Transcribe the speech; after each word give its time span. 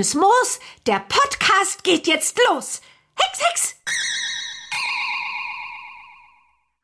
Grünes 0.00 0.14
Moos. 0.14 0.60
Der 0.86 1.00
Podcast 1.00 1.84
geht 1.84 2.06
jetzt 2.06 2.38
los. 2.48 2.80
Hex, 3.16 3.38
Hex! 3.46 3.76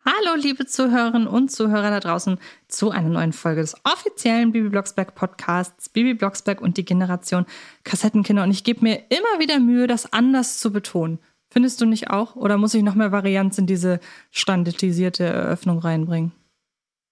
Hallo, 0.04 0.36
liebe 0.36 0.66
Zuhörerinnen 0.66 1.26
und 1.26 1.50
Zuhörer 1.50 1.88
da 1.88 2.00
draußen 2.00 2.38
zu 2.68 2.90
einer 2.90 3.08
neuen 3.08 3.32
Folge 3.32 3.62
des 3.62 3.74
offiziellen 3.84 4.52
Bibi 4.52 4.68
Blocksberg 4.68 5.14
Podcasts 5.14 5.88
Bibi 5.88 6.12
Blocksberg 6.12 6.60
und 6.60 6.76
die 6.76 6.84
Generation 6.84 7.46
Kassettenkinder. 7.84 8.42
Und 8.42 8.50
ich 8.50 8.64
gebe 8.64 8.82
mir 8.82 9.04
immer 9.08 9.40
wieder 9.40 9.60
Mühe, 9.60 9.86
das 9.86 10.12
anders 10.12 10.58
zu 10.58 10.70
betonen. 10.70 11.18
Findest 11.48 11.80
du 11.80 11.86
nicht 11.86 12.10
auch? 12.10 12.36
Oder 12.36 12.58
muss 12.58 12.74
ich 12.74 12.82
noch 12.82 12.96
mehr 12.96 13.12
Varianz 13.12 13.56
in 13.56 13.66
diese 13.66 13.98
standardisierte 14.30 15.24
Eröffnung 15.24 15.78
reinbringen? 15.78 16.32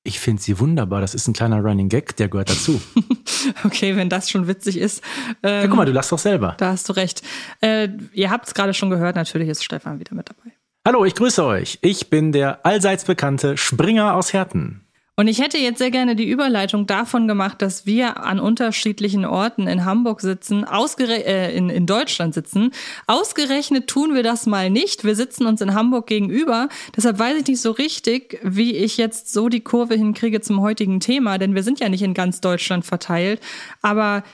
Ich 0.07 0.21
finde 0.21 0.43
sie 0.43 0.61
wunderbar. 0.61 1.01
Das 1.01 1.15
ist 1.15 1.27
ein 1.27 1.33
kleiner 1.33 1.61
Running 1.61 1.89
Gag, 1.89 2.15
der 2.17 2.29
gehört 2.29 2.51
dazu. 2.51 2.79
okay, 3.65 3.97
wenn 3.97 4.11
das 4.11 4.29
schon 4.29 4.47
witzig 4.47 4.77
ist. 4.77 5.03
Ähm, 5.43 5.63
ja, 5.63 5.67
guck 5.67 5.77
mal, 5.77 5.87
du 5.87 5.93
lachst 5.93 6.13
doch 6.13 6.19
selber. 6.19 6.55
Da 6.59 6.73
hast 6.73 6.87
du 6.91 6.93
recht. 6.93 7.23
Äh, 7.63 7.89
ihr 8.13 8.31
habt 8.31 8.47
es 8.47 8.53
gerade 8.53 8.75
schon 8.75 8.91
gehört, 8.91 9.17
natürlich 9.17 9.49
ist 9.49 9.65
Stefan 9.65 9.99
wieder 10.01 10.15
mit 10.15 10.29
dabei. 10.29 10.55
Hallo, 10.87 11.07
ich 11.07 11.15
grüße 11.15 11.43
euch. 11.43 11.79
Ich 11.81 12.11
bin 12.11 12.33
der 12.33 12.67
allseits 12.67 13.05
bekannte 13.05 13.57
Springer 13.57 14.15
aus 14.15 14.35
Herten. 14.35 14.84
Und 15.17 15.29
ich 15.29 15.41
hätte 15.41 15.59
jetzt 15.59 15.79
sehr 15.79 15.93
gerne 15.93 16.17
die 16.17 16.29
Überleitung 16.29 16.87
davon 16.87 17.29
gemacht, 17.29 17.63
dass 17.63 17.87
wir 17.87 18.25
an 18.25 18.41
unterschiedlichen 18.41 19.25
Orten 19.25 19.69
in 19.69 19.85
Hamburg 19.85 20.21
sitzen, 20.21 20.65
äh, 20.65 21.57
in, 21.57 21.71
in 21.71 21.87
Deutschland 21.87 22.35
sitzen. 22.35 22.73
Ausgerechnet 23.07 23.87
tun 23.87 24.15
wir 24.15 24.25
das 24.25 24.47
mal 24.47 24.71
nicht. 24.71 25.05
Wir 25.05 25.15
sitzen 25.15 25.47
uns 25.47 25.61
in 25.61 25.75
Hamburg 25.75 26.09
gegenüber. 26.09 26.69
Deshalb 26.97 27.21
weiß 27.21 27.37
ich 27.39 27.47
nicht 27.47 27.61
so 27.61 27.71
richtig, 27.71 28.41
wie 28.43 28.75
ich 28.75 28.97
jetzt 28.97 29.33
so 29.33 29.49
die 29.49 29.61
Kurve 29.61 29.95
hinkriege 29.95 30.41
zum 30.41 30.61
heutigen 30.61 30.99
Thema, 30.99 31.39
denn 31.39 31.55
wir 31.55 31.63
sind 31.63 31.79
ja 31.79 31.89
nicht 31.89 32.03
in 32.03 32.15
ganz 32.15 32.41
Deutschland 32.41 32.85
verteilt. 32.85 33.41
Aber 33.83 34.25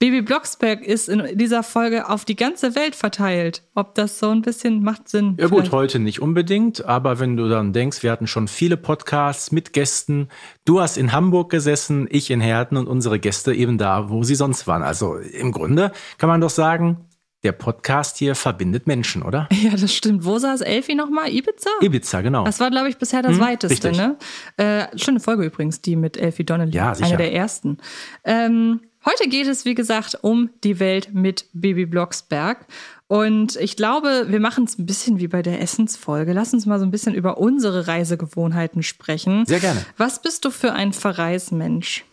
Baby 0.00 0.22
Blocksberg 0.22 0.82
ist 0.82 1.10
in 1.10 1.36
dieser 1.36 1.62
Folge 1.62 2.08
auf 2.08 2.24
die 2.24 2.34
ganze 2.34 2.74
Welt 2.74 2.96
verteilt. 2.96 3.64
Ob 3.74 3.94
das 3.94 4.18
so 4.18 4.30
ein 4.30 4.40
bisschen 4.40 4.82
macht 4.82 5.10
Sinn? 5.10 5.36
Ja 5.38 5.48
gut, 5.48 5.72
heute 5.72 5.98
nicht 5.98 6.22
unbedingt, 6.22 6.82
aber 6.86 7.20
wenn 7.20 7.36
du 7.36 7.50
dann 7.50 7.74
denkst, 7.74 8.02
wir 8.02 8.10
hatten 8.10 8.26
schon 8.26 8.48
viele 8.48 8.78
Podcasts 8.78 9.52
mit 9.52 9.74
Gästen. 9.74 10.28
Du 10.64 10.80
hast 10.80 10.96
in 10.96 11.12
Hamburg 11.12 11.50
gesessen, 11.50 12.08
ich 12.10 12.30
in 12.30 12.40
Herten 12.40 12.78
und 12.78 12.86
unsere 12.86 13.18
Gäste 13.18 13.52
eben 13.52 13.76
da, 13.76 14.08
wo 14.08 14.22
sie 14.22 14.36
sonst 14.36 14.66
waren. 14.66 14.82
Also 14.82 15.16
im 15.16 15.52
Grunde 15.52 15.92
kann 16.16 16.30
man 16.30 16.40
doch 16.40 16.48
sagen, 16.48 17.04
der 17.42 17.52
Podcast 17.52 18.16
hier 18.16 18.34
verbindet 18.34 18.86
Menschen, 18.86 19.22
oder? 19.22 19.50
Ja, 19.60 19.76
das 19.76 19.94
stimmt. 19.94 20.24
Wo 20.24 20.38
saß 20.38 20.62
Elfi 20.62 20.94
nochmal? 20.94 21.28
Ibiza? 21.28 21.68
Ibiza, 21.82 22.22
genau. 22.22 22.44
Das 22.44 22.58
war, 22.58 22.70
glaube 22.70 22.88
ich, 22.88 22.96
bisher 22.96 23.20
das 23.20 23.32
hm, 23.32 23.40
weiteste, 23.40 23.88
richtig. 23.90 24.06
ne? 24.06 24.16
Äh, 24.56 24.98
schöne 24.98 25.20
Folge 25.20 25.44
übrigens, 25.44 25.82
die 25.82 25.96
mit 25.96 26.16
Elfi 26.16 26.44
Donnelly. 26.44 26.72
Ja, 26.72 26.94
sicher. 26.94 27.08
Eine 27.08 27.16
der 27.18 27.34
ersten. 27.34 27.76
Ähm, 28.24 28.80
Heute 29.04 29.30
geht 29.30 29.46
es, 29.46 29.64
wie 29.64 29.74
gesagt, 29.74 30.18
um 30.20 30.50
die 30.62 30.78
Welt 30.78 31.14
mit 31.14 31.46
Baby 31.54 31.86
Blocksberg. 31.86 32.66
Und 33.06 33.56
ich 33.56 33.76
glaube, 33.76 34.26
wir 34.28 34.40
machen 34.40 34.64
es 34.64 34.78
ein 34.78 34.84
bisschen 34.84 35.18
wie 35.18 35.26
bei 35.26 35.40
der 35.40 35.60
Essensfolge. 35.62 36.32
Lass 36.34 36.52
uns 36.52 36.66
mal 36.66 36.78
so 36.78 36.84
ein 36.84 36.90
bisschen 36.90 37.14
über 37.14 37.38
unsere 37.38 37.88
Reisegewohnheiten 37.88 38.82
sprechen. 38.82 39.46
Sehr 39.46 39.60
gerne. 39.60 39.84
Was 39.96 40.20
bist 40.20 40.44
du 40.44 40.50
für 40.50 40.74
ein 40.74 40.92
Verreismensch? 40.92 42.04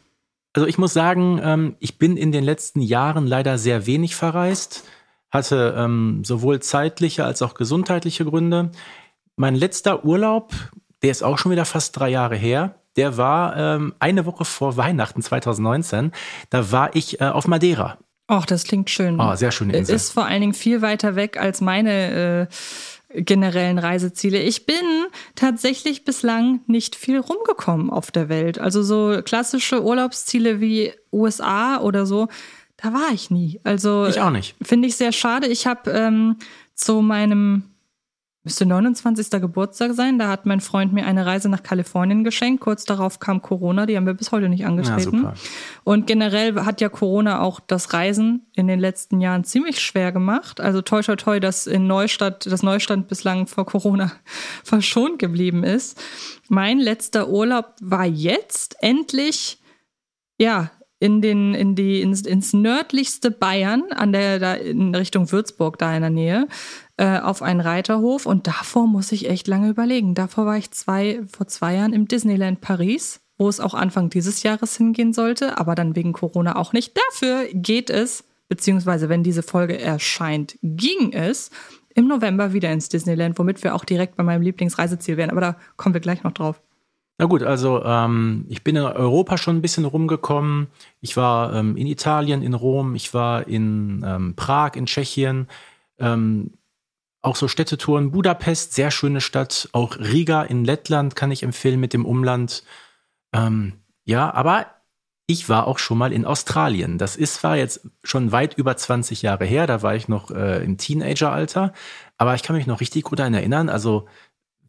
Also 0.53 0.65
ich 0.65 0.77
muss 0.77 0.93
sagen, 0.93 1.39
ähm, 1.43 1.75
ich 1.79 1.99
bin 1.99 2.15
in 2.15 2.31
den 2.31 2.43
letzten 2.43 2.81
Jahren 2.81 3.27
leider 3.27 3.57
sehr 3.57 3.85
wenig 3.85 4.15
verreist, 4.15 4.85
hatte 5.29 5.75
ähm, 5.77 6.23
sowohl 6.25 6.61
zeitliche 6.61 7.25
als 7.25 7.41
auch 7.41 7.53
gesundheitliche 7.53 8.25
Gründe. 8.25 8.71
Mein 9.35 9.55
letzter 9.55 10.05
Urlaub, 10.05 10.53
der 11.03 11.11
ist 11.11 11.21
auch 11.21 11.37
schon 11.37 11.51
wieder 11.51 11.65
fast 11.65 11.99
drei 11.99 12.09
Jahre 12.09 12.37
her 12.37 12.79
der 12.97 13.15
war 13.15 13.55
ähm, 13.55 13.93
eine 13.99 14.25
Woche 14.25 14.43
vor 14.43 14.75
Weihnachten 14.75 15.21
2019. 15.21 16.11
Da 16.49 16.71
war 16.71 16.95
ich 16.95 17.21
äh, 17.21 17.25
auf 17.25 17.47
Madeira. 17.47 17.97
Ach, 18.27 18.45
das 18.45 18.65
klingt 18.65 18.89
schön. 18.89 19.19
Oh, 19.21 19.35
sehr 19.35 19.51
schöne 19.51 19.75
Insel. 19.77 19.95
Ist 19.95 20.11
vor 20.11 20.25
allen 20.25 20.41
Dingen 20.41 20.53
viel 20.53 20.81
weiter 20.81 21.15
weg 21.15 21.39
als 21.39 21.61
meine 21.61 22.49
äh, 22.49 23.21
generellen 23.21 23.79
Reiseziele. 23.79 24.39
Ich 24.39 24.65
bin 24.65 24.75
tatsächlich 25.35 26.03
bislang 26.03 26.59
nicht 26.67 26.95
viel 26.97 27.19
rumgekommen 27.19 27.89
auf 27.89 28.11
der 28.11 28.27
Welt. 28.27 28.59
Also 28.59 28.83
so 28.83 29.21
klassische 29.23 29.81
Urlaubsziele 29.81 30.59
wie 30.59 30.91
USA 31.13 31.79
oder 31.79 32.05
so, 32.05 32.27
da 32.75 32.93
war 32.93 33.11
ich 33.13 33.31
nie. 33.31 33.61
Also 33.63 34.07
ich 34.07 34.19
auch 34.19 34.29
nicht. 34.29 34.55
Finde 34.61 34.89
ich 34.89 34.97
sehr 34.97 35.13
schade. 35.13 35.47
Ich 35.47 35.65
habe 35.65 35.89
ähm, 35.91 36.35
zu 36.75 37.01
meinem 37.01 37.63
müsste 38.47 38.65
29. 38.65 39.41
Geburtstag 39.41 39.91
sein. 39.93 40.17
Da 40.17 40.29
hat 40.29 40.45
mein 40.45 40.61
Freund 40.61 40.93
mir 40.93 41.05
eine 41.05 41.25
Reise 41.25 41.49
nach 41.49 41.63
Kalifornien 41.63 42.23
geschenkt. 42.23 42.61
Kurz 42.61 42.85
darauf 42.85 43.19
kam 43.19 43.41
Corona, 43.41 43.85
die 43.85 43.97
haben 43.97 44.05
wir 44.05 44.13
bis 44.13 44.31
heute 44.31 44.47
nicht 44.47 44.65
angetreten. 44.65 45.23
Ja, 45.23 45.33
und 45.83 46.07
generell 46.07 46.55
hat 46.63 46.79
ja 46.79 46.87
Corona 46.87 47.41
auch 47.41 47.59
das 47.59 47.91
Reisen 47.91 48.47
in 48.55 48.67
den 48.67 48.79
letzten 48.79 49.19
Jahren 49.19 49.43
ziemlich 49.43 49.81
schwer 49.81 50.13
gemacht. 50.13 50.61
Also 50.61 50.81
toi 50.81 51.01
toi 51.01 51.17
toi, 51.17 51.41
dass 51.41 51.67
in 51.67 51.87
Neustadt, 51.87 52.45
das 52.45 52.63
Neustadt 52.63 53.09
bislang 53.09 53.47
vor 53.47 53.65
Corona 53.65 54.13
verschont 54.63 55.19
geblieben 55.19 55.65
ist. 55.65 56.01
Mein 56.47 56.79
letzter 56.79 57.27
Urlaub 57.27 57.75
war 57.81 58.05
jetzt 58.05 58.77
endlich, 58.79 59.59
ja, 60.39 60.71
in 60.99 61.21
den 61.21 61.53
in 61.53 61.75
die 61.75 62.01
ins, 62.01 62.21
ins 62.21 62.53
nördlichste 62.53 63.29
Bayern 63.29 63.83
an 63.91 64.13
der 64.13 64.39
da 64.39 64.53
in 64.53 64.95
Richtung 64.95 65.31
Würzburg 65.31 65.77
da 65.77 65.93
in 65.93 66.01
der 66.01 66.09
Nähe 66.09 66.47
äh, 66.97 67.19
auf 67.19 67.41
einen 67.41 67.61
Reiterhof 67.61 68.25
und 68.25 68.47
davor 68.47 68.87
muss 68.87 69.11
ich 69.11 69.29
echt 69.29 69.47
lange 69.47 69.69
überlegen. 69.69 70.15
Davor 70.15 70.45
war 70.45 70.57
ich 70.57 70.71
zwei, 70.71 71.21
vor 71.31 71.47
zwei 71.47 71.75
Jahren 71.75 71.93
im 71.93 72.07
Disneyland 72.07 72.59
Paris, 72.59 73.21
wo 73.37 73.47
es 73.47 73.59
auch 73.59 73.73
Anfang 73.73 74.09
dieses 74.09 74.43
Jahres 74.43 74.75
hingehen 74.77 75.13
sollte, 75.13 75.57
aber 75.59 75.75
dann 75.75 75.95
wegen 75.95 76.13
Corona 76.13 76.55
auch 76.55 76.73
nicht. 76.73 76.97
Dafür 76.97 77.45
geht 77.53 77.89
es, 77.89 78.23
beziehungsweise 78.49 79.09
wenn 79.09 79.23
diese 79.23 79.43
Folge 79.43 79.79
erscheint, 79.79 80.57
ging 80.63 81.13
es 81.13 81.51
im 81.93 82.07
November 82.07 82.53
wieder 82.53 82.71
ins 82.71 82.89
Disneyland, 82.89 83.37
womit 83.37 83.63
wir 83.63 83.75
auch 83.75 83.85
direkt 83.85 84.15
bei 84.15 84.23
meinem 84.23 84.41
Lieblingsreiseziel 84.41 85.17
wären. 85.17 85.29
Aber 85.29 85.41
da 85.41 85.55
kommen 85.75 85.93
wir 85.93 86.01
gleich 86.01 86.23
noch 86.23 86.31
drauf. 86.31 86.61
Na 87.19 87.25
gut, 87.25 87.41
also 87.41 87.83
ähm, 87.83 88.45
ich 88.47 88.63
bin 88.63 88.75
in 88.75 88.83
Europa 88.83 89.37
schon 89.37 89.57
ein 89.57 89.61
bisschen 89.61 89.85
rumgekommen. 89.85 90.67
Ich 91.01 91.17
war 91.17 91.53
ähm, 91.55 91.75
in 91.75 91.87
Italien, 91.87 92.43
in 92.43 92.53
Rom, 92.53 92.93
ich 92.93 93.13
war 93.15 93.47
in 93.47 94.03
ähm, 94.05 94.33
Prag, 94.35 94.75
in 94.75 94.85
Tschechien. 94.85 95.47
Auch 97.21 97.35
so 97.35 97.47
Städtetouren. 97.47 98.11
Budapest, 98.11 98.73
sehr 98.73 98.91
schöne 98.91 99.21
Stadt. 99.21 99.69
Auch 99.71 99.97
Riga 99.97 100.43
in 100.43 100.63
Lettland 100.63 101.15
kann 101.15 101.31
ich 101.31 101.43
empfehlen 101.43 101.79
mit 101.79 101.93
dem 101.93 102.05
Umland. 102.05 102.63
Ähm, 103.33 103.73
ja, 104.05 104.33
aber 104.33 104.67
ich 105.27 105.49
war 105.49 105.67
auch 105.67 105.77
schon 105.77 105.97
mal 105.97 106.13
in 106.13 106.25
Australien. 106.25 106.97
Das 106.97 107.17
ist 107.17 107.35
zwar 107.35 107.57
jetzt 107.57 107.81
schon 108.03 108.31
weit 108.31 108.53
über 108.53 108.77
20 108.77 109.21
Jahre 109.21 109.45
her, 109.45 109.67
da 109.67 109.81
war 109.81 109.93
ich 109.93 110.07
noch 110.07 110.31
äh, 110.31 110.63
im 110.63 110.77
Teenageralter, 110.77 111.73
aber 112.17 112.33
ich 112.33 112.43
kann 112.43 112.55
mich 112.55 112.65
noch 112.65 112.79
richtig 112.79 113.03
gut 113.03 113.19
daran 113.19 113.33
erinnern. 113.33 113.67
Also 113.67 114.07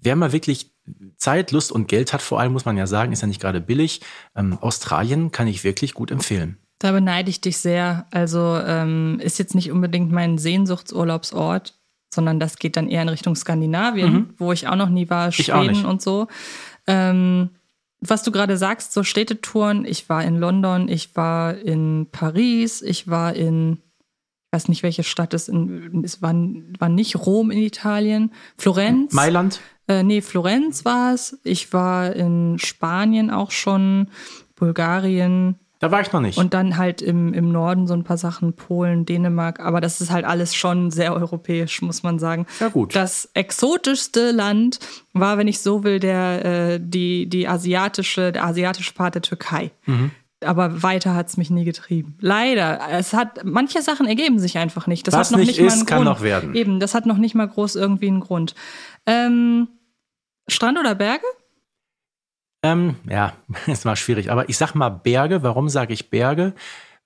wer 0.00 0.16
mal 0.16 0.32
wirklich 0.32 0.72
Zeit, 1.16 1.52
Lust 1.52 1.70
und 1.70 1.86
Geld 1.86 2.12
hat, 2.12 2.22
vor 2.22 2.40
allem 2.40 2.52
muss 2.52 2.64
man 2.64 2.76
ja 2.76 2.88
sagen, 2.88 3.12
ist 3.12 3.22
ja 3.22 3.28
nicht 3.28 3.40
gerade 3.40 3.60
billig. 3.60 4.00
Ähm, 4.34 4.58
Australien 4.60 5.30
kann 5.30 5.46
ich 5.46 5.62
wirklich 5.62 5.94
gut 5.94 6.10
empfehlen. 6.10 6.58
Da 6.80 6.92
beneide 6.92 7.30
ich 7.30 7.40
dich 7.40 7.58
sehr. 7.58 8.06
Also 8.10 8.58
ähm, 8.64 9.20
ist 9.20 9.38
jetzt 9.38 9.54
nicht 9.54 9.70
unbedingt 9.70 10.10
mein 10.10 10.38
Sehnsuchtsurlaubsort, 10.38 11.77
sondern 12.10 12.40
das 12.40 12.56
geht 12.56 12.76
dann 12.76 12.88
eher 12.88 13.02
in 13.02 13.08
Richtung 13.08 13.36
Skandinavien, 13.36 14.12
mhm. 14.12 14.34
wo 14.38 14.52
ich 14.52 14.68
auch 14.68 14.76
noch 14.76 14.88
nie 14.88 15.08
war, 15.10 15.32
Schweden 15.32 15.84
und 15.84 16.02
so. 16.02 16.28
Ähm, 16.86 17.50
was 18.00 18.22
du 18.22 18.30
gerade 18.30 18.56
sagst, 18.56 18.92
so 18.92 19.02
Städtetouren, 19.02 19.84
ich 19.84 20.08
war 20.08 20.22
in 20.22 20.36
London, 20.36 20.88
ich 20.88 21.16
war 21.16 21.56
in 21.56 22.06
Paris, 22.12 22.80
ich 22.80 23.08
war 23.08 23.34
in, 23.34 23.72
ich 23.72 24.52
weiß 24.52 24.68
nicht, 24.68 24.82
welche 24.82 25.02
Stadt 25.02 25.34
es 25.34 25.48
in, 25.48 26.02
es 26.04 26.22
war, 26.22 26.32
war 26.78 26.88
nicht 26.88 27.16
Rom 27.16 27.50
in 27.50 27.58
Italien, 27.58 28.32
Florenz. 28.56 29.12
Mailand? 29.12 29.60
Äh, 29.88 30.04
nee, 30.04 30.20
Florenz 30.20 30.84
war 30.84 31.12
es. 31.12 31.38
Ich 31.42 31.72
war 31.72 32.14
in 32.14 32.58
Spanien 32.58 33.30
auch 33.30 33.50
schon, 33.50 34.08
Bulgarien, 34.54 35.56
da 35.80 35.92
war 35.92 36.00
ich 36.00 36.12
noch 36.12 36.20
nicht. 36.20 36.38
Und 36.38 36.54
dann 36.54 36.76
halt 36.76 37.02
im, 37.02 37.32
im 37.32 37.52
Norden 37.52 37.86
so 37.86 37.94
ein 37.94 38.02
paar 38.02 38.18
Sachen, 38.18 38.52
Polen, 38.54 39.06
Dänemark. 39.06 39.60
Aber 39.60 39.80
das 39.80 40.00
ist 40.00 40.10
halt 40.10 40.24
alles 40.24 40.54
schon 40.54 40.90
sehr 40.90 41.14
europäisch, 41.14 41.82
muss 41.82 42.02
man 42.02 42.18
sagen. 42.18 42.46
Ja, 42.58 42.68
gut. 42.68 42.96
Das 42.96 43.30
exotischste 43.34 44.32
Land 44.32 44.80
war, 45.12 45.38
wenn 45.38 45.46
ich 45.46 45.60
so 45.60 45.84
will, 45.84 46.00
der, 46.00 46.44
äh, 46.44 46.80
die, 46.82 47.28
die 47.28 47.46
asiatische, 47.46 48.32
der 48.32 48.44
asiatische 48.44 48.92
Part 48.92 49.14
der 49.14 49.22
Türkei. 49.22 49.70
Mhm. 49.86 50.10
Aber 50.44 50.82
weiter 50.82 51.14
hat 51.14 51.28
es 51.28 51.36
mich 51.36 51.50
nie 51.50 51.64
getrieben. 51.64 52.16
Leider. 52.20 52.80
Es 52.90 53.12
hat, 53.12 53.44
manche 53.44 53.82
Sachen 53.82 54.06
ergeben 54.06 54.38
sich 54.38 54.58
einfach 54.58 54.86
nicht. 54.86 55.06
Das 55.06 55.14
Was 55.14 55.28
hat 55.28 55.32
noch 55.32 55.38
nicht, 55.38 55.48
nicht 55.48 55.58
ist, 55.58 55.66
mal 55.66 55.72
einen 55.78 55.86
kann 55.86 55.98
Grund. 55.98 56.08
noch 56.08 56.22
werden. 56.22 56.54
Eben, 56.54 56.80
das 56.80 56.94
hat 56.94 57.06
noch 57.06 57.18
nicht 57.18 57.34
mal 57.34 57.48
groß 57.48 57.76
irgendwie 57.76 58.08
einen 58.08 58.20
Grund. 58.20 58.54
Ähm, 59.06 59.68
Strand 60.48 60.78
oder 60.78 60.94
Berge? 60.94 61.24
Ähm, 62.62 62.96
ja, 63.08 63.34
es 63.66 63.84
war 63.84 63.96
schwierig. 63.96 64.30
Aber 64.30 64.48
ich 64.48 64.58
sag 64.58 64.74
mal 64.74 64.90
Berge. 64.90 65.42
Warum 65.42 65.68
sage 65.68 65.92
ich 65.92 66.10
Berge? 66.10 66.54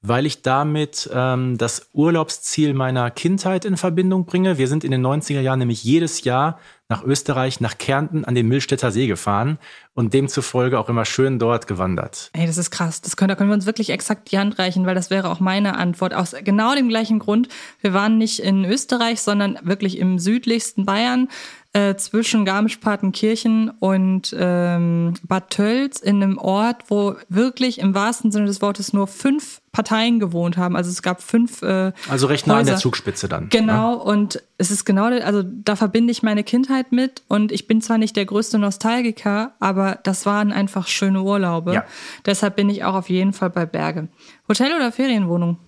weil 0.03 0.27
ich 0.27 0.43
damit 0.43 1.09
ähm, 1.15 1.57
das 1.57 1.89
Urlaubsziel 1.93 2.75
meiner 2.75 3.11
Kindheit 3.11 3.65
in 3.65 3.77
Verbindung 3.77 4.27
bringe. 4.27 4.59
Wir 4.59 4.67
sind 4.67 4.83
in 4.83 4.91
den 4.91 5.07
90er 5.07 5.41
Jahren 5.41 5.61
nämlich 5.61 5.85
jedes 5.85 6.25
Jahr 6.25 6.59
nach 6.89 7.05
Österreich, 7.05 7.61
nach 7.61 7.79
Kärnten 7.79 8.25
an 8.25 8.35
den 8.35 8.49
Millstätter 8.49 8.91
See 8.91 9.07
gefahren 9.07 9.59
und 9.95 10.13
demzufolge 10.13 10.79
auch 10.79 10.89
immer 10.89 11.05
schön 11.05 11.39
dort 11.39 11.69
gewandert. 11.69 12.31
Ey, 12.35 12.47
das 12.47 12.59
ist 12.59 12.71
krass. 12.71 13.01
Das 13.01 13.17
können, 13.17 13.29
da 13.29 13.37
können 13.37 13.49
wir 13.49 13.55
uns 13.55 13.65
wirklich 13.65 13.91
exakt 13.91 14.31
die 14.31 14.39
Hand 14.39 14.59
reichen, 14.59 14.85
weil 14.85 14.97
das 14.97 15.09
wäre 15.09 15.31
auch 15.31 15.41
meine 15.41 15.77
Antwort. 15.79 16.13
Aus 16.15 16.35
genau 16.43 16.75
dem 16.75 16.89
gleichen 16.89 17.21
Grund. 17.21 17.49
Wir 17.81 17.95
waren 17.95 18.19
nicht 18.19 18.41
in 18.41 18.65
Österreich, 18.65 19.23
sondern 19.23 19.59
wirklich 19.63 19.99
im 19.99 20.19
südlichsten 20.19 20.85
Bayern 20.85 21.29
äh, 21.75 21.97
zwischen 21.97 22.45
Garmisch-Partenkirchen 22.45 23.71
und 23.71 24.35
ähm, 24.39 25.15
Bad 25.23 25.49
Tölz 25.51 26.01
in 26.01 26.23
einem 26.23 26.37
Ort, 26.37 26.85
wo 26.89 27.17
wirklich 27.31 27.79
im 27.79 27.95
wahrsten 27.95 28.31
Sinne 28.31 28.47
des 28.47 28.61
Wortes 28.61 28.93
nur 28.93 29.07
fünf 29.07 29.63
Parteien 29.73 30.21
gewohnt 30.21 30.59
haben. 30.59 30.77
Also 30.77 30.91
es 30.91 31.01
gab 31.01 31.23
fünf. 31.23 31.63
Äh, 31.63 31.93
also 32.11 32.27
recht 32.27 32.47
nah 32.47 32.59
an 32.59 32.67
der 32.67 32.77
Zugspitze 32.77 33.27
dann. 33.27 33.49
Genau, 33.49 33.93
ja. 33.93 34.03
und 34.03 34.43
es 34.59 34.71
ist 34.71 34.85
genau, 34.85 35.07
also 35.07 35.43
da 35.43 35.75
verbinde 35.75 36.11
ich 36.11 36.23
meine 36.23 36.45
Kindheit 36.45 36.93
mit 36.93 37.23
und 37.27 37.51
ich 37.51 37.67
bin 37.67 37.81
zwar 37.81 37.97
nicht 37.97 38.17
der 38.17 38.27
größte 38.27 38.59
Nostalgiker, 38.59 39.55
aber 39.59 39.99
das 40.03 40.27
waren 40.27 40.53
einfach 40.53 40.89
schöne 40.89 41.23
Urlaube. 41.23 41.73
Ja. 41.73 41.87
Deshalb 42.27 42.57
bin 42.57 42.69
ich 42.69 42.85
auch 42.85 42.95
auf 42.95 43.09
jeden 43.09 43.33
Fall 43.33 43.49
bei 43.49 43.65
Berge. 43.65 44.09
Hotel 44.47 44.75
oder 44.77 44.93
Ferienwohnung? 44.93 45.59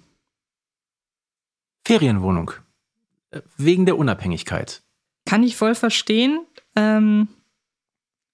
Ferienwohnung. 1.87 2.51
Äh, 3.31 3.41
wegen 3.57 3.87
der 3.87 3.97
Unabhängigkeit. 3.97 4.84
Kann 5.27 5.43
ich 5.43 5.57
voll 5.57 5.75
verstehen. 5.75 6.41
Ähm, 6.77 7.29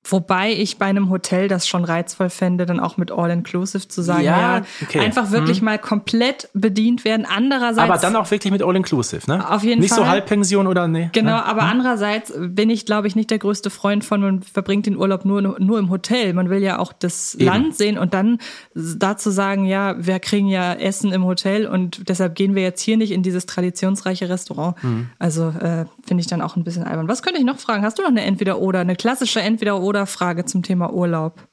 Wobei 0.08 0.52
ich 0.52 0.78
bei 0.78 0.86
einem 0.86 1.10
Hotel 1.10 1.46
das 1.46 1.68
schon 1.68 1.84
reizvoll 1.84 2.30
fände, 2.30 2.64
dann 2.64 2.80
auch 2.80 2.96
mit 2.96 3.12
All-Inclusive 3.12 3.86
zu 3.86 4.00
sagen, 4.00 4.24
ja, 4.24 4.58
ja 4.58 4.64
okay. 4.82 4.98
einfach 4.98 5.30
wirklich 5.30 5.58
hm. 5.58 5.66
mal 5.66 5.78
komplett 5.78 6.48
bedient 6.54 7.04
werden. 7.04 7.26
Andererseits. 7.28 7.90
Aber 7.90 7.98
dann 7.98 8.16
auch 8.16 8.30
wirklich 8.30 8.50
mit 8.50 8.62
All-Inclusive, 8.62 9.30
ne? 9.30 9.48
Auf 9.48 9.62
jeden 9.62 9.82
nicht 9.82 9.90
Fall. 9.90 9.98
Nicht 9.98 10.06
so 10.06 10.10
Halbpension 10.10 10.66
oder 10.66 10.88
ne? 10.88 11.10
Genau, 11.12 11.32
ne? 11.32 11.44
aber 11.44 11.62
hm. 11.62 11.68
andererseits 11.68 12.32
bin 12.34 12.70
ich, 12.70 12.86
glaube 12.86 13.08
ich, 13.08 13.14
nicht 13.14 13.30
der 13.30 13.38
größte 13.38 13.68
Freund 13.68 14.02
von, 14.02 14.22
man 14.22 14.42
verbringt 14.42 14.86
den 14.86 14.96
Urlaub 14.96 15.26
nur, 15.26 15.42
nur 15.42 15.78
im 15.78 15.90
Hotel. 15.90 16.32
Man 16.32 16.48
will 16.48 16.62
ja 16.62 16.78
auch 16.78 16.94
das 16.94 17.34
Eben. 17.34 17.44
Land 17.44 17.76
sehen 17.76 17.98
und 17.98 18.14
dann 18.14 18.38
dazu 18.74 19.30
sagen, 19.30 19.66
ja, 19.66 19.94
wir 19.98 20.18
kriegen 20.18 20.48
ja 20.48 20.72
Essen 20.72 21.12
im 21.12 21.26
Hotel 21.26 21.66
und 21.66 22.08
deshalb 22.08 22.36
gehen 22.36 22.54
wir 22.54 22.62
jetzt 22.62 22.80
hier 22.80 22.96
nicht 22.96 23.12
in 23.12 23.22
dieses 23.22 23.44
traditionsreiche 23.44 24.30
Restaurant. 24.30 24.82
Hm. 24.82 25.10
Also 25.18 25.50
äh, 25.60 25.84
finde 26.10 26.22
ich 26.22 26.26
dann 26.26 26.42
auch 26.42 26.56
ein 26.56 26.64
bisschen 26.64 26.82
albern. 26.82 27.06
Was 27.06 27.22
könnte 27.22 27.38
ich 27.38 27.46
noch 27.46 27.60
fragen? 27.60 27.84
Hast 27.84 27.96
du 27.96 28.02
noch 28.02 28.08
eine 28.08 28.24
Entweder-Oder, 28.24 28.80
eine 28.80 28.96
klassische 28.96 29.40
Entweder-Oder? 29.40 29.84
oder 29.84 30.06
Frage 30.06 30.44
zum 30.44 30.64
Thema 30.64 30.92
Urlaub? 30.92 31.46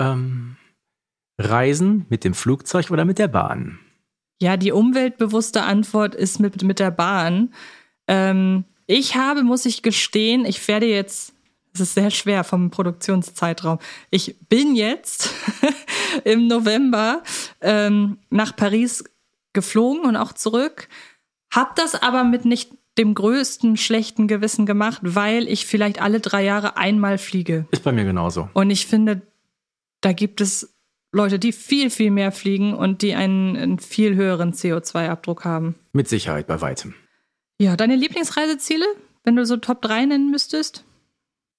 Ähm, 0.00 0.56
Reisen 1.38 2.04
mit 2.08 2.24
dem 2.24 2.34
Flugzeug 2.34 2.90
oder 2.90 3.04
mit 3.04 3.20
der 3.20 3.28
Bahn? 3.28 3.78
Ja, 4.42 4.56
die 4.56 4.72
umweltbewusste 4.72 5.62
Antwort 5.62 6.16
ist 6.16 6.40
mit, 6.40 6.60
mit 6.64 6.80
der 6.80 6.90
Bahn. 6.90 7.54
Ähm, 8.08 8.64
ich 8.88 9.14
habe, 9.14 9.44
muss 9.44 9.64
ich 9.64 9.82
gestehen, 9.82 10.44
ich 10.44 10.66
werde 10.66 10.86
jetzt, 10.86 11.32
es 11.72 11.78
ist 11.78 11.94
sehr 11.94 12.10
schwer 12.10 12.42
vom 12.42 12.72
Produktionszeitraum. 12.72 13.78
Ich 14.10 14.34
bin 14.48 14.74
jetzt 14.74 15.32
im 16.24 16.48
November 16.48 17.22
ähm, 17.60 18.18
nach 18.28 18.56
Paris 18.56 19.04
geflogen 19.52 20.00
und 20.02 20.16
auch 20.16 20.32
zurück, 20.32 20.88
habe 21.54 21.70
das 21.76 21.94
aber 21.94 22.24
mit 22.24 22.44
nicht 22.44 22.72
dem 22.98 23.14
größten 23.14 23.76
schlechten 23.76 24.26
Gewissen 24.26 24.66
gemacht, 24.66 25.00
weil 25.02 25.48
ich 25.48 25.66
vielleicht 25.66 26.02
alle 26.02 26.20
drei 26.20 26.44
Jahre 26.44 26.76
einmal 26.76 27.16
fliege. 27.16 27.66
Ist 27.70 27.84
bei 27.84 27.92
mir 27.92 28.04
genauso. 28.04 28.50
Und 28.52 28.70
ich 28.70 28.86
finde, 28.86 29.22
da 30.00 30.12
gibt 30.12 30.40
es 30.40 30.74
Leute, 31.12 31.38
die 31.38 31.52
viel, 31.52 31.90
viel 31.90 32.10
mehr 32.10 32.32
fliegen 32.32 32.74
und 32.74 33.02
die 33.02 33.14
einen, 33.14 33.56
einen 33.56 33.78
viel 33.78 34.16
höheren 34.16 34.52
CO2-Abdruck 34.52 35.44
haben. 35.44 35.76
Mit 35.92 36.08
Sicherheit, 36.08 36.46
bei 36.46 36.60
weitem. 36.60 36.94
Ja, 37.58 37.76
deine 37.76 37.96
Lieblingsreiseziele, 37.96 38.84
wenn 39.24 39.36
du 39.36 39.46
so 39.46 39.56
Top 39.56 39.80
3 39.80 40.06
nennen 40.06 40.30
müsstest? 40.30 40.84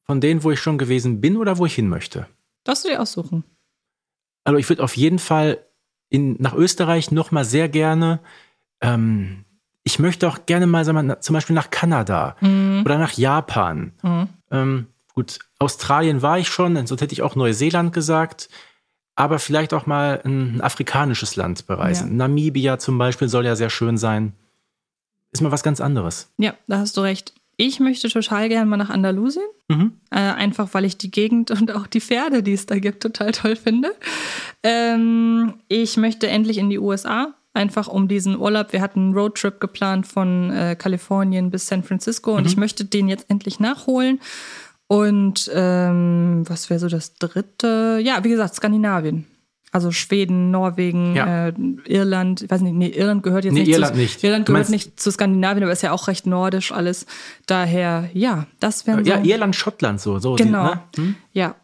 Von 0.04 0.22
denen, 0.22 0.44
wo 0.44 0.52
ich 0.52 0.60
schon 0.60 0.78
gewesen 0.78 1.22
bin 1.22 1.38
oder 1.38 1.58
wo 1.58 1.66
ich 1.66 1.76
hin 1.76 1.90
möchte? 1.90 2.28
Darfst 2.64 2.86
du 2.86 2.90
dir 2.90 3.02
aussuchen. 3.02 3.44
Also 4.44 4.58
ich 4.58 4.70
würde 4.70 4.84
auf 4.84 4.96
jeden 4.96 5.20
Fall 5.20 5.66
in, 6.10 6.36
nach 6.40 6.54
Österreich 6.54 7.12
noch 7.12 7.32
mal 7.32 7.46
sehr 7.46 7.70
gerne 7.70 8.20
ähm, 8.82 9.46
ich 9.90 9.98
möchte 9.98 10.28
auch 10.28 10.46
gerne 10.46 10.68
mal 10.68 10.86
wir, 10.86 11.20
zum 11.20 11.34
Beispiel 11.34 11.56
nach 11.56 11.72
Kanada 11.72 12.36
mhm. 12.42 12.84
oder 12.86 13.00
nach 13.00 13.14
Japan. 13.14 13.92
Mhm. 14.04 14.28
Ähm, 14.52 14.88
gut, 15.16 15.40
Australien 15.58 16.22
war 16.22 16.38
ich 16.38 16.48
schon, 16.48 16.76
sonst 16.86 17.02
hätte 17.02 17.14
ich 17.14 17.24
auch 17.24 17.36
Neuseeland 17.36 17.92
gesagt. 17.92 18.50
Aber 19.16 19.40
vielleicht 19.40 19.74
auch 19.74 19.88
mal 19.88 20.22
ein 20.24 20.62
afrikanisches 20.62 21.36
Land 21.36 21.66
bereisen. 21.66 22.10
Ja. 22.10 22.14
Namibia 22.14 22.78
zum 22.78 23.00
Beispiel 23.00 23.30
soll 23.30 23.46
ja 23.46 23.56
sehr 23.56 23.72
schön 23.72 23.98
sein. 23.98 24.34
Ist 25.32 25.42
mal 25.42 25.52
was 25.52 25.64
ganz 25.64 25.82
anderes. 25.82 26.32
Ja, 26.38 26.54
da 26.68 26.78
hast 26.78 26.96
du 26.96 27.02
recht. 27.02 27.34
Ich 27.58 27.80
möchte 27.80 28.10
total 28.10 28.48
gerne 28.48 28.70
mal 28.70 28.78
nach 28.78 28.92
Andalusien. 28.92 29.44
Mhm. 29.70 29.94
Äh, 30.12 30.20
einfach 30.20 30.70
weil 30.74 30.86
ich 30.86 31.00
die 31.00 31.10
Gegend 31.10 31.50
und 31.60 31.76
auch 31.76 31.88
die 31.88 32.00
Pferde, 32.00 32.44
die 32.44 32.54
es 32.54 32.68
da 32.68 32.78
gibt, 32.78 33.02
total 33.02 33.32
toll 33.32 33.56
finde. 33.56 33.92
Ähm, 34.62 35.56
ich 35.68 35.98
möchte 35.98 36.28
endlich 36.28 36.60
in 36.60 36.70
die 36.70 36.80
USA 36.80 37.34
einfach 37.60 37.88
um 37.90 38.08
diesen 38.08 38.40
Urlaub. 38.40 38.72
Wir 38.72 38.82
hatten 38.82 39.00
einen 39.00 39.14
Roadtrip 39.14 39.60
geplant 39.60 40.08
von 40.08 40.50
äh, 40.50 40.76
Kalifornien 40.78 41.52
bis 41.52 41.68
San 41.68 41.84
Francisco 41.84 42.32
und 42.32 42.44
mhm. 42.44 42.48
ich 42.48 42.58
möchte 42.58 42.86
den 42.86 43.10
jetzt 43.10 43.30
endlich 43.30 43.60
nachholen. 43.60 44.20
Und 44.88 45.52
ähm, 45.54 46.44
was 46.48 46.70
wäre 46.70 46.80
so 46.80 46.88
das 46.88 47.14
dritte? 47.16 48.00
Ja, 48.02 48.24
wie 48.24 48.30
gesagt, 48.30 48.56
Skandinavien. 48.56 49.28
Also 49.72 49.92
Schweden, 49.92 50.50
Norwegen, 50.50 51.16
ja. 51.16 51.50
äh, 51.50 51.54
Irland, 51.86 52.42
ich 52.42 52.50
weiß 52.50 52.62
nicht, 52.62 52.74
nee, 52.74 52.88
Irland 52.88 53.22
gehört 53.22 53.44
jetzt 53.44 53.54
nee, 53.54 53.60
nicht 53.60 53.70
Irland 53.70 53.94
zu, 53.94 54.02
nicht. 54.02 54.24
Irland 54.24 54.46
gehört 54.48 54.70
nicht 54.70 55.00
zu 55.00 55.12
Skandinavien, 55.12 55.64
aber 55.64 55.72
ist 55.72 55.84
ja 55.84 55.92
auch 55.92 56.08
recht 56.08 56.26
nordisch 56.26 56.72
alles. 56.72 57.06
Daher, 57.46 58.10
ja, 58.14 58.48
das 58.60 58.88
wäre 58.88 59.06
so. 59.06 59.12
Ja, 59.12 59.22
Irland, 59.22 59.56
Schottland 59.56 60.02
so, 60.02 60.18
so. 60.18 60.36
Genau. 60.38 60.74
Die, 60.96 61.02
ne? 61.02 61.08
hm? 61.08 61.16
Ja, 61.34 61.56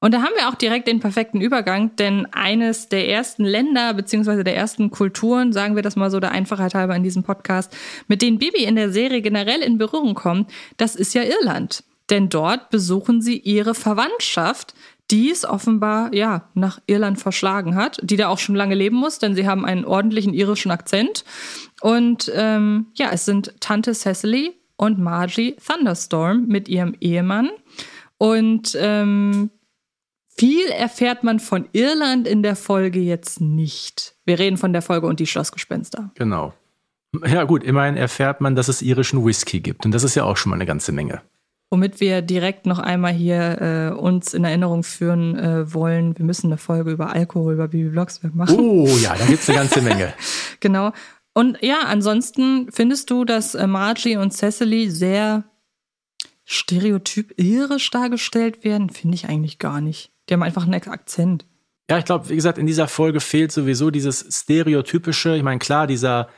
und 0.00 0.12
da 0.12 0.22
haben 0.22 0.34
wir 0.36 0.48
auch 0.48 0.54
direkt 0.54 0.88
den 0.88 1.00
perfekten 1.00 1.40
Übergang, 1.40 1.96
denn 1.96 2.26
eines 2.32 2.88
der 2.88 3.08
ersten 3.08 3.44
Länder 3.44 3.94
beziehungsweise 3.94 4.44
der 4.44 4.56
ersten 4.56 4.90
Kulturen, 4.90 5.52
sagen 5.52 5.74
wir 5.74 5.82
das 5.82 5.96
mal 5.96 6.10
so 6.10 6.20
der 6.20 6.32
Einfachheit 6.32 6.74
halber 6.74 6.94
in 6.94 7.02
diesem 7.02 7.22
Podcast, 7.22 7.74
mit 8.06 8.20
denen 8.20 8.38
Bibi 8.38 8.64
in 8.64 8.76
der 8.76 8.92
Serie 8.92 9.22
generell 9.22 9.62
in 9.62 9.78
Berührung 9.78 10.14
kommt, 10.14 10.50
das 10.76 10.96
ist 10.96 11.14
ja 11.14 11.22
Irland. 11.22 11.82
Denn 12.10 12.28
dort 12.28 12.70
besuchen 12.70 13.20
sie 13.20 13.38
ihre 13.38 13.74
Verwandtschaft, 13.74 14.74
die 15.10 15.30
es 15.30 15.44
offenbar 15.44 16.14
ja 16.14 16.48
nach 16.54 16.80
Irland 16.86 17.18
verschlagen 17.18 17.74
hat, 17.74 17.98
die 18.02 18.16
da 18.16 18.28
auch 18.28 18.38
schon 18.38 18.54
lange 18.54 18.74
leben 18.74 18.96
muss, 18.96 19.18
denn 19.18 19.34
sie 19.34 19.46
haben 19.46 19.64
einen 19.64 19.84
ordentlichen 19.84 20.34
irischen 20.34 20.70
Akzent. 20.70 21.24
Und 21.80 22.30
ähm, 22.34 22.86
ja, 22.94 23.10
es 23.12 23.24
sind 23.24 23.54
Tante 23.60 23.94
Cecily 23.94 24.54
und 24.76 24.98
Margie 24.98 25.56
Thunderstorm 25.56 26.46
mit 26.46 26.68
ihrem 26.68 26.94
Ehemann. 27.00 27.50
Und 28.18 28.76
ähm, 28.80 29.50
viel 30.38 30.66
erfährt 30.68 31.24
man 31.24 31.40
von 31.40 31.68
Irland 31.72 32.28
in 32.28 32.42
der 32.42 32.56
Folge 32.56 33.00
jetzt 33.00 33.40
nicht. 33.40 34.16
Wir 34.24 34.38
reden 34.38 34.56
von 34.56 34.72
der 34.72 34.82
Folge 34.82 35.06
und 35.06 35.20
die 35.20 35.26
Schlossgespenster. 35.26 36.10
Genau. 36.14 36.52
Ja, 37.24 37.44
gut, 37.44 37.64
immerhin 37.64 37.96
erfährt 37.96 38.40
man, 38.40 38.54
dass 38.54 38.68
es 38.68 38.82
irischen 38.82 39.24
Whisky 39.24 39.60
gibt. 39.60 39.86
Und 39.86 39.92
das 39.92 40.04
ist 40.04 40.14
ja 40.14 40.24
auch 40.24 40.36
schon 40.36 40.50
mal 40.50 40.56
eine 40.56 40.66
ganze 40.66 40.92
Menge. 40.92 41.22
Womit 41.70 42.00
wir 42.00 42.22
direkt 42.22 42.66
noch 42.66 42.78
einmal 42.78 43.12
hier 43.12 43.60
äh, 43.60 43.98
uns 43.98 44.34
in 44.34 44.44
Erinnerung 44.44 44.84
führen 44.84 45.36
äh, 45.36 45.74
wollen, 45.74 46.16
wir 46.16 46.24
müssen 46.24 46.46
eine 46.46 46.58
Folge 46.58 46.92
über 46.92 47.12
Alkohol 47.12 47.56
bei 47.56 47.66
Bibi 47.66 47.88
Blocksberg 47.88 48.34
machen. 48.34 48.58
Oh 48.58 48.86
ja, 49.02 49.16
da 49.16 49.24
gibt 49.26 49.42
es 49.42 49.48
eine 49.48 49.58
ganze 49.58 49.82
Menge. 49.82 50.12
genau. 50.60 50.92
Und 51.32 51.58
ja, 51.62 51.80
ansonsten 51.86 52.70
findest 52.70 53.10
du, 53.10 53.24
dass 53.24 53.54
äh, 53.54 53.66
Margie 53.66 54.16
und 54.16 54.32
Cecily 54.32 54.90
sehr 54.90 55.44
stereotyp 56.44 57.34
irisch 57.36 57.90
dargestellt 57.90 58.62
werden? 58.62 58.90
Finde 58.90 59.16
ich 59.16 59.28
eigentlich 59.28 59.58
gar 59.58 59.80
nicht. 59.80 60.12
Die 60.28 60.34
haben 60.34 60.42
einfach 60.42 60.64
einen 60.64 60.74
Akzent. 60.74 61.46
Ja, 61.88 61.98
ich 61.98 62.04
glaube, 62.04 62.28
wie 62.28 62.34
gesagt, 62.34 62.58
in 62.58 62.66
dieser 62.66 62.88
Folge 62.88 63.20
fehlt 63.20 63.52
sowieso 63.52 63.90
dieses 63.90 64.26
stereotypische. 64.28 65.36
Ich 65.36 65.42
meine, 65.42 65.60
klar, 65.60 65.86
dieser 65.86 66.28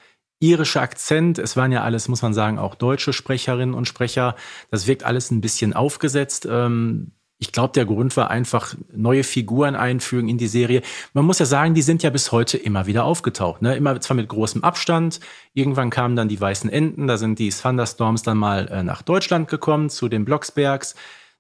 irische 0.41 0.81
Akzent, 0.81 1.39
es 1.39 1.57
waren 1.57 1.73
ja 1.73 1.83
alles, 1.83 2.09
muss 2.09 2.23
man 2.23 2.35
sagen, 2.35 2.59
auch 2.59 2.75
deutsche 2.75 3.13
Sprecherinnen 3.13 3.75
und 3.75 3.89
Sprecher. 3.89 4.37
Das 4.71 4.87
wirkt 4.87 5.05
alles 5.05 5.31
ein 5.31 5.41
bisschen 5.41 5.73
aufgesetzt. 5.73 6.47
Ähm, 6.51 7.13
ich 7.41 7.53
glaube, 7.53 7.73
der 7.73 7.87
Grund 7.87 8.17
war 8.17 8.31
einfach 8.31 8.75
neue 8.93 9.23
Figuren 9.23 9.77
einfügen 9.77 10.29
in 10.29 10.39
die 10.39 10.49
Serie. 10.49 10.83
Man 11.13 11.25
muss 11.25 11.39
ja 11.39 11.47
sagen, 11.47 11.75
die 11.75 11.83
sind 11.83 12.03
ja 12.03 12.11
bis 12.11 12.33
heute 12.33 12.59
immer 12.59 12.87
wieder 12.87 13.05
aufgetaucht. 13.05 13.63
Ne? 13.63 13.77
Immer 13.77 14.01
zwar 14.01 14.17
mit 14.17 14.29
großem 14.29 14.65
Abstand. 14.65 15.21
Irgendwann 15.55 15.91
kamen 15.91 16.17
dann 16.17 16.29
die 16.29 16.41
Weißen 16.41 16.69
Enten, 16.69 17.07
da 17.07 17.17
sind 17.17 17.39
die 17.39 17.51
Thunderstorms 17.51 18.25
dann 18.25 18.39
mal 18.39 18.67
äh, 18.69 18.83
nach 18.83 19.03
Deutschland 19.03 19.49
gekommen, 19.49 19.89
zu 19.89 20.09
den 20.09 20.25
Blocksbergs. 20.25 20.97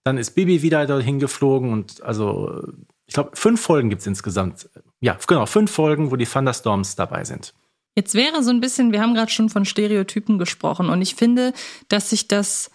Dann 0.08 0.16
ist 0.16 0.30
Bibi 0.30 0.62
wieder 0.62 0.86
dorthin 0.86 1.18
geflogen 1.18 1.70
und 1.70 2.02
also, 2.02 2.62
ich 3.04 3.12
glaube, 3.12 3.32
fünf 3.34 3.60
Folgen 3.60 3.90
gibt 3.90 4.00
es 4.00 4.06
insgesamt. 4.06 4.70
Ja, 5.00 5.18
genau, 5.26 5.44
fünf 5.44 5.70
Folgen, 5.70 6.10
wo 6.10 6.16
die 6.16 6.24
Thunderstorms 6.24 6.96
dabei 6.96 7.24
sind. 7.24 7.52
Jetzt 7.94 8.14
wäre 8.14 8.42
so 8.42 8.48
ein 8.48 8.62
bisschen, 8.62 8.90
wir 8.90 9.02
haben 9.02 9.12
gerade 9.12 9.30
schon 9.30 9.50
von 9.50 9.66
Stereotypen 9.66 10.38
gesprochen 10.38 10.88
und 10.88 11.02
ich 11.02 11.14
finde, 11.14 11.52
dass 11.88 12.08
sich 12.08 12.26
das 12.26 12.70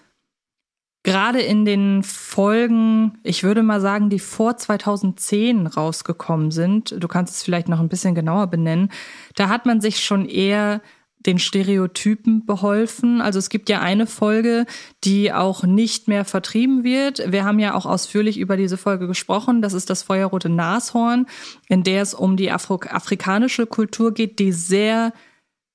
gerade 1.02 1.42
in 1.42 1.66
den 1.66 2.04
Folgen, 2.04 3.18
ich 3.24 3.44
würde 3.44 3.63
mal 3.63 3.82
sagen, 3.82 4.12
die 4.12 4.20
vor 4.20 4.56
2010 4.56 5.66
rausgekommen 5.66 6.52
sind, 6.52 6.94
du 7.00 7.08
kannst 7.08 7.34
es 7.34 7.42
vielleicht 7.42 7.68
noch 7.68 7.80
ein 7.80 7.90
bisschen 7.90 8.13
genauer 8.13 8.46
benennen, 8.46 8.92
da 9.34 9.50
hat 9.50 9.66
man 9.66 9.82
sich 9.82 10.04
schon 10.04 10.28
eher 10.30 10.84
den 11.25 11.39
Stereotypen 11.39 12.46
beholfen. 12.46 13.22
Also 13.22 13.39
es 13.39 13.50
gibt 13.50 13.70
ja 13.70 13.80
eine 13.80 14.08
Folge, 14.08 14.65
die 15.03 15.32
auch 15.32 15.63
nicht 15.63 16.08
mehr 16.08 16.25
vertrieben 16.25 16.84
wird. 16.84 17.32
Wir 17.32 17.46
haben 17.46 17.60
ja 17.60 17.75
auch 17.75 17.86
ausführlich 17.86 18.38
über 18.38 18.58
diese 18.58 18.77
Folge 18.77 19.08
gesprochen. 19.08 19.62
Das 19.62 19.74
ist 19.74 19.89
das 19.89 20.03
feuerrote 20.03 20.50
Nashorn, 20.50 21.27
in 21.68 21.84
der 21.84 22.01
es 22.01 22.13
um 22.13 22.38
die 22.38 22.51
Afro 22.51 22.80
afrikanische 22.89 23.65
Kultur 23.65 24.13
geht, 24.13 24.39
die 24.39 24.51
sehr 24.51 25.13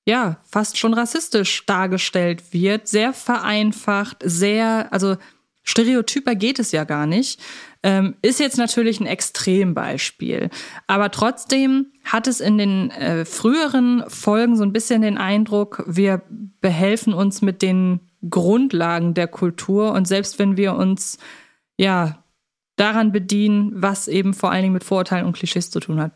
ja, 0.09 0.37
fast 0.43 0.77
schon 0.77 0.93
rassistisch 0.93 1.65
dargestellt 1.67 2.51
wird, 2.51 2.87
sehr 2.87 3.13
vereinfacht, 3.13 4.17
sehr, 4.23 4.91
also 4.91 5.17
stereotyper 5.63 6.33
geht 6.33 6.57
es 6.57 6.71
ja 6.71 6.83
gar 6.83 7.05
nicht. 7.05 7.39
Ähm, 7.81 8.15
ist 8.21 8.41
jetzt 8.41 8.57
natürlich 8.57 8.99
ein 8.99 9.05
Extrembeispiel. 9.05 10.49
Aber 10.87 11.11
trotzdem 11.11 11.87
hat 12.03 12.27
es 12.27 12.41
in 12.41 12.57
den 12.57 12.91
äh, 12.91 13.23
früheren 13.23 14.03
Folgen 14.09 14.57
so 14.57 14.63
ein 14.63 14.73
bisschen 14.73 15.01
den 15.01 15.17
Eindruck, 15.17 15.83
wir 15.87 16.21
behelfen 16.59 17.13
uns 17.13 17.41
mit 17.41 17.61
den 17.61 18.01
Grundlagen 18.29 19.13
der 19.13 19.27
Kultur 19.27 19.93
und 19.93 20.09
selbst 20.09 20.39
wenn 20.39 20.57
wir 20.57 20.75
uns 20.75 21.19
ja 21.77 22.21
daran 22.75 23.13
bedienen, 23.13 23.71
was 23.75 24.07
eben 24.09 24.33
vor 24.33 24.51
allen 24.51 24.63
Dingen 24.63 24.73
mit 24.73 24.83
Vorurteilen 24.83 25.25
und 25.25 25.33
Klischees 25.33 25.71
zu 25.71 25.79
tun 25.79 26.01
hat. 26.01 26.11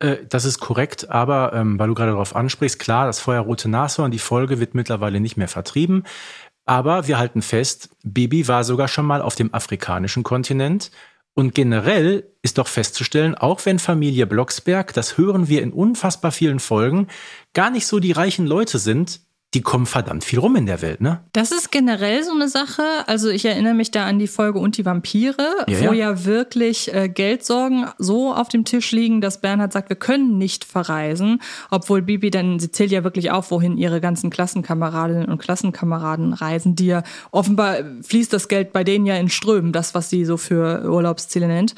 Äh, 0.00 0.18
das 0.28 0.44
ist 0.44 0.58
korrekt, 0.58 1.10
aber 1.10 1.52
ähm, 1.52 1.78
weil 1.78 1.88
du 1.88 1.94
gerade 1.94 2.12
darauf 2.12 2.34
ansprichst, 2.34 2.78
klar, 2.78 3.06
das 3.06 3.20
Feuerrote 3.20 3.68
Nashorn, 3.68 4.10
die 4.10 4.18
Folge 4.18 4.58
wird 4.58 4.74
mittlerweile 4.74 5.20
nicht 5.20 5.36
mehr 5.36 5.48
vertrieben. 5.48 6.04
Aber 6.70 7.08
wir 7.08 7.18
halten 7.18 7.42
fest, 7.42 7.88
Bibi 8.04 8.46
war 8.46 8.62
sogar 8.62 8.86
schon 8.86 9.04
mal 9.04 9.22
auf 9.22 9.34
dem 9.34 9.52
afrikanischen 9.52 10.22
Kontinent. 10.22 10.92
Und 11.34 11.52
generell 11.52 12.30
ist 12.42 12.58
doch 12.58 12.68
festzustellen, 12.68 13.34
auch 13.34 13.66
wenn 13.66 13.80
Familie 13.80 14.24
Blocksberg, 14.28 14.94
das 14.94 15.18
hören 15.18 15.48
wir 15.48 15.62
in 15.62 15.72
unfassbar 15.72 16.30
vielen 16.30 16.60
Folgen, 16.60 17.08
gar 17.54 17.70
nicht 17.70 17.88
so 17.88 17.98
die 17.98 18.12
reichen 18.12 18.46
Leute 18.46 18.78
sind, 18.78 19.20
die 19.54 19.62
kommen 19.62 19.86
verdammt 19.86 20.22
viel 20.22 20.38
rum 20.38 20.54
in 20.54 20.66
der 20.66 20.80
Welt, 20.80 21.00
ne? 21.00 21.24
Das 21.32 21.50
ist 21.50 21.72
generell 21.72 22.22
so 22.22 22.30
eine 22.30 22.48
Sache. 22.48 22.82
Also 23.06 23.30
ich 23.30 23.44
erinnere 23.44 23.74
mich 23.74 23.90
da 23.90 24.06
an 24.06 24.20
die 24.20 24.28
Folge 24.28 24.60
Und 24.60 24.76
die 24.76 24.84
Vampire, 24.84 25.66
ja, 25.66 25.80
wo 25.80 25.92
ja, 25.92 26.10
ja 26.10 26.24
wirklich 26.24 26.94
äh, 26.94 27.08
Geldsorgen 27.08 27.86
so 27.98 28.32
auf 28.32 28.48
dem 28.48 28.64
Tisch 28.64 28.92
liegen, 28.92 29.20
dass 29.20 29.40
Bernhard 29.40 29.72
sagt, 29.72 29.88
wir 29.88 29.96
können 29.96 30.38
nicht 30.38 30.64
verreisen. 30.64 31.42
Obwohl 31.68 32.00
Bibi 32.00 32.30
dann, 32.30 32.60
sie 32.60 32.70
zählt 32.70 32.92
ja 32.92 33.02
wirklich 33.02 33.32
auf, 33.32 33.50
wohin 33.50 33.76
ihre 33.76 34.00
ganzen 34.00 34.30
Klassenkameradinnen 34.30 35.26
und 35.26 35.38
Klassenkameraden 35.38 36.32
reisen, 36.32 36.76
die 36.76 36.86
ja 36.86 37.02
offenbar 37.32 37.78
fließt 38.02 38.32
das 38.32 38.46
Geld 38.46 38.72
bei 38.72 38.84
denen 38.84 39.04
ja 39.04 39.16
in 39.16 39.28
Strömen, 39.28 39.72
das, 39.72 39.96
was 39.96 40.10
sie 40.10 40.24
so 40.24 40.36
für 40.36 40.88
Urlaubsziele 40.88 41.48
nennt. 41.48 41.74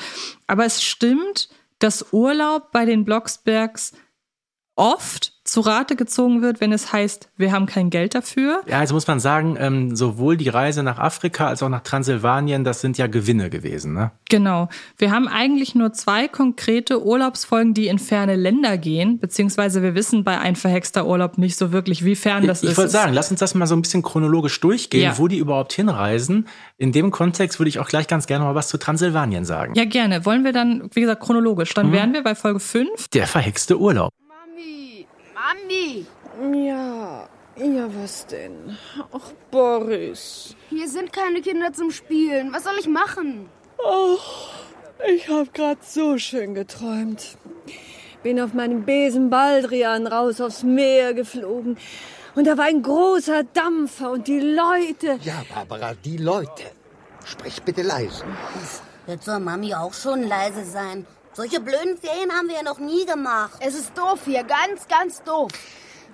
Aber 0.46 0.66
es 0.66 0.82
stimmt, 0.82 1.48
dass 1.78 2.12
Urlaub 2.12 2.70
bei 2.70 2.84
den 2.84 3.06
Blocksbergs 3.06 3.92
oft 4.76 5.32
zu 5.44 5.60
Rate 5.60 5.96
gezogen 5.96 6.40
wird, 6.40 6.60
wenn 6.60 6.72
es 6.72 6.92
heißt, 6.92 7.28
wir 7.36 7.50
haben 7.50 7.66
kein 7.66 7.90
Geld 7.90 8.14
dafür. 8.14 8.62
Ja, 8.66 8.78
also 8.78 8.94
muss 8.94 9.08
man 9.08 9.18
sagen, 9.18 9.56
ähm, 9.58 9.96
sowohl 9.96 10.36
die 10.36 10.48
Reise 10.48 10.84
nach 10.84 10.98
Afrika 10.98 11.48
als 11.48 11.62
auch 11.62 11.68
nach 11.68 11.82
Transsilvanien, 11.82 12.62
das 12.62 12.80
sind 12.80 12.96
ja 12.96 13.08
Gewinne 13.08 13.50
gewesen. 13.50 13.92
Ne? 13.92 14.12
Genau. 14.30 14.68
Wir 14.98 15.10
haben 15.10 15.26
eigentlich 15.26 15.74
nur 15.74 15.92
zwei 15.92 16.28
konkrete 16.28 17.04
Urlaubsfolgen, 17.04 17.74
die 17.74 17.88
in 17.88 17.98
ferne 17.98 18.36
Länder 18.36 18.78
gehen, 18.78 19.18
beziehungsweise 19.18 19.82
wir 19.82 19.96
wissen 19.96 20.22
bei 20.22 20.38
ein 20.38 20.54
verhexter 20.54 21.06
Urlaub 21.06 21.38
nicht 21.38 21.56
so 21.56 21.72
wirklich, 21.72 22.04
wie 22.04 22.14
fern 22.14 22.46
das 22.46 22.62
ich, 22.62 22.68
ist. 22.68 22.72
Ich 22.72 22.78
wollte 22.78 22.92
sagen, 22.92 23.12
lass 23.12 23.30
uns 23.30 23.40
das 23.40 23.54
mal 23.54 23.66
so 23.66 23.74
ein 23.74 23.82
bisschen 23.82 24.02
chronologisch 24.02 24.60
durchgehen, 24.60 25.02
ja. 25.02 25.18
wo 25.18 25.26
die 25.26 25.38
überhaupt 25.38 25.72
hinreisen. 25.72 26.46
In 26.78 26.92
dem 26.92 27.10
Kontext 27.10 27.58
würde 27.58 27.68
ich 27.68 27.80
auch 27.80 27.88
gleich 27.88 28.06
ganz 28.06 28.26
gerne 28.26 28.44
mal 28.44 28.54
was 28.54 28.68
zu 28.68 28.78
Transsilvanien 28.78 29.44
sagen. 29.44 29.74
Ja, 29.74 29.84
gerne. 29.84 30.24
Wollen 30.24 30.44
wir 30.44 30.52
dann, 30.52 30.88
wie 30.92 31.00
gesagt, 31.00 31.20
chronologisch. 31.20 31.74
Dann 31.74 31.88
mhm. 31.88 31.92
wären 31.92 32.12
wir 32.12 32.22
bei 32.22 32.36
Folge 32.36 32.60
5. 32.60 33.08
Der 33.08 33.26
verhexte 33.26 33.78
Urlaub. 33.78 34.12
Andi! 35.52 36.06
Ja, 36.66 37.28
ja, 37.56 37.88
was 37.94 38.26
denn? 38.26 38.78
Ach, 39.12 39.32
Boris. 39.50 40.56
Hier 40.70 40.88
sind 40.88 41.12
keine 41.12 41.42
Kinder 41.42 41.72
zum 41.72 41.90
Spielen. 41.90 42.52
Was 42.52 42.64
soll 42.64 42.74
ich 42.80 42.88
machen? 42.88 43.50
Ach, 43.84 44.48
ich 45.06 45.28
hab 45.28 45.52
grad 45.52 45.84
so 45.84 46.16
schön 46.16 46.54
geträumt. 46.54 47.36
Bin 48.22 48.40
auf 48.40 48.54
meinem 48.54 48.84
Besen 48.84 49.28
Baldrian 49.28 50.06
raus 50.06 50.40
aufs 50.40 50.62
Meer 50.62 51.12
geflogen. 51.12 51.76
Und 52.34 52.46
da 52.46 52.56
war 52.56 52.64
ein 52.64 52.82
großer 52.82 53.42
Dampfer 53.44 54.12
und 54.12 54.28
die 54.28 54.40
Leute. 54.40 55.18
Ja, 55.22 55.42
Barbara, 55.54 55.92
die 55.94 56.16
Leute. 56.16 56.64
Sprich 57.24 57.62
bitte 57.62 57.82
leise. 57.82 58.24
Jetzt 59.06 59.26
soll 59.26 59.40
Mami 59.40 59.74
auch 59.74 59.92
schon 59.92 60.22
leise 60.22 60.64
sein. 60.64 61.06
Solche 61.34 61.60
blöden 61.60 61.96
Ferien 61.96 62.30
haben 62.30 62.46
wir 62.48 62.56
ja 62.56 62.62
noch 62.62 62.78
nie 62.78 63.06
gemacht. 63.06 63.52
Es 63.60 63.74
ist 63.74 63.96
doof 63.96 64.20
hier, 64.26 64.44
ganz, 64.44 64.86
ganz 64.86 65.22
doof. 65.22 65.50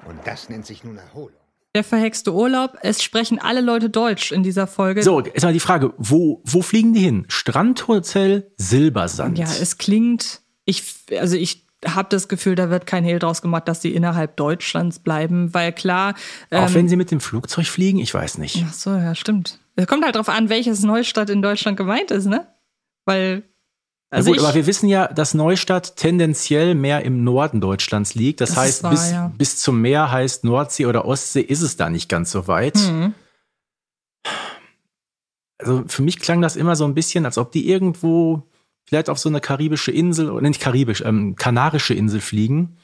Und 0.09 0.25
das 0.25 0.49
nennt 0.49 0.65
sich 0.65 0.85
nun 0.85 0.97
Erholung. 0.97 1.33
Der 1.75 1.83
verhexte 1.83 2.33
Urlaub. 2.33 2.79
Es 2.83 3.03
sprechen 3.03 3.41
alle 3.41 3.61
Leute 3.61 3.91
Deutsch 3.91 4.31
in 4.31 4.45
dieser 4.45 4.69
Folge. 4.69 5.03
So, 5.03 5.21
jetzt 5.21 5.43
mal 5.43 5.53
die 5.53 5.59
Frage, 5.59 5.93
wo, 5.99 6.41
wo 6.45 6.63
fliegen 6.63 6.95
die 6.95 7.01
hin? 7.01 7.25
Strandhotel 7.27 8.53
Silbersand. 8.59 9.39
Ja, 9.39 9.47
es 9.47 9.77
klingt, 9.77 10.41
ich, 10.65 10.85
also 11.19 11.37
ich 11.37 11.67
habe 11.85 12.09
das 12.11 12.29
Gefühl, 12.29 12.55
da 12.55 12.71
wird 12.71 12.87
kein 12.87 13.03
Hehl 13.03 13.19
draus 13.19 13.43
gemacht, 13.43 13.67
dass 13.67 13.83
sie 13.83 13.93
innerhalb 13.93 14.37
Deutschlands 14.37 15.01
bleiben, 15.01 15.53
weil 15.53 15.73
klar. 15.73 16.15
Auch 16.53 16.69
ähm, 16.69 16.75
wenn 16.75 16.89
sie 16.89 16.97
mit 16.97 17.11
dem 17.11 17.21
Flugzeug 17.21 17.67
fliegen, 17.67 17.99
ich 17.99 18.15
weiß 18.15 18.39
nicht. 18.39 18.65
Ach 18.69 18.73
so, 18.73 18.91
ja, 18.91 19.17
stimmt. 19.17 19.59
Es 19.75 19.89
kommt 19.89 20.05
halt 20.05 20.15
drauf 20.15 20.29
an, 20.29 20.49
welches 20.49 20.83
Neustadt 20.85 21.29
in 21.29 21.43
Deutschland 21.43 21.77
gemeint 21.77 22.13
ist, 22.13 22.27
ne? 22.27 22.47
Weil 23.05 23.43
also 24.11 24.33
gut, 24.33 24.41
aber 24.41 24.55
wir 24.55 24.67
wissen 24.67 24.89
ja, 24.89 25.09
dass 25.09 25.35
Neustadt 25.35 25.97
tendenziell 25.97 26.75
mehr 26.75 27.05
im 27.05 27.25
Norden 27.25 27.61
Deutschlands 27.61 28.15
liegt. 28.15 28.41
Das, 28.41 28.51
das 28.51 28.59
heißt, 28.59 28.83
wahr, 28.85 28.91
bis, 28.91 29.11
ja. 29.11 29.33
bis 29.37 29.59
zum 29.59 29.81
Meer 29.81 30.11
heißt 30.11 30.45
Nordsee 30.45 30.87
oder 30.87 31.05
Ostsee 31.05 31.41
ist 31.41 31.61
es 31.61 31.77
da 31.77 31.91
nicht 31.91 32.09
ganz 32.09 32.31
so 32.31 32.47
weit. 32.49 32.77
Mhm. 32.77 33.15
Also 35.59 35.85
für 35.89 36.03
mich 36.03 36.21
klang 36.21 36.41
das 36.41 36.57
immer 36.57 36.77
so 36.77 36.85
ein 36.85 36.95
bisschen, 36.95 37.27
als 37.27 37.37
ob 37.37 37.53
die 37.53 37.69
irgendwo 37.69 38.45
vielleicht 38.89 39.11
auf 39.11 39.19
so 39.19 39.29
eine 39.29 39.41
karibische 39.41 39.91
Insel, 39.91 40.31
oder 40.31 40.49
nicht 40.49 40.61
karibisch, 40.61 41.03
ähm, 41.03 41.37
kanarische 41.37 41.93
Insel 41.93 42.21
fliegen. 42.21 42.79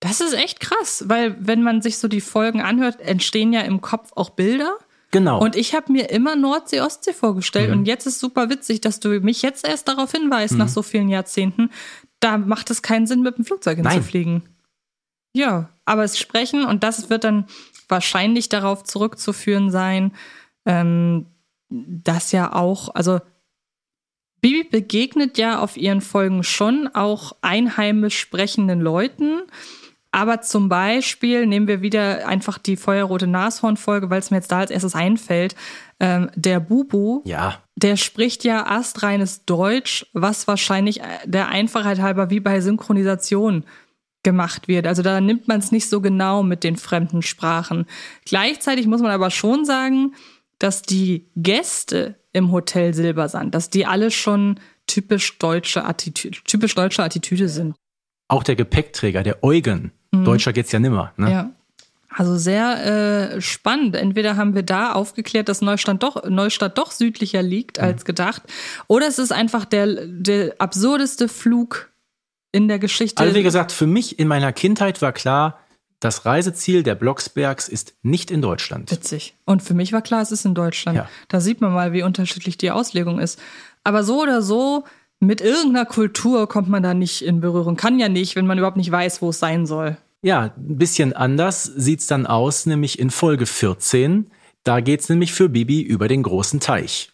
Das 0.00 0.20
ist 0.20 0.32
echt 0.32 0.60
krass, 0.60 1.04
weil 1.08 1.36
wenn 1.38 1.62
man 1.62 1.82
sich 1.82 1.98
so 1.98 2.08
die 2.08 2.22
Folgen 2.22 2.62
anhört, 2.62 3.00
entstehen 3.00 3.52
ja 3.52 3.60
im 3.60 3.82
Kopf 3.82 4.12
auch 4.14 4.30
Bilder. 4.30 4.78
Genau. 5.12 5.40
Und 5.40 5.56
ich 5.56 5.74
habe 5.74 5.92
mir 5.92 6.10
immer 6.10 6.36
Nordsee, 6.36 6.80
Ostsee 6.80 7.12
vorgestellt. 7.12 7.70
Mhm. 7.70 7.80
Und 7.80 7.84
jetzt 7.84 8.06
ist 8.06 8.18
super 8.18 8.48
witzig, 8.48 8.80
dass 8.80 8.98
du 8.98 9.20
mich 9.20 9.42
jetzt 9.42 9.68
erst 9.68 9.86
darauf 9.86 10.10
hinweist, 10.10 10.54
mhm. 10.54 10.58
nach 10.58 10.68
so 10.68 10.82
vielen 10.82 11.10
Jahrzehnten. 11.10 11.70
Da 12.18 12.38
macht 12.38 12.70
es 12.70 12.82
keinen 12.82 13.06
Sinn, 13.06 13.20
mit 13.20 13.36
dem 13.36 13.44
Flugzeug 13.44 13.76
hinzufliegen. 13.76 14.42
Ja, 15.34 15.68
aber 15.84 16.02
es 16.04 16.18
sprechen 16.18 16.64
und 16.64 16.82
das 16.82 17.10
wird 17.10 17.24
dann 17.24 17.46
wahrscheinlich 17.88 18.48
darauf 18.48 18.84
zurückzuführen 18.84 19.70
sein, 19.70 20.12
ähm, 20.64 21.26
dass 21.68 22.32
ja 22.32 22.54
auch, 22.54 22.94
also 22.94 23.20
Bibi 24.40 24.64
begegnet 24.64 25.36
ja 25.36 25.58
auf 25.60 25.76
ihren 25.76 26.00
Folgen 26.00 26.42
schon 26.42 26.88
auch 26.88 27.36
einheimisch 27.42 28.18
sprechenden 28.18 28.80
Leuten. 28.80 29.42
Aber 30.12 30.42
zum 30.42 30.68
Beispiel 30.68 31.46
nehmen 31.46 31.66
wir 31.66 31.80
wieder 31.80 32.28
einfach 32.28 32.58
die 32.58 32.76
feuerrote 32.76 33.26
Nashorn-Folge, 33.26 34.10
weil 34.10 34.18
es 34.18 34.30
mir 34.30 34.36
jetzt 34.36 34.52
da 34.52 34.58
als 34.58 34.70
erstes 34.70 34.94
einfällt. 34.94 35.56
Ähm, 36.00 36.30
der 36.34 36.60
Bubu, 36.60 37.22
ja. 37.24 37.58
der 37.76 37.96
spricht 37.96 38.44
ja 38.44 38.66
astreines 38.66 39.46
Deutsch, 39.46 40.06
was 40.12 40.46
wahrscheinlich 40.46 41.00
äh, 41.00 41.04
der 41.24 41.48
Einfachheit 41.48 42.00
halber 42.00 42.28
wie 42.28 42.40
bei 42.40 42.60
Synchronisation 42.60 43.64
gemacht 44.22 44.68
wird. 44.68 44.86
Also 44.86 45.02
da 45.02 45.20
nimmt 45.20 45.48
man 45.48 45.60
es 45.60 45.72
nicht 45.72 45.88
so 45.88 46.02
genau 46.02 46.42
mit 46.42 46.62
den 46.62 46.76
fremden 46.76 47.22
Sprachen. 47.22 47.86
Gleichzeitig 48.26 48.86
muss 48.86 49.00
man 49.00 49.10
aber 49.10 49.30
schon 49.30 49.64
sagen, 49.64 50.14
dass 50.58 50.82
die 50.82 51.30
Gäste 51.36 52.16
im 52.32 52.52
Hotel 52.52 52.94
Silbersand, 52.94 53.54
dass 53.54 53.70
die 53.70 53.86
alle 53.86 54.10
schon 54.10 54.60
typisch 54.86 55.38
deutsche 55.38 55.84
Attitüde, 55.84 56.38
typisch 56.44 56.74
deutsche 56.74 57.02
Attitüde 57.02 57.48
sind. 57.48 57.74
Auch 58.28 58.42
der 58.42 58.56
Gepäckträger, 58.56 59.22
der 59.22 59.42
Eugen, 59.42 59.92
Mhm. 60.12 60.24
Deutscher 60.24 60.52
geht's 60.52 60.72
ja 60.72 60.78
nimmer. 60.78 61.12
Ne? 61.16 61.30
Ja. 61.30 61.50
Also 62.14 62.36
sehr 62.36 63.34
äh, 63.34 63.40
spannend. 63.40 63.96
Entweder 63.96 64.36
haben 64.36 64.54
wir 64.54 64.62
da 64.62 64.92
aufgeklärt, 64.92 65.48
dass 65.48 65.62
Neustadt 65.62 66.02
doch, 66.02 66.28
Neustadt 66.28 66.76
doch 66.76 66.90
südlicher 66.90 67.42
liegt 67.42 67.78
mhm. 67.78 67.84
als 67.84 68.04
gedacht, 68.04 68.42
oder 68.86 69.08
es 69.08 69.18
ist 69.18 69.32
einfach 69.32 69.64
der, 69.64 70.06
der 70.06 70.54
absurdeste 70.58 71.28
Flug 71.28 71.90
in 72.52 72.68
der 72.68 72.78
Geschichte. 72.78 73.22
Also 73.22 73.34
wie 73.34 73.42
gesagt, 73.42 73.72
für 73.72 73.86
mich 73.86 74.18
in 74.18 74.28
meiner 74.28 74.52
Kindheit 74.52 75.00
war 75.00 75.12
klar, 75.12 75.58
das 76.00 76.26
Reiseziel 76.26 76.82
der 76.82 76.96
Blocksbergs 76.96 77.68
ist 77.68 77.94
nicht 78.02 78.30
in 78.30 78.42
Deutschland. 78.42 78.90
Witzig. 78.90 79.36
Und 79.44 79.62
für 79.62 79.72
mich 79.72 79.92
war 79.92 80.02
klar, 80.02 80.20
es 80.20 80.32
ist 80.32 80.44
in 80.44 80.54
Deutschland. 80.54 80.96
Ja. 80.96 81.08
Da 81.28 81.40
sieht 81.40 81.60
man 81.60 81.72
mal, 81.72 81.92
wie 81.92 82.02
unterschiedlich 82.02 82.58
die 82.58 82.72
Auslegung 82.72 83.20
ist. 83.20 83.40
Aber 83.84 84.02
so 84.02 84.20
oder 84.20 84.42
so 84.42 84.84
mit 85.22 85.40
irgendeiner 85.40 85.86
Kultur 85.86 86.48
kommt 86.48 86.68
man 86.68 86.82
da 86.82 86.94
nicht 86.94 87.22
in 87.22 87.40
Berührung. 87.40 87.76
Kann 87.76 87.98
ja 88.00 88.08
nicht, 88.08 88.34
wenn 88.34 88.46
man 88.46 88.58
überhaupt 88.58 88.76
nicht 88.76 88.90
weiß, 88.90 89.22
wo 89.22 89.30
es 89.30 89.38
sein 89.38 89.66
soll. 89.66 89.96
Ja, 90.20 90.52
ein 90.56 90.78
bisschen 90.78 91.12
anders 91.12 91.64
sieht's 91.64 92.08
dann 92.08 92.26
aus, 92.26 92.66
nämlich 92.66 92.98
in 92.98 93.10
Folge 93.10 93.46
14. 93.46 94.30
Da 94.64 94.80
geht's 94.80 95.08
nämlich 95.08 95.32
für 95.32 95.48
Bibi 95.48 95.80
über 95.80 96.08
den 96.08 96.24
großen 96.24 96.58
Teich. 96.58 97.12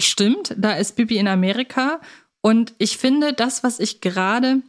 Stimmt, 0.00 0.54
da 0.58 0.72
ist 0.72 0.96
Bibi 0.96 1.16
in 1.16 1.28
Amerika. 1.28 2.00
Und 2.40 2.74
ich 2.78 2.98
finde, 2.98 3.32
das, 3.32 3.62
was 3.62 3.78
ich 3.78 4.00
gerade 4.00 4.60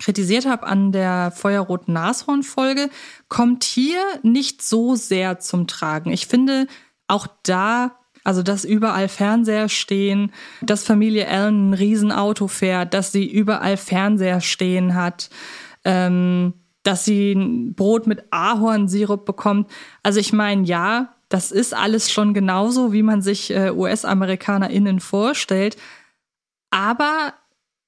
kritisiert 0.00 0.46
habe 0.46 0.66
an 0.66 0.92
der 0.92 1.30
Feuerroten 1.30 1.92
Nashorn-Folge, 1.92 2.88
kommt 3.28 3.64
hier 3.64 4.02
nicht 4.22 4.62
so 4.62 4.94
sehr 4.94 5.40
zum 5.40 5.66
Tragen. 5.66 6.10
Ich 6.10 6.26
finde, 6.26 6.68
auch 7.06 7.26
da 7.42 7.98
also, 8.24 8.42
dass 8.42 8.64
überall 8.64 9.08
Fernseher 9.08 9.68
stehen, 9.68 10.32
dass 10.62 10.84
Familie 10.84 11.28
Allen 11.28 11.70
ein 11.70 11.74
Riesenauto 11.74 12.48
fährt, 12.48 12.94
dass 12.94 13.12
sie 13.12 13.30
überall 13.30 13.76
Fernseher 13.76 14.40
stehen 14.40 14.94
hat, 14.94 15.28
ähm, 15.84 16.54
dass 16.82 17.04
sie 17.04 17.32
ein 17.32 17.74
Brot 17.74 18.06
mit 18.06 18.24
Ahornsirup 18.30 19.26
bekommt. 19.26 19.70
Also, 20.02 20.20
ich 20.20 20.32
meine, 20.32 20.64
ja, 20.64 21.14
das 21.28 21.52
ist 21.52 21.74
alles 21.74 22.10
schon 22.10 22.32
genauso, 22.32 22.94
wie 22.94 23.02
man 23.02 23.20
sich 23.20 23.50
äh, 23.50 23.70
US-AmerikanerInnen 23.70 25.00
vorstellt. 25.00 25.76
Aber 26.70 27.34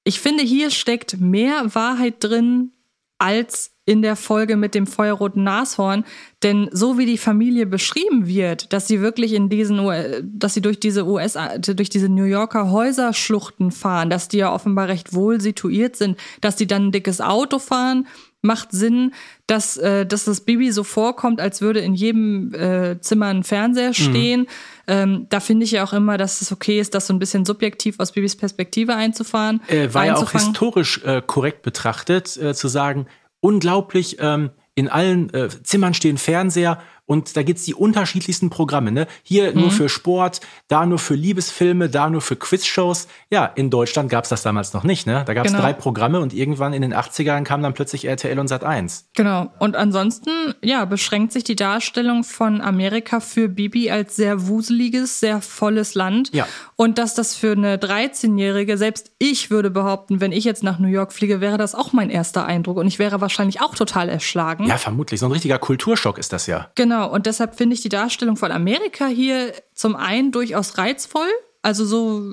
ich 0.03 0.19
finde, 0.19 0.43
hier 0.43 0.69
steckt 0.69 1.19
mehr 1.19 1.73
Wahrheit 1.73 2.23
drin, 2.23 2.73
als 3.17 3.76
in 3.87 4.01
der 4.01 4.17
Folge 4.17 4.57
mit 4.57 4.75
dem 4.75 4.85
feuerroten 4.85 5.43
Nashorn. 5.43 6.03
Denn 6.43 6.69
so 6.71 6.97
wie 6.97 7.05
die 7.05 7.17
Familie 7.17 7.65
beschrieben 7.65 8.27
wird, 8.27 8.73
dass 8.73 8.85
sie 8.85 9.01
wirklich 9.01 9.33
in 9.33 9.49
diesen, 9.49 9.79
dass 10.23 10.53
sie 10.53 10.61
durch 10.61 10.79
diese 10.79 11.07
US, 11.07 11.35
durch 11.57 11.89
diese 11.89 12.09
New 12.09 12.25
Yorker 12.25 12.69
Häuserschluchten 12.69 13.71
fahren, 13.71 14.09
dass 14.09 14.27
die 14.27 14.37
ja 14.37 14.53
offenbar 14.53 14.89
recht 14.89 15.13
wohl 15.13 15.39
situiert 15.39 15.95
sind, 15.95 16.19
dass 16.41 16.57
die 16.57 16.67
dann 16.67 16.87
ein 16.87 16.91
dickes 16.91 17.21
Auto 17.21 17.59
fahren, 17.59 18.07
macht 18.41 18.71
Sinn, 18.71 19.13
dass, 19.47 19.77
äh, 19.77 20.05
dass 20.05 20.25
das 20.25 20.41
Baby 20.41 20.71
so 20.71 20.83
vorkommt, 20.83 21.39
als 21.39 21.61
würde 21.61 21.79
in 21.79 21.95
jedem 21.95 22.53
äh, 22.53 22.99
Zimmer 22.99 23.27
ein 23.27 23.43
Fernseher 23.43 23.89
mhm. 23.89 23.93
stehen. 23.93 24.39
Mhm. 24.41 24.47
Ähm, 24.87 25.25
da 25.29 25.39
finde 25.39 25.63
ich 25.63 25.71
ja 25.71 25.83
auch 25.83 25.93
immer, 25.93 26.17
dass 26.17 26.41
es 26.41 26.51
okay 26.51 26.79
ist, 26.79 26.93
das 26.93 27.07
so 27.07 27.13
ein 27.13 27.19
bisschen 27.19 27.45
subjektiv 27.45 27.99
aus 27.99 28.11
Babys 28.11 28.35
Perspektive 28.35 28.95
einzufahren. 28.95 29.61
Äh, 29.67 29.93
war 29.93 30.05
ja 30.05 30.15
auch 30.15 30.31
historisch 30.31 31.03
äh, 31.03 31.21
korrekt 31.25 31.61
betrachtet, 31.61 32.37
äh, 32.37 32.53
zu 32.53 32.67
sagen, 32.67 33.07
unglaublich, 33.47 34.17
ähm, 34.19 34.49
in 34.75 34.89
allen 34.89 35.33
äh, 35.33 35.47
Zimmern 35.63 35.93
stehen 35.93 36.17
Fernseher 36.17 36.79
und 37.07 37.37
da 37.37 37.41
gibt's 37.41 37.63
die 37.63 37.73
unterschiedlichsten 37.73 38.49
Programme. 38.49 38.91
Ne? 38.91 39.07
Hier 39.23 39.53
mhm. 39.53 39.61
nur 39.61 39.71
für 39.71 39.89
Sport, 39.89 40.41
da 40.67 40.85
nur 40.85 40.99
für 40.99 41.15
Liebesfilme, 41.15 41.89
da 41.89 42.09
nur 42.09 42.21
für 42.21 42.35
Quizshows. 42.35 43.07
Ja, 43.31 43.45
in 43.45 43.69
Deutschland 43.69 44.09
gab's 44.09 44.29
das 44.29 44.43
damals 44.43 44.73
noch 44.73 44.83
nicht. 44.83 45.07
Ne? 45.07 45.23
Da 45.25 45.33
gab's 45.33 45.51
genau. 45.51 45.63
drei 45.63 45.73
Programme 45.73 46.19
und 46.19 46.33
irgendwann 46.33 46.73
in 46.73 46.81
den 46.81 46.93
80ern 46.93 47.43
kam 47.43 47.63
dann 47.63 47.73
plötzlich 47.73 48.05
RTL 48.05 48.37
und 48.37 48.49
Sat 48.49 48.65
1. 48.65 49.09
Genau. 49.15 49.51
Und 49.57 49.77
ansonsten, 49.77 50.53
ja, 50.61 50.83
beschränkt 50.83 51.31
sich 51.31 51.45
die 51.45 51.55
Darstellung 51.55 52.25
von 52.25 52.59
Amerika 52.59 53.21
für 53.21 53.47
Bibi 53.47 53.89
als 53.89 54.17
sehr 54.17 54.47
wuseliges, 54.47 55.21
sehr 55.21 55.41
volles 55.41 55.95
Land. 55.95 56.33
Ja. 56.33 56.45
Und 56.75 56.97
dass 56.97 57.13
das 57.13 57.35
für 57.35 57.53
eine 57.53 57.77
13-Jährige, 57.77 58.77
selbst 58.77 59.11
ich 59.17 59.49
würde 59.49 59.71
behaupten, 59.71 60.19
wenn 60.19 60.33
ich 60.33 60.43
jetzt 60.43 60.61
nach 60.61 60.77
New 60.77 60.89
York 60.89 61.13
fliege, 61.13 61.39
wäre 61.39 61.57
das 61.57 61.73
auch 61.73 61.93
mein 61.93 62.09
erster 62.09 62.45
Eindruck. 62.45 62.77
Und 62.77 62.87
ich 62.87 62.99
wäre 62.99 63.21
wahrscheinlich 63.21 63.61
auch 63.61 63.75
total 63.75 64.09
erschlagen. 64.09 64.65
Ja, 64.65 64.77
vermutlich. 64.77 65.21
So 65.21 65.25
ein 65.27 65.31
richtiger 65.31 65.57
Kulturschock 65.57 66.17
ist 66.17 66.33
das 66.33 66.47
ja. 66.47 66.67
Genau. 66.75 66.96
Genau, 66.97 67.13
und 67.13 67.27
deshalb 67.27 67.55
finde 67.55 67.75
ich 67.75 67.81
die 67.81 67.89
Darstellung 67.89 68.37
von 68.37 68.51
Amerika 68.51 69.05
hier 69.05 69.53
zum 69.75 69.95
einen 69.95 70.31
durchaus 70.31 70.79
reizvoll. 70.79 71.27
Also 71.61 71.85
so, 71.85 72.23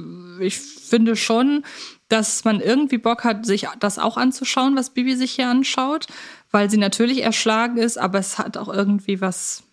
ich 0.40 0.58
finde 0.58 1.16
schon, 1.16 1.64
dass 2.08 2.44
man 2.44 2.60
irgendwie 2.60 2.96
Bock 2.96 3.24
hat, 3.24 3.44
sich 3.44 3.66
das 3.78 3.98
auch 3.98 4.16
anzuschauen, 4.16 4.74
was 4.74 4.94
Bibi 4.94 5.16
sich 5.16 5.32
hier 5.32 5.48
anschaut, 5.48 6.06
weil 6.50 6.70
sie 6.70 6.78
natürlich 6.78 7.22
erschlagen 7.22 7.76
ist, 7.76 7.98
aber 7.98 8.18
es 8.18 8.38
hat 8.38 8.56
auch 8.56 8.72
irgendwie 8.72 9.20
was, 9.20 9.64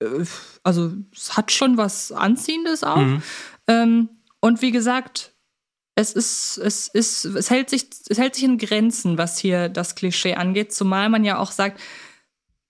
äh, 0.00 0.26
also 0.62 0.92
es 1.14 1.38
hat 1.38 1.50
schon 1.50 1.78
was 1.78 2.12
Anziehendes 2.12 2.84
auch. 2.84 2.96
Mhm. 2.96 3.22
Ähm, 3.68 4.08
und 4.40 4.60
wie 4.60 4.70
gesagt, 4.70 5.32
es 5.94 6.12
ist, 6.12 6.58
es 6.58 6.88
ist, 6.88 7.24
es 7.24 7.48
hält 7.48 7.70
sich, 7.70 7.86
es 8.10 8.18
hält 8.18 8.34
sich 8.34 8.44
in 8.44 8.58
Grenzen, 8.58 9.16
was 9.16 9.38
hier 9.38 9.70
das 9.70 9.94
Klischee 9.94 10.34
angeht, 10.34 10.74
zumal 10.74 11.08
man 11.08 11.24
ja 11.24 11.38
auch 11.38 11.52
sagt, 11.52 11.80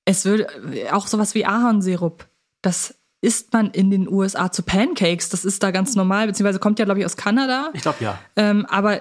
es 0.07 0.25
würde 0.25 0.47
auch 0.93 1.07
sowas 1.07 1.35
wie 1.35 1.45
Ahornsirup, 1.45 2.27
das 2.63 2.95
isst 3.21 3.53
man 3.53 3.71
in 3.71 3.91
den 3.91 4.09
USA 4.09 4.51
zu 4.51 4.63
Pancakes. 4.63 5.29
Das 5.29 5.45
ist 5.45 5.63
da 5.63 5.73
ganz 5.73 5.97
normal, 5.97 6.29
beziehungsweise 6.29 6.59
kommt 6.59 6.79
ja, 6.79 6.85
glaube 6.85 7.01
ich, 7.01 7.07
aus 7.07 7.17
Kanada. 7.17 7.71
Ich 7.75 7.83
glaube 7.83 7.99
ja. 8.01 8.19
Ähm, 8.37 8.67
aber 8.67 9.01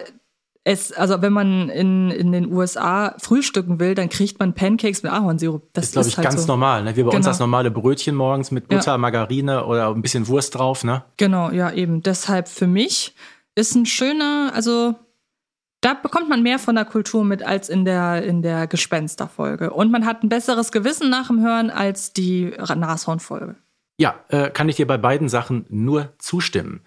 es, 0.63 0.91
also 0.91 1.21
wenn 1.21 1.31
man 1.31 1.69
in, 1.69 2.09
in 2.09 2.31
den 2.31 2.51
USA 2.51 3.13
frühstücken 3.19 3.79
will, 3.79 3.93
dann 3.93 4.09
kriegt 4.09 4.39
man 4.39 4.53
Pancakes 4.53 5.03
mit 5.03 5.11
Ahornsirup. 5.11 5.69
Das 5.73 5.85
ist, 5.85 5.91
glaube 5.93 6.07
ich, 6.07 6.17
halt 6.17 6.27
ganz 6.27 6.41
so. 6.41 6.47
normal. 6.47 6.83
Ne? 6.83 6.95
Wie 6.95 7.03
bei 7.03 7.09
genau. 7.09 7.17
uns 7.17 7.25
das 7.27 7.39
normale 7.39 7.69
Brötchen 7.69 8.15
morgens 8.15 8.49
mit 8.49 8.67
Butter, 8.67 8.93
ja. 8.93 8.97
Margarine 8.97 9.65
oder 9.65 9.89
ein 9.89 10.01
bisschen 10.01 10.27
Wurst 10.27 10.55
drauf. 10.55 10.83
Ne? 10.83 11.03
Genau, 11.17 11.51
ja, 11.51 11.71
eben. 11.71 12.01
Deshalb 12.01 12.47
für 12.47 12.65
mich 12.65 13.13
ist 13.53 13.75
ein 13.75 13.85
schöner, 13.85 14.51
also 14.55 14.95
da 15.85 15.93
bekommt 15.93 16.29
man 16.29 16.41
mehr 16.41 16.57
von 16.57 16.73
der 16.73 16.85
Kultur 16.85 17.23
mit 17.23 17.43
als 17.43 17.69
in 17.69 17.85
der, 17.85 18.23
in 18.23 18.41
der 18.41 18.65
Gespensterfolge. 18.65 19.71
Und 19.71 19.91
man 19.91 20.07
hat 20.07 20.23
ein 20.23 20.29
besseres 20.29 20.71
Gewissen 20.71 21.11
nach 21.11 21.27
dem 21.27 21.43
Hören 21.43 21.69
als 21.69 22.11
die 22.11 22.55
Nashornfolge. 22.57 23.55
Ja, 23.99 24.15
äh, 24.29 24.49
kann 24.49 24.67
ich 24.67 24.77
dir 24.77 24.87
bei 24.87 24.97
beiden 24.97 25.29
Sachen 25.29 25.67
nur 25.69 26.13
zustimmen. 26.17 26.81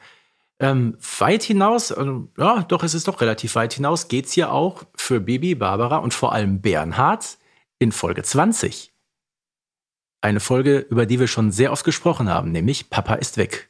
Ähm, 0.58 0.98
weit 1.20 1.44
hinaus, 1.44 1.92
äh, 1.92 2.06
ja, 2.38 2.64
doch, 2.64 2.82
es 2.82 2.94
ist 2.94 3.06
doch 3.06 3.20
relativ 3.20 3.54
weit 3.54 3.72
hinaus, 3.72 4.08
geht's 4.08 4.32
hier 4.32 4.50
auch 4.50 4.82
für 4.96 5.20
Baby, 5.20 5.54
Barbara 5.54 5.98
und 5.98 6.12
vor 6.12 6.32
allem 6.32 6.60
Bernhard 6.60 7.38
in 7.78 7.92
Folge 7.92 8.24
20. 8.24 8.92
Eine 10.20 10.40
Folge, 10.40 10.78
über 10.90 11.06
die 11.06 11.20
wir 11.20 11.28
schon 11.28 11.52
sehr 11.52 11.70
oft 11.70 11.84
gesprochen 11.84 12.28
haben, 12.28 12.50
nämlich 12.50 12.90
Papa 12.90 13.14
ist 13.14 13.36
weg. 13.36 13.68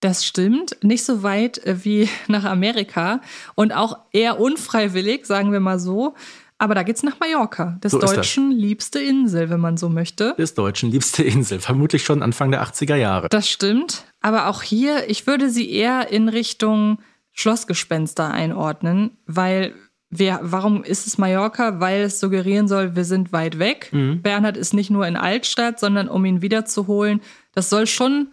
Das 0.00 0.24
stimmt. 0.24 0.76
Nicht 0.82 1.04
so 1.04 1.22
weit 1.22 1.58
äh, 1.58 1.84
wie 1.84 2.08
nach 2.28 2.44
Amerika 2.44 3.20
und 3.54 3.72
auch 3.72 3.98
eher 4.12 4.40
unfreiwillig, 4.40 5.26
sagen 5.26 5.52
wir 5.52 5.60
mal 5.60 5.78
so. 5.78 6.14
Aber 6.60 6.74
da 6.74 6.82
geht's 6.82 7.04
nach 7.04 7.20
Mallorca, 7.20 7.78
des 7.84 7.92
so 7.92 8.00
Deutschen 8.00 8.50
liebste 8.50 8.98
Insel, 8.98 9.48
wenn 9.48 9.60
man 9.60 9.76
so 9.76 9.88
möchte. 9.88 10.34
Des 10.38 10.54
Deutschen 10.54 10.90
liebste 10.90 11.22
Insel, 11.22 11.60
vermutlich 11.60 12.02
schon 12.02 12.20
Anfang 12.20 12.50
der 12.50 12.64
80er 12.64 12.96
Jahre. 12.96 13.28
Das 13.28 13.48
stimmt. 13.48 14.04
Aber 14.20 14.48
auch 14.48 14.62
hier, 14.62 15.08
ich 15.08 15.28
würde 15.28 15.50
sie 15.50 15.70
eher 15.70 16.10
in 16.10 16.28
Richtung 16.28 16.98
Schlossgespenster 17.32 18.28
einordnen, 18.28 19.18
weil 19.26 19.74
wir, 20.10 20.40
warum 20.42 20.82
ist 20.82 21.06
es 21.06 21.18
Mallorca? 21.18 21.78
Weil 21.78 22.02
es 22.02 22.18
suggerieren 22.18 22.66
soll, 22.66 22.96
wir 22.96 23.04
sind 23.04 23.32
weit 23.32 23.60
weg. 23.60 23.90
Mhm. 23.92 24.22
Bernhard 24.22 24.56
ist 24.56 24.74
nicht 24.74 24.90
nur 24.90 25.06
in 25.06 25.16
Altstadt, 25.16 25.78
sondern 25.78 26.08
um 26.08 26.24
ihn 26.24 26.42
wiederzuholen, 26.42 27.20
das 27.54 27.70
soll 27.70 27.86
schon 27.86 28.32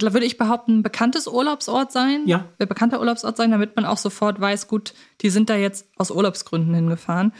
würde 0.00 0.26
ich 0.26 0.38
behaupten, 0.38 0.78
ein 0.78 0.82
bekanntes 0.82 1.26
Urlaubsort 1.26 1.92
sein. 1.92 2.22
Ja. 2.26 2.44
Bekannter 2.58 3.00
Urlaubsort 3.00 3.36
sein, 3.36 3.50
damit 3.50 3.76
man 3.76 3.84
auch 3.84 3.98
sofort 3.98 4.40
weiß, 4.40 4.68
gut, 4.68 4.94
die 5.20 5.30
sind 5.30 5.50
da 5.50 5.56
jetzt 5.56 5.86
aus 5.96 6.10
Urlaubsgründen 6.10 6.74
hingefahren. 6.74 7.32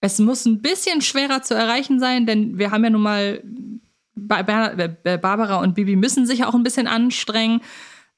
Es 0.00 0.18
muss 0.18 0.44
ein 0.44 0.60
bisschen 0.60 1.00
schwerer 1.00 1.42
zu 1.42 1.54
erreichen 1.54 1.98
sein, 1.98 2.26
denn 2.26 2.58
wir 2.58 2.70
haben 2.70 2.84
ja 2.84 2.90
nun 2.90 3.02
mal 3.02 3.42
Barbara 4.16 5.60
und 5.60 5.74
Bibi 5.74 5.96
müssen 5.96 6.26
sich 6.26 6.44
auch 6.44 6.54
ein 6.54 6.62
bisschen 6.62 6.86
anstrengen. 6.86 7.60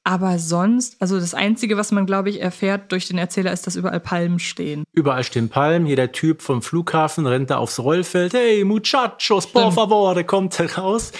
Aber 0.03 0.39
sonst, 0.39 1.01
also 1.01 1.19
das 1.19 1.33
Einzige, 1.33 1.75
was 1.75 1.91
man, 1.91 2.05
glaube 2.05 2.29
ich, 2.29 2.41
erfährt 2.41 2.93
durch 2.93 3.09
den 3.09 3.17
Erzähler, 3.17 3.51
ist, 3.51 3.67
dass 3.67 3.75
überall 3.75 3.99
Palmen 3.99 4.39
stehen. 4.39 4.85
Überall 4.93 5.25
stehen 5.25 5.49
Palmen. 5.49 5.85
Jeder 5.85 6.13
Typ 6.13 6.41
vom 6.41 6.61
Flughafen 6.61 7.25
rennt 7.25 7.49
da 7.49 7.57
aufs 7.57 7.77
Rollfeld. 7.77 8.33
Hey, 8.33 8.63
Muchachos, 8.63 9.47
por 9.47 9.73
favor, 9.73 10.13
der 10.13 10.23
kommt 10.23 10.57
raus. 10.77 11.11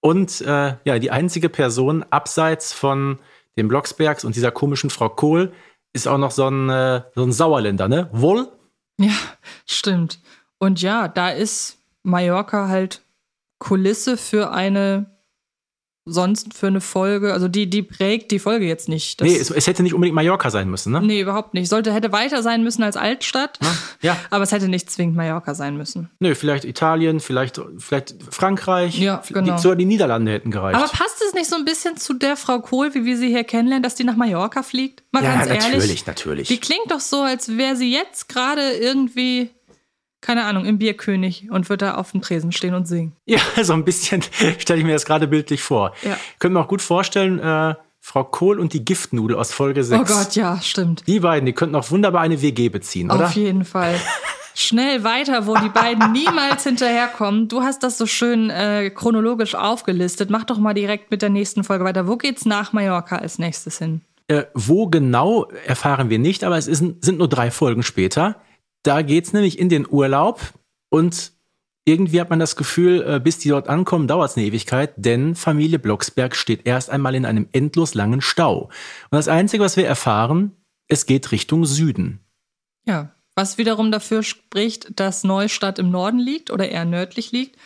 Und 0.00 0.40
äh, 0.42 0.76
ja, 0.84 0.98
die 0.98 1.10
einzige 1.10 1.48
Person 1.48 2.04
abseits 2.10 2.72
von 2.72 3.18
den 3.56 3.68
Blocksbergs 3.68 4.24
und 4.24 4.36
dieser 4.36 4.52
komischen 4.52 4.90
Frau 4.90 5.08
Kohl 5.08 5.52
ist 5.92 6.06
auch 6.06 6.18
noch 6.18 6.30
so 6.30 6.48
ein, 6.48 6.70
äh, 6.70 7.02
so 7.14 7.24
ein 7.24 7.32
Sauerländer, 7.32 7.88
ne? 7.88 8.08
Wohl? 8.12 8.48
Ja, 9.00 9.14
stimmt. 9.66 10.20
Und 10.58 10.82
ja, 10.82 11.08
da 11.08 11.30
ist 11.30 11.78
Mallorca 12.02 12.68
halt 12.68 13.02
Kulisse 13.58 14.16
für 14.16 14.52
eine 14.52 15.17
sonst 16.08 16.54
für 16.54 16.66
eine 16.68 16.80
Folge, 16.80 17.32
also 17.32 17.48
die, 17.48 17.68
die 17.68 17.82
prägt 17.82 18.30
die 18.30 18.38
Folge 18.38 18.66
jetzt 18.66 18.88
nicht. 18.88 19.20
Das 19.20 19.28
nee, 19.28 19.36
es, 19.36 19.50
es, 19.50 19.66
hätte 19.66 19.82
nicht 19.82 19.94
unbedingt 19.94 20.14
Mallorca 20.14 20.50
sein 20.50 20.68
müssen, 20.70 20.92
ne? 20.92 21.00
Nee, 21.02 21.20
überhaupt 21.20 21.54
nicht. 21.54 21.68
Sollte, 21.68 21.92
hätte 21.92 22.12
weiter 22.12 22.42
sein 22.42 22.62
müssen 22.62 22.82
als 22.82 22.96
Altstadt. 22.96 23.58
Ja. 23.62 23.74
ja. 24.00 24.16
Aber 24.30 24.44
es 24.44 24.52
hätte 24.52 24.68
nicht 24.68 24.90
zwingend 24.90 25.16
Mallorca 25.16 25.54
sein 25.54 25.76
müssen. 25.76 26.10
Nö, 26.20 26.34
vielleicht 26.34 26.64
Italien, 26.64 27.20
vielleicht, 27.20 27.60
vielleicht 27.78 28.16
Frankreich. 28.30 28.98
Ja, 28.98 29.22
genau. 29.28 29.56
Die, 29.56 29.62
sogar 29.62 29.76
die 29.76 29.84
Niederlande 29.84 30.32
hätten 30.32 30.50
gereicht. 30.50 30.76
Aber 30.76 30.88
passt 30.88 31.22
es 31.26 31.34
nicht 31.34 31.48
so 31.48 31.56
ein 31.56 31.64
bisschen 31.64 31.96
zu 31.96 32.14
der 32.14 32.36
Frau 32.36 32.60
Kohl, 32.60 32.94
wie 32.94 33.04
wir 33.04 33.16
sie 33.16 33.28
hier 33.28 33.44
kennenlernen, 33.44 33.82
dass 33.82 33.94
die 33.94 34.04
nach 34.04 34.16
Mallorca 34.16 34.62
fliegt? 34.62 35.02
Mal 35.12 35.22
ja, 35.22 35.34
ganz 35.34 35.46
ehrlich. 35.46 35.64
natürlich, 35.64 36.06
natürlich. 36.06 36.48
Die 36.48 36.58
klingt 36.58 36.90
doch 36.90 37.00
so, 37.00 37.22
als 37.22 37.56
wäre 37.56 37.76
sie 37.76 37.92
jetzt 37.92 38.28
gerade 38.28 38.72
irgendwie 38.72 39.50
keine 40.20 40.44
Ahnung, 40.44 40.64
im 40.64 40.78
Bierkönig 40.78 41.50
und 41.50 41.68
wird 41.68 41.82
da 41.82 41.94
auf 41.94 42.12
dem 42.12 42.22
Tresen 42.22 42.52
stehen 42.52 42.74
und 42.74 42.86
singen. 42.86 43.14
Ja, 43.26 43.40
so 43.62 43.72
ein 43.72 43.84
bisschen 43.84 44.22
stelle 44.58 44.80
ich 44.80 44.84
mir 44.84 44.92
das 44.92 45.04
gerade 45.04 45.28
bildlich 45.28 45.62
vor. 45.62 45.94
Ja. 46.02 46.16
Können 46.38 46.54
wir 46.54 46.60
auch 46.60 46.68
gut 46.68 46.82
vorstellen, 46.82 47.38
äh, 47.38 47.74
Frau 48.00 48.24
Kohl 48.24 48.58
und 48.58 48.72
die 48.72 48.84
Giftnudel 48.84 49.36
aus 49.36 49.52
Folge 49.52 49.84
6. 49.84 50.00
Oh 50.00 50.14
Gott, 50.14 50.34
ja, 50.34 50.60
stimmt. 50.62 51.06
Die 51.06 51.20
beiden, 51.20 51.46
die 51.46 51.52
könnten 51.52 51.74
auch 51.74 51.90
wunderbar 51.90 52.22
eine 52.22 52.40
WG 52.40 52.68
beziehen, 52.68 53.10
oder? 53.10 53.26
Auf 53.26 53.32
jeden 53.32 53.64
Fall. 53.64 53.94
schnell 54.54 55.04
weiter, 55.04 55.46
wo 55.46 55.54
die 55.56 55.68
beiden 55.68 56.12
niemals 56.12 56.64
hinterherkommen. 56.64 57.48
Du 57.48 57.62
hast 57.62 57.82
das 57.82 57.98
so 57.98 58.06
schön 58.06 58.50
äh, 58.50 58.90
chronologisch 58.90 59.54
aufgelistet. 59.54 60.30
Mach 60.30 60.44
doch 60.44 60.58
mal 60.58 60.74
direkt 60.74 61.10
mit 61.10 61.22
der 61.22 61.28
nächsten 61.28 61.64
Folge 61.64 61.84
weiter. 61.84 62.08
Wo 62.08 62.16
geht's 62.16 62.44
nach 62.44 62.72
Mallorca 62.72 63.16
als 63.16 63.38
nächstes 63.38 63.78
hin? 63.78 64.00
Äh, 64.26 64.44
wo 64.54 64.88
genau 64.88 65.44
erfahren 65.64 66.10
wir 66.10 66.18
nicht, 66.18 66.44
aber 66.44 66.58
es 66.58 66.66
ist, 66.66 66.78
sind 66.78 67.18
nur 67.18 67.28
drei 67.28 67.50
Folgen 67.50 67.82
später. 67.82 68.36
Da 68.82 69.02
geht's 69.02 69.32
nämlich 69.32 69.58
in 69.58 69.68
den 69.68 69.86
Urlaub 69.88 70.40
und 70.90 71.32
irgendwie 71.88 72.20
hat 72.20 72.30
man 72.30 72.38
das 72.38 72.56
Gefühl, 72.56 73.02
äh, 73.06 73.18
bis 73.18 73.38
die 73.38 73.48
dort 73.48 73.68
ankommen, 73.68 74.08
dauert 74.08 74.30
es 74.30 74.36
eine 74.36 74.46
Ewigkeit, 74.46 74.92
denn 74.96 75.34
Familie 75.34 75.78
Blocksberg 75.78 76.36
steht 76.36 76.66
erst 76.66 76.90
einmal 76.90 77.14
in 77.14 77.24
einem 77.24 77.48
endlos 77.52 77.94
langen 77.94 78.20
Stau. 78.20 78.64
Und 79.10 79.16
das 79.16 79.28
Einzige, 79.28 79.64
was 79.64 79.76
wir 79.76 79.86
erfahren, 79.86 80.52
es 80.86 81.06
geht 81.06 81.32
Richtung 81.32 81.64
Süden. 81.64 82.20
Ja, 82.86 83.14
was 83.34 83.56
wiederum 83.56 83.90
dafür 83.90 84.22
spricht, 84.22 85.00
dass 85.00 85.24
Neustadt 85.24 85.78
im 85.78 85.90
Norden 85.90 86.18
liegt 86.18 86.50
oder 86.50 86.68
eher 86.68 86.84
nördlich 86.84 87.32
liegt. 87.32 87.56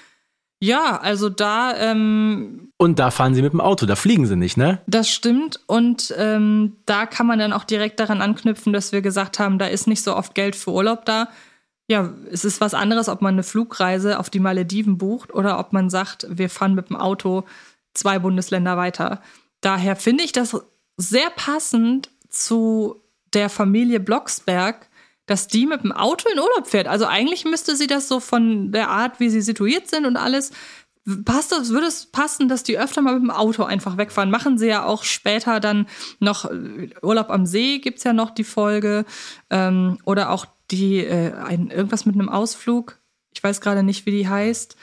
Ja, 0.63 1.01
also 1.01 1.29
da. 1.29 1.77
Ähm, 1.77 2.71
und 2.77 2.99
da 2.99 3.11
fahren 3.11 3.35
sie 3.35 3.43
mit 3.43 3.53
dem 3.53 3.61
Auto, 3.61 3.87
da 3.87 3.97
fliegen 3.97 4.27
sie 4.27 4.37
nicht, 4.37 4.57
ne? 4.57 4.81
Das 4.87 5.09
stimmt. 5.11 5.61
Und 5.67 6.15
ähm, 6.17 6.77
da 6.87 7.07
kann 7.07 7.27
man 7.27 7.39
dann 7.39 7.53
auch 7.53 7.65
direkt 7.65 7.99
daran 8.01 8.23
anknüpfen, 8.23 8.73
dass 8.73 8.93
wir 8.93 9.03
gesagt 9.03 9.39
haben, 9.39 9.59
da 9.59 9.67
ist 9.67 9.87
nicht 9.87 10.03
so 10.03 10.17
oft 10.17 10.35
Geld 10.35 10.57
für 10.57 10.73
Urlaub 10.73 11.05
da 11.05 11.29
ja, 11.93 12.13
es 12.31 12.45
ist 12.45 12.61
was 12.61 12.75
anderes, 12.75 13.09
ob 13.09 13.21
man 13.23 13.35
eine 13.35 13.43
Flugreise 13.43 14.19
auf 14.19 14.31
die 14.31 14.41
Malediven 14.41 14.99
bucht 14.99 15.35
oder 15.35 15.59
ob 15.59 15.73
man 15.73 15.91
sagt, 15.91 16.27
wir 16.31 16.49
fahren 16.49 16.75
mit 16.75 16.89
dem 16.89 16.97
Auto 16.97 17.45
zwei 17.93 18.19
Bundesländer 18.19 18.77
weiter. 18.77 19.21
Daher 19.61 19.97
finde 19.97 20.25
ich 20.25 20.33
das 20.33 20.57
sehr 20.97 21.31
passend 21.31 22.11
zu 22.29 23.03
der 23.35 23.51
Familie 23.51 24.01
Blocksberg, 24.01 24.89
dass 25.27 25.47
die 25.47 25.67
mit 25.67 25.83
dem 25.83 25.93
Auto 25.93 26.29
in 26.31 26.39
Urlaub 26.39 26.67
fährt. 26.67 26.89
Also 26.89 27.07
eigentlich 27.07 27.45
müsste 27.45 27.77
sie 27.77 27.87
das 27.87 28.09
so 28.09 28.21
von 28.21 28.73
der 28.73 28.91
Art, 28.91 29.21
wie 29.21 29.31
sie 29.31 29.41
situiert 29.41 29.89
sind 29.89 30.05
und 30.07 30.17
alles, 30.17 30.51
passt 31.25 31.53
das, 31.53 31.71
würde 31.71 31.87
es 31.87 32.07
passen, 32.07 32.49
dass 32.49 32.63
die 32.63 32.79
öfter 32.79 33.03
mal 33.03 33.15
mit 33.15 33.23
dem 33.23 33.31
Auto 33.31 33.65
einfach 33.65 33.97
wegfahren. 33.97 34.31
Machen 34.31 34.59
sie 34.59 34.69
ja 34.69 34.85
auch 34.85 35.05
später 35.05 35.61
dann 35.61 35.87
noch 36.21 36.51
Urlaub 37.03 37.31
am 37.31 37.47
See, 37.47 37.79
gibt 37.79 37.99
es 37.99 38.05
ja 38.05 38.13
noch 38.13 38.31
die 38.31 38.45
Folge. 38.45 39.05
Ähm, 39.51 39.99
oder 40.05 40.31
auch 40.31 40.47
die 40.71 40.99
äh, 40.99 41.33
ein, 41.35 41.71
irgendwas 41.71 42.07
mit 42.07 42.15
einem 42.15 42.29
Ausflug, 42.29 42.99
ich 43.35 43.43
weiß 43.43 43.61
gerade 43.61 43.83
nicht, 43.83 44.07
wie 44.07 44.11
die 44.11 44.29
heißt. 44.29 44.77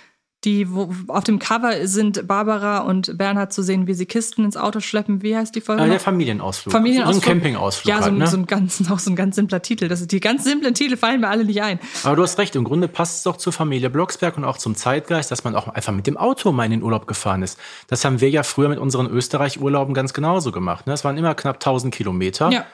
Die, 0.46 0.74
wo 0.74 0.90
auf 1.08 1.26
dem 1.26 1.38
Cover 1.38 1.86
sind 1.86 2.26
Barbara 2.26 2.80
und 2.80 3.18
Bernhard 3.18 3.52
zu 3.52 3.62
sehen, 3.62 3.88
wie 3.88 3.94
sie 3.94 4.06
Kisten 4.06 4.46
ins 4.46 4.56
Auto 4.56 4.80
schleppen. 4.80 5.22
Wie 5.22 5.36
heißt 5.36 5.54
die 5.54 5.60
Folge? 5.60 5.84
Ah, 5.84 5.88
der 5.88 6.00
Familienausflug. 6.00 6.72
Familienausflug. 6.72 7.24
So 7.24 7.30
ein 7.30 7.34
Campingausflug. 7.34 7.90
Ja, 7.94 7.98
so, 7.98 8.06
halt, 8.06 8.18
ne? 8.18 8.28
so, 8.28 8.38
ein 8.38 8.46
ganz, 8.46 8.82
auch 8.90 9.00
so 9.00 9.12
ein 9.12 9.18
ganz 9.18 9.36
simpler 9.36 9.62
Titel. 9.62 9.90
Das 9.90 10.00
ist, 10.00 10.14
die 10.14 10.22
ganz 10.22 10.46
simplen 10.46 10.74
Titel 10.74 10.96
fallen 10.96 11.20
mir 11.20 11.28
alle 11.28 11.44
nicht 11.44 11.62
ein. 11.62 11.80
Aber 12.04 12.16
du 12.16 12.24
hast 12.24 12.38
recht, 12.38 12.56
im 12.56 12.64
Grunde 12.64 12.88
passt 12.88 13.18
es 13.18 13.24
doch 13.24 13.36
zur 13.36 13.52
Familie 13.52 13.90
Blocksberg 13.90 14.38
und 14.38 14.46
auch 14.46 14.58
zum 14.58 14.76
Zeitgeist, 14.76 15.30
dass 15.30 15.44
man 15.44 15.56
auch 15.56 15.68
einfach 15.68 15.92
mit 15.92 16.08
dem 16.08 16.16
Auto 16.16 16.54
mal 16.54 16.64
in 16.64 16.72
den 16.72 16.84
Urlaub 16.84 17.06
gefahren 17.06 17.44
ist. 17.44 17.60
Das 17.88 18.06
haben 18.06 18.22
wir 18.22 18.30
ja 18.30 18.44
früher 18.44 18.70
mit 18.70 18.80
unseren 18.80 19.08
Österreich-Urlauben 19.08 19.94
ganz 19.94 20.14
genauso 20.14 20.54
gemacht. 20.54 20.88
Ne? 20.88 20.94
Das 20.94 21.04
waren 21.04 21.18
immer 21.18 21.36
knapp 21.36 21.58
1000 21.58 21.94
Kilometer. 21.94 22.50
Ja. 22.50 22.66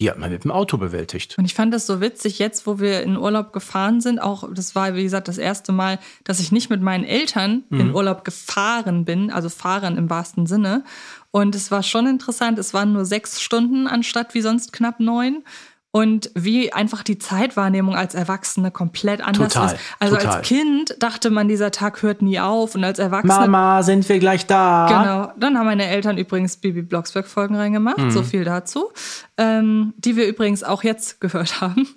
Die 0.00 0.10
hat 0.10 0.18
man 0.18 0.30
mit 0.30 0.44
dem 0.44 0.50
Auto 0.50 0.78
bewältigt. 0.78 1.36
Und 1.36 1.44
ich 1.44 1.54
fand 1.54 1.74
das 1.74 1.86
so 1.86 2.00
witzig, 2.00 2.38
jetzt, 2.38 2.66
wo 2.66 2.78
wir 2.80 3.02
in 3.02 3.18
Urlaub 3.18 3.52
gefahren 3.52 4.00
sind, 4.00 4.18
auch, 4.18 4.48
das 4.54 4.74
war, 4.74 4.94
wie 4.94 5.02
gesagt, 5.02 5.28
das 5.28 5.36
erste 5.36 5.72
Mal, 5.72 5.98
dass 6.24 6.40
ich 6.40 6.52
nicht 6.52 6.70
mit 6.70 6.80
meinen 6.80 7.04
Eltern 7.04 7.64
mhm. 7.68 7.80
in 7.80 7.94
Urlaub 7.94 8.24
gefahren 8.24 9.04
bin, 9.04 9.30
also 9.30 9.50
fahren 9.50 9.98
im 9.98 10.08
wahrsten 10.08 10.46
Sinne. 10.46 10.84
Und 11.30 11.54
es 11.54 11.70
war 11.70 11.82
schon 11.82 12.06
interessant, 12.06 12.58
es 12.58 12.72
waren 12.72 12.92
nur 12.92 13.04
sechs 13.04 13.40
Stunden 13.40 13.86
anstatt 13.86 14.34
wie 14.34 14.40
sonst 14.40 14.72
knapp 14.72 15.00
neun 15.00 15.44
und 15.92 16.30
wie 16.34 16.72
einfach 16.72 17.02
die 17.02 17.18
Zeitwahrnehmung 17.18 17.96
als 17.96 18.14
Erwachsene 18.14 18.70
komplett 18.70 19.20
anders 19.20 19.54
total, 19.54 19.74
ist. 19.74 19.80
Also 19.98 20.16
total. 20.16 20.36
als 20.36 20.46
Kind 20.46 20.96
dachte 21.00 21.30
man, 21.30 21.48
dieser 21.48 21.72
Tag 21.72 22.02
hört 22.02 22.22
nie 22.22 22.38
auf 22.38 22.76
und 22.76 22.84
als 22.84 23.00
Erwachsene. 23.00 23.48
Mama, 23.48 23.82
sind 23.82 24.08
wir 24.08 24.20
gleich 24.20 24.46
da? 24.46 24.86
Genau. 24.88 25.32
Dann 25.38 25.58
haben 25.58 25.66
meine 25.66 25.86
Eltern 25.86 26.16
übrigens 26.16 26.56
Bibi 26.58 26.82
Blocksberg 26.82 27.26
Folgen 27.26 27.56
reingemacht, 27.56 27.98
mhm. 27.98 28.10
so 28.10 28.22
viel 28.22 28.44
dazu, 28.44 28.90
ähm, 29.36 29.92
die 29.96 30.16
wir 30.16 30.28
übrigens 30.28 30.62
auch 30.62 30.84
jetzt 30.84 31.20
gehört 31.20 31.60
haben. 31.60 31.88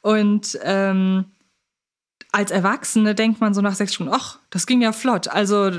Und 0.00 0.58
ähm, 0.62 1.26
als 2.32 2.50
Erwachsene 2.50 3.14
denkt 3.14 3.40
man 3.40 3.54
so 3.54 3.60
nach 3.60 3.74
sechs 3.74 3.94
Stunden, 3.94 4.12
ach, 4.14 4.38
das 4.50 4.66
ging 4.66 4.80
ja 4.80 4.92
flott. 4.92 5.28
Also 5.28 5.70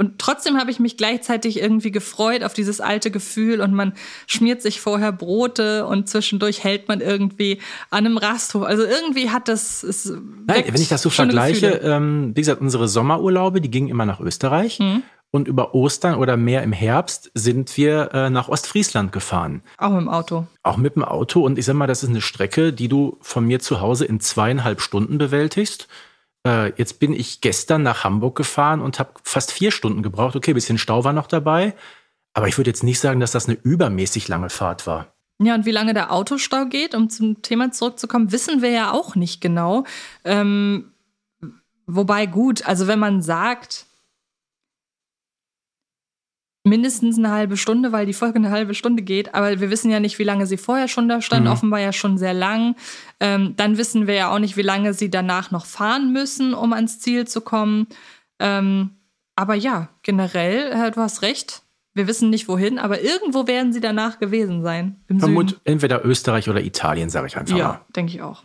und 0.00 0.20
trotzdem 0.20 0.56
habe 0.58 0.70
ich 0.70 0.78
mich 0.78 0.96
gleichzeitig 0.96 1.60
irgendwie 1.60 1.90
gefreut 1.90 2.44
auf 2.44 2.54
dieses 2.54 2.80
alte 2.80 3.10
Gefühl 3.10 3.60
und 3.60 3.74
man 3.74 3.94
schmiert 4.28 4.62
sich 4.62 4.80
vorher 4.80 5.10
Brote 5.10 5.86
und 5.86 6.08
zwischendurch 6.08 6.62
hält 6.62 6.86
man 6.86 7.00
irgendwie 7.00 7.58
an 7.90 8.06
einem 8.06 8.16
Rasthof. 8.16 8.62
Also 8.62 8.84
irgendwie 8.84 9.30
hat 9.30 9.48
das. 9.48 9.82
Es 9.82 10.06
Nein, 10.46 10.64
wenn 10.68 10.80
ich 10.80 10.88
das 10.88 11.02
so 11.02 11.10
vergleiche, 11.10 11.80
ähm, 11.82 12.30
wie 12.34 12.40
gesagt, 12.40 12.60
unsere 12.60 12.86
Sommerurlaube, 12.86 13.60
die 13.60 13.72
gingen 13.72 13.88
immer 13.88 14.06
nach 14.06 14.20
Österreich. 14.20 14.78
Mhm. 14.78 15.02
Und 15.30 15.46
über 15.46 15.74
Ostern 15.74 16.14
oder 16.14 16.38
mehr 16.38 16.62
im 16.62 16.72
Herbst 16.72 17.30
sind 17.34 17.76
wir 17.76 18.14
äh, 18.14 18.30
nach 18.30 18.48
Ostfriesland 18.48 19.12
gefahren. 19.12 19.62
Auch 19.76 19.90
mit 19.90 20.00
dem 20.00 20.08
Auto. 20.08 20.46
Auch 20.62 20.78
mit 20.78 20.96
dem 20.96 21.04
Auto. 21.04 21.44
Und 21.44 21.58
ich 21.58 21.66
sag 21.66 21.74
mal, 21.74 21.86
das 21.86 22.02
ist 22.02 22.08
eine 22.08 22.22
Strecke, 22.22 22.72
die 22.72 22.88
du 22.88 23.18
von 23.20 23.44
mir 23.44 23.60
zu 23.60 23.80
Hause 23.80 24.06
in 24.06 24.20
zweieinhalb 24.20 24.80
Stunden 24.80 25.18
bewältigst. 25.18 25.86
Äh, 26.46 26.72
jetzt 26.76 26.98
bin 26.98 27.12
ich 27.12 27.42
gestern 27.42 27.82
nach 27.82 28.04
Hamburg 28.04 28.36
gefahren 28.36 28.80
und 28.80 28.98
habe 28.98 29.10
fast 29.22 29.52
vier 29.52 29.70
Stunden 29.70 30.02
gebraucht. 30.02 30.34
Okay, 30.34 30.54
bisschen 30.54 30.78
Stau 30.78 31.04
war 31.04 31.12
noch 31.12 31.26
dabei. 31.26 31.74
Aber 32.32 32.48
ich 32.48 32.56
würde 32.56 32.70
jetzt 32.70 32.84
nicht 32.84 33.00
sagen, 33.00 33.20
dass 33.20 33.32
das 33.32 33.48
eine 33.48 33.58
übermäßig 33.62 34.28
lange 34.28 34.48
Fahrt 34.48 34.86
war. 34.86 35.12
Ja, 35.40 35.54
und 35.54 35.66
wie 35.66 35.72
lange 35.72 35.92
der 35.92 36.12
Autostau 36.12 36.64
geht, 36.66 36.94
um 36.94 37.10
zum 37.10 37.42
Thema 37.42 37.70
zurückzukommen, 37.70 38.32
wissen 38.32 38.62
wir 38.62 38.70
ja 38.70 38.92
auch 38.92 39.14
nicht 39.14 39.40
genau. 39.40 39.84
Ähm, 40.24 40.92
wobei 41.86 42.26
gut, 42.26 42.66
also 42.66 42.86
wenn 42.86 42.98
man 42.98 43.22
sagt, 43.22 43.87
mindestens 46.68 47.18
eine 47.18 47.30
halbe 47.30 47.56
Stunde, 47.56 47.92
weil 47.92 48.06
die 48.06 48.12
Folge 48.12 48.36
eine 48.36 48.50
halbe 48.50 48.74
Stunde 48.74 49.02
geht. 49.02 49.34
Aber 49.34 49.60
wir 49.60 49.70
wissen 49.70 49.90
ja 49.90 50.00
nicht, 50.00 50.18
wie 50.18 50.24
lange 50.24 50.46
sie 50.46 50.56
vorher 50.56 50.88
schon 50.88 51.08
da 51.08 51.20
stand. 51.20 51.46
Mhm. 51.46 51.52
Offenbar 51.52 51.80
ja 51.80 51.92
schon 51.92 52.18
sehr 52.18 52.34
lang. 52.34 52.76
Ähm, 53.20 53.54
dann 53.56 53.78
wissen 53.78 54.06
wir 54.06 54.14
ja 54.14 54.30
auch 54.30 54.38
nicht, 54.38 54.56
wie 54.56 54.62
lange 54.62 54.94
sie 54.94 55.10
danach 55.10 55.50
noch 55.50 55.66
fahren 55.66 56.12
müssen, 56.12 56.54
um 56.54 56.72
ans 56.72 57.00
Ziel 57.00 57.26
zu 57.26 57.40
kommen. 57.40 57.86
Ähm, 58.38 58.90
aber 59.36 59.54
ja, 59.54 59.88
generell, 60.02 60.72
äh, 60.72 60.90
du 60.90 61.00
hast 61.00 61.22
recht. 61.22 61.62
Wir 61.94 62.06
wissen 62.06 62.30
nicht 62.30 62.48
wohin, 62.48 62.78
aber 62.78 63.00
irgendwo 63.02 63.46
werden 63.46 63.72
sie 63.72 63.80
danach 63.80 64.18
gewesen 64.20 64.62
sein. 64.62 65.02
Im 65.08 65.18
Vermut 65.18 65.50
Süden. 65.50 65.60
entweder 65.64 66.04
Österreich 66.04 66.48
oder 66.48 66.62
Italien, 66.62 67.10
sage 67.10 67.26
ich 67.26 67.36
einfach 67.36 67.56
ja, 67.56 67.64
mal. 67.64 67.72
Ja, 67.74 67.86
denke 67.96 68.12
ich 68.12 68.22
auch. 68.22 68.44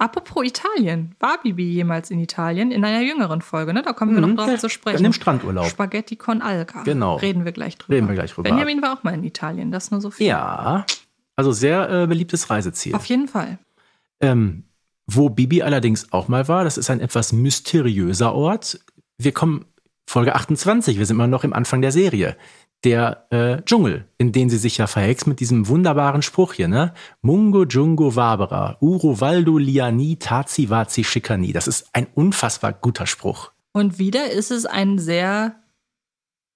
Apropos 0.00 0.42
Italien. 0.46 1.14
War 1.20 1.42
Bibi 1.42 1.72
jemals 1.72 2.10
in 2.10 2.20
Italien? 2.20 2.70
In 2.70 2.86
einer 2.86 3.02
jüngeren 3.02 3.42
Folge, 3.42 3.74
ne? 3.74 3.82
Da 3.82 3.92
kommen 3.92 4.14
wir 4.14 4.26
mhm, 4.26 4.34
noch 4.34 4.46
drauf 4.46 4.58
zu 4.58 4.70
sprechen. 4.70 4.96
In 4.96 5.02
dem 5.02 5.12
Strandurlaub. 5.12 5.66
Spaghetti 5.66 6.16
con 6.16 6.40
Alga. 6.40 6.84
Genau. 6.84 7.16
Reden 7.16 7.44
wir 7.44 7.52
gleich 7.52 7.76
drüber. 7.76 7.96
Reden 7.96 8.08
wir 8.08 8.14
gleich 8.14 8.32
drüber. 8.32 8.48
Benjamin 8.48 8.80
war 8.80 8.94
auch 8.94 9.02
mal 9.02 9.12
in 9.12 9.22
Italien, 9.24 9.70
das 9.70 9.90
nur 9.90 10.00
so 10.00 10.10
viel. 10.10 10.26
Ja. 10.26 10.86
Also 11.36 11.52
sehr 11.52 11.90
äh, 11.90 12.06
beliebtes 12.06 12.48
Reiseziel. 12.48 12.94
Auf 12.94 13.04
jeden 13.04 13.28
Fall. 13.28 13.58
Ähm, 14.20 14.64
wo 15.06 15.28
Bibi 15.28 15.62
allerdings 15.62 16.10
auch 16.14 16.28
mal 16.28 16.48
war, 16.48 16.64
das 16.64 16.78
ist 16.78 16.88
ein 16.88 17.00
etwas 17.00 17.34
mysteriöser 17.34 18.34
Ort. 18.34 18.80
Wir 19.18 19.32
kommen 19.32 19.66
Folge 20.08 20.34
28, 20.34 20.98
wir 20.98 21.04
sind 21.04 21.16
immer 21.16 21.26
noch 21.26 21.44
im 21.44 21.52
Anfang 21.52 21.82
der 21.82 21.92
Serie 21.92 22.38
der 22.84 23.26
äh, 23.30 23.62
Dschungel, 23.62 24.06
in 24.16 24.32
den 24.32 24.48
sie 24.48 24.56
sich 24.56 24.78
ja 24.78 24.86
verhext 24.86 25.26
mit 25.26 25.40
diesem 25.40 25.68
wunderbaren 25.68 26.22
Spruch 26.22 26.54
hier, 26.54 26.68
ne? 26.68 26.94
Mungo 27.20 27.64
Jungo 27.64 28.16
Wabera, 28.16 28.78
Uro 28.80 29.20
Valdo 29.20 29.58
Liani 29.58 30.16
Tazi 30.16 30.70
Wazi 30.70 31.04
Schikani. 31.04 31.52
Das 31.52 31.68
ist 31.68 31.88
ein 31.92 32.06
unfassbar 32.14 32.72
guter 32.72 33.06
Spruch. 33.06 33.50
Und 33.72 33.98
wieder 33.98 34.30
ist 34.30 34.50
es 34.50 34.66
ein 34.66 34.98
sehr 34.98 35.54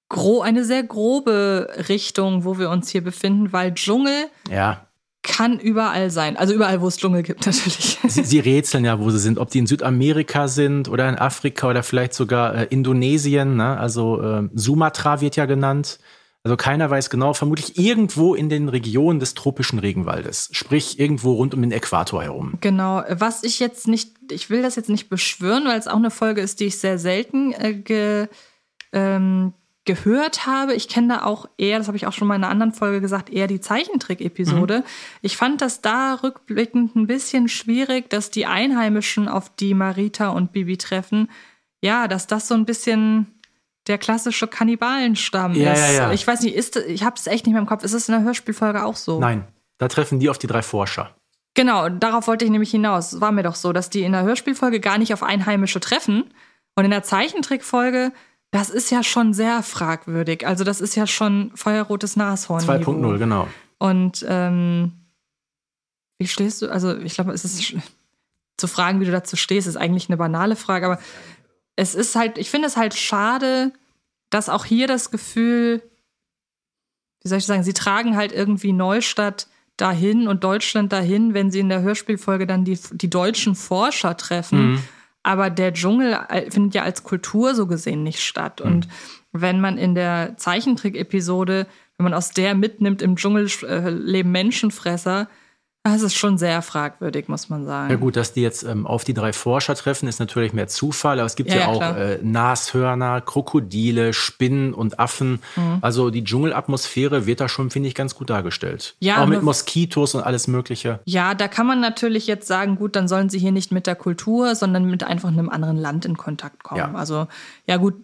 gro 0.08 0.42
eine 0.42 0.64
sehr 0.64 0.82
grobe 0.82 1.68
Richtung, 1.88 2.44
wo 2.44 2.58
wir 2.58 2.70
uns 2.70 2.88
hier 2.90 3.02
befinden, 3.02 3.52
weil 3.52 3.74
Dschungel 3.74 4.28
ja. 4.50 4.86
kann 5.22 5.58
überall 5.58 6.10
sein. 6.10 6.36
Also 6.36 6.54
überall, 6.54 6.80
wo 6.80 6.88
es 6.88 6.96
Dschungel 6.96 7.22
gibt, 7.22 7.46
natürlich. 7.46 7.98
Sie, 8.06 8.24
sie, 8.24 8.38
rätseln 8.38 8.84
ja, 8.84 8.98
wo 9.00 9.10
sie 9.10 9.18
sind, 9.18 9.38
ob 9.38 9.50
die 9.50 9.58
in 9.58 9.66
Südamerika 9.66 10.48
sind 10.48 10.88
oder 10.88 11.08
in 11.08 11.16
Afrika 11.16 11.68
oder 11.68 11.82
vielleicht 11.82 12.14
sogar 12.14 12.54
äh, 12.54 12.64
Indonesien. 12.70 13.56
Ne? 13.56 13.78
Also 13.78 14.22
äh, 14.22 14.48
Sumatra 14.54 15.20
wird 15.20 15.36
ja 15.36 15.46
genannt. 15.46 15.98
Also 16.44 16.58
keiner 16.58 16.90
weiß 16.90 17.08
genau, 17.08 17.32
vermutlich 17.32 17.78
irgendwo 17.78 18.34
in 18.34 18.50
den 18.50 18.68
Regionen 18.68 19.18
des 19.18 19.32
tropischen 19.32 19.78
Regenwaldes, 19.78 20.50
sprich 20.52 21.00
irgendwo 21.00 21.32
rund 21.32 21.54
um 21.54 21.62
den 21.62 21.72
Äquator 21.72 22.22
herum. 22.22 22.58
Genau, 22.60 23.02
was 23.08 23.44
ich 23.44 23.60
jetzt 23.60 23.88
nicht, 23.88 24.12
ich 24.30 24.50
will 24.50 24.60
das 24.60 24.76
jetzt 24.76 24.90
nicht 24.90 25.08
beschwören, 25.08 25.64
weil 25.64 25.78
es 25.78 25.88
auch 25.88 25.96
eine 25.96 26.10
Folge 26.10 26.42
ist, 26.42 26.60
die 26.60 26.66
ich 26.66 26.78
sehr 26.78 26.98
selten 26.98 27.52
äh, 27.52 27.72
ge, 27.72 28.28
ähm, 28.92 29.54
gehört 29.86 30.44
habe. 30.44 30.74
Ich 30.74 30.88
kenne 30.88 31.14
da 31.14 31.22
auch 31.24 31.48
eher, 31.56 31.78
das 31.78 31.86
habe 31.86 31.96
ich 31.96 32.06
auch 32.06 32.12
schon 32.12 32.28
mal 32.28 32.36
in 32.36 32.44
einer 32.44 32.52
anderen 32.52 32.74
Folge 32.74 33.00
gesagt, 33.00 33.30
eher 33.30 33.46
die 33.46 33.60
Zeichentrick-Episode. 33.60 34.80
Mhm. 34.80 34.84
Ich 35.22 35.38
fand 35.38 35.62
das 35.62 35.80
da 35.80 36.12
rückblickend 36.22 36.94
ein 36.94 37.06
bisschen 37.06 37.48
schwierig, 37.48 38.10
dass 38.10 38.30
die 38.30 38.44
Einheimischen, 38.44 39.28
auf 39.28 39.48
die 39.48 39.72
Marita 39.72 40.28
und 40.28 40.52
Bibi 40.52 40.76
treffen, 40.76 41.30
ja, 41.82 42.06
dass 42.06 42.26
das 42.26 42.48
so 42.48 42.54
ein 42.54 42.66
bisschen 42.66 43.33
der 43.86 43.98
klassische 43.98 44.46
Kannibalenstamm 44.46 45.54
ja, 45.54 45.72
ist. 45.72 45.80
Ja, 45.80 45.92
ja. 45.92 46.12
Ich 46.12 46.26
weiß 46.26 46.40
nicht, 46.40 46.54
ist, 46.54 46.76
ich 46.76 47.04
habe 47.04 47.16
es 47.16 47.26
echt 47.26 47.46
nicht 47.46 47.52
mehr 47.52 47.60
im 47.60 47.68
Kopf. 47.68 47.84
Ist 47.84 47.92
es 47.92 48.08
in 48.08 48.14
der 48.14 48.24
Hörspielfolge 48.24 48.84
auch 48.84 48.96
so? 48.96 49.20
Nein, 49.20 49.44
da 49.78 49.88
treffen 49.88 50.20
die 50.20 50.30
auf 50.30 50.38
die 50.38 50.46
drei 50.46 50.62
Forscher. 50.62 51.14
Genau, 51.54 51.88
darauf 51.88 52.26
wollte 52.26 52.44
ich 52.44 52.50
nämlich 52.50 52.70
hinaus. 52.70 53.12
Es 53.12 53.20
war 53.20 53.30
mir 53.30 53.44
doch 53.44 53.54
so, 53.54 53.72
dass 53.72 53.90
die 53.90 54.02
in 54.02 54.12
der 54.12 54.22
Hörspielfolge 54.22 54.80
gar 54.80 54.98
nicht 54.98 55.12
auf 55.12 55.22
Einheimische 55.22 55.80
treffen. 55.80 56.24
Und 56.74 56.84
in 56.84 56.90
der 56.90 57.04
Zeichentrickfolge, 57.04 58.12
das 58.50 58.70
ist 58.70 58.90
ja 58.90 59.04
schon 59.04 59.32
sehr 59.34 59.62
fragwürdig. 59.62 60.46
Also 60.46 60.64
das 60.64 60.80
ist 60.80 60.96
ja 60.96 61.06
schon 61.06 61.52
feuerrotes 61.54 62.16
Nashorn. 62.16 62.62
2.0, 62.62 63.18
genau. 63.18 63.48
Und 63.78 64.24
ähm, 64.28 64.92
wie 66.18 66.26
stehst 66.26 66.62
du? 66.62 66.70
Also 66.70 66.96
ich 66.98 67.14
glaube, 67.14 67.32
es 67.32 67.44
ist 67.44 67.74
zu 68.56 68.66
fragen, 68.66 69.00
wie 69.00 69.04
du 69.04 69.12
dazu 69.12 69.36
stehst, 69.36 69.66
ist 69.66 69.76
eigentlich 69.76 70.08
eine 70.08 70.16
banale 70.16 70.56
Frage, 70.56 70.86
aber 70.86 70.98
es 71.76 71.94
ist 71.94 72.14
halt, 72.14 72.38
ich 72.38 72.50
finde 72.50 72.68
es 72.68 72.76
halt 72.76 72.94
schade, 72.94 73.72
dass 74.30 74.48
auch 74.48 74.64
hier 74.64 74.86
das 74.86 75.10
Gefühl, 75.10 75.82
wie 77.22 77.28
soll 77.28 77.38
ich 77.38 77.46
sagen, 77.46 77.62
sie 77.62 77.72
tragen 77.72 78.16
halt 78.16 78.32
irgendwie 78.32 78.72
Neustadt 78.72 79.48
dahin 79.76 80.28
und 80.28 80.44
Deutschland 80.44 80.92
dahin, 80.92 81.34
wenn 81.34 81.50
sie 81.50 81.60
in 81.60 81.68
der 81.68 81.82
Hörspielfolge 81.82 82.46
dann 82.46 82.64
die, 82.64 82.78
die 82.92 83.10
deutschen 83.10 83.54
Forscher 83.54 84.16
treffen. 84.16 84.72
Mhm. 84.72 84.82
Aber 85.22 85.50
der 85.50 85.72
Dschungel 85.72 86.18
äh, 86.28 86.50
findet 86.50 86.74
ja 86.74 86.82
als 86.82 87.02
Kultur 87.02 87.54
so 87.54 87.66
gesehen 87.66 88.02
nicht 88.02 88.20
statt. 88.20 88.60
Mhm. 88.60 88.70
Und 88.70 88.88
wenn 89.32 89.60
man 89.60 89.78
in 89.78 89.94
der 89.94 90.36
Zeichentrick-Episode, 90.36 91.66
wenn 91.96 92.04
man 92.04 92.14
aus 92.14 92.30
der 92.30 92.54
mitnimmt, 92.54 93.02
im 93.02 93.16
Dschungel 93.16 93.48
äh, 93.62 93.90
leben 93.90 94.30
Menschenfresser, 94.30 95.28
das 95.86 96.00
ist 96.00 96.14
schon 96.14 96.38
sehr 96.38 96.62
fragwürdig, 96.62 97.28
muss 97.28 97.50
man 97.50 97.66
sagen. 97.66 97.90
Ja 97.90 97.96
gut, 97.96 98.16
dass 98.16 98.32
die 98.32 98.40
jetzt 98.40 98.62
ähm, 98.62 98.86
auf 98.86 99.04
die 99.04 99.12
drei 99.12 99.34
Forscher 99.34 99.74
treffen, 99.74 100.08
ist 100.08 100.18
natürlich 100.18 100.54
mehr 100.54 100.66
Zufall, 100.66 101.18
aber 101.18 101.26
es 101.26 101.36
gibt 101.36 101.50
ja, 101.50 101.56
ja, 101.56 101.66
auch 101.66 101.82
äh, 101.82 102.18
Nashörner, 102.22 103.20
Krokodile, 103.20 104.14
Spinnen 104.14 104.72
und 104.72 104.98
Affen. 104.98 105.42
Mhm. 105.56 105.78
Also 105.82 106.08
die 106.08 106.24
Dschungelatmosphäre 106.24 107.26
wird 107.26 107.42
da 107.42 107.50
schon, 107.50 107.70
finde 107.70 107.90
ich, 107.90 107.94
ganz 107.94 108.14
gut 108.14 108.30
dargestellt. 108.30 108.96
Ja, 109.00 109.22
auch 109.22 109.26
mit 109.26 109.42
Moskitos 109.42 110.14
und 110.14 110.22
alles 110.22 110.48
Mögliche. 110.48 111.00
Ja, 111.04 111.34
da 111.34 111.48
kann 111.48 111.66
man 111.66 111.80
natürlich 111.80 112.26
jetzt 112.26 112.46
sagen, 112.46 112.76
gut, 112.76 112.96
dann 112.96 113.06
sollen 113.06 113.28
sie 113.28 113.38
hier 113.38 113.52
nicht 113.52 113.70
mit 113.70 113.86
der 113.86 113.94
Kultur, 113.94 114.54
sondern 114.54 114.86
mit 114.86 115.04
einfach 115.04 115.28
einem 115.28 115.50
anderen 115.50 115.76
Land 115.76 116.06
in 116.06 116.16
Kontakt 116.16 116.62
kommen. 116.62 116.78
Ja. 116.78 116.94
Also 116.94 117.26
ja 117.66 117.76
gut, 117.76 117.94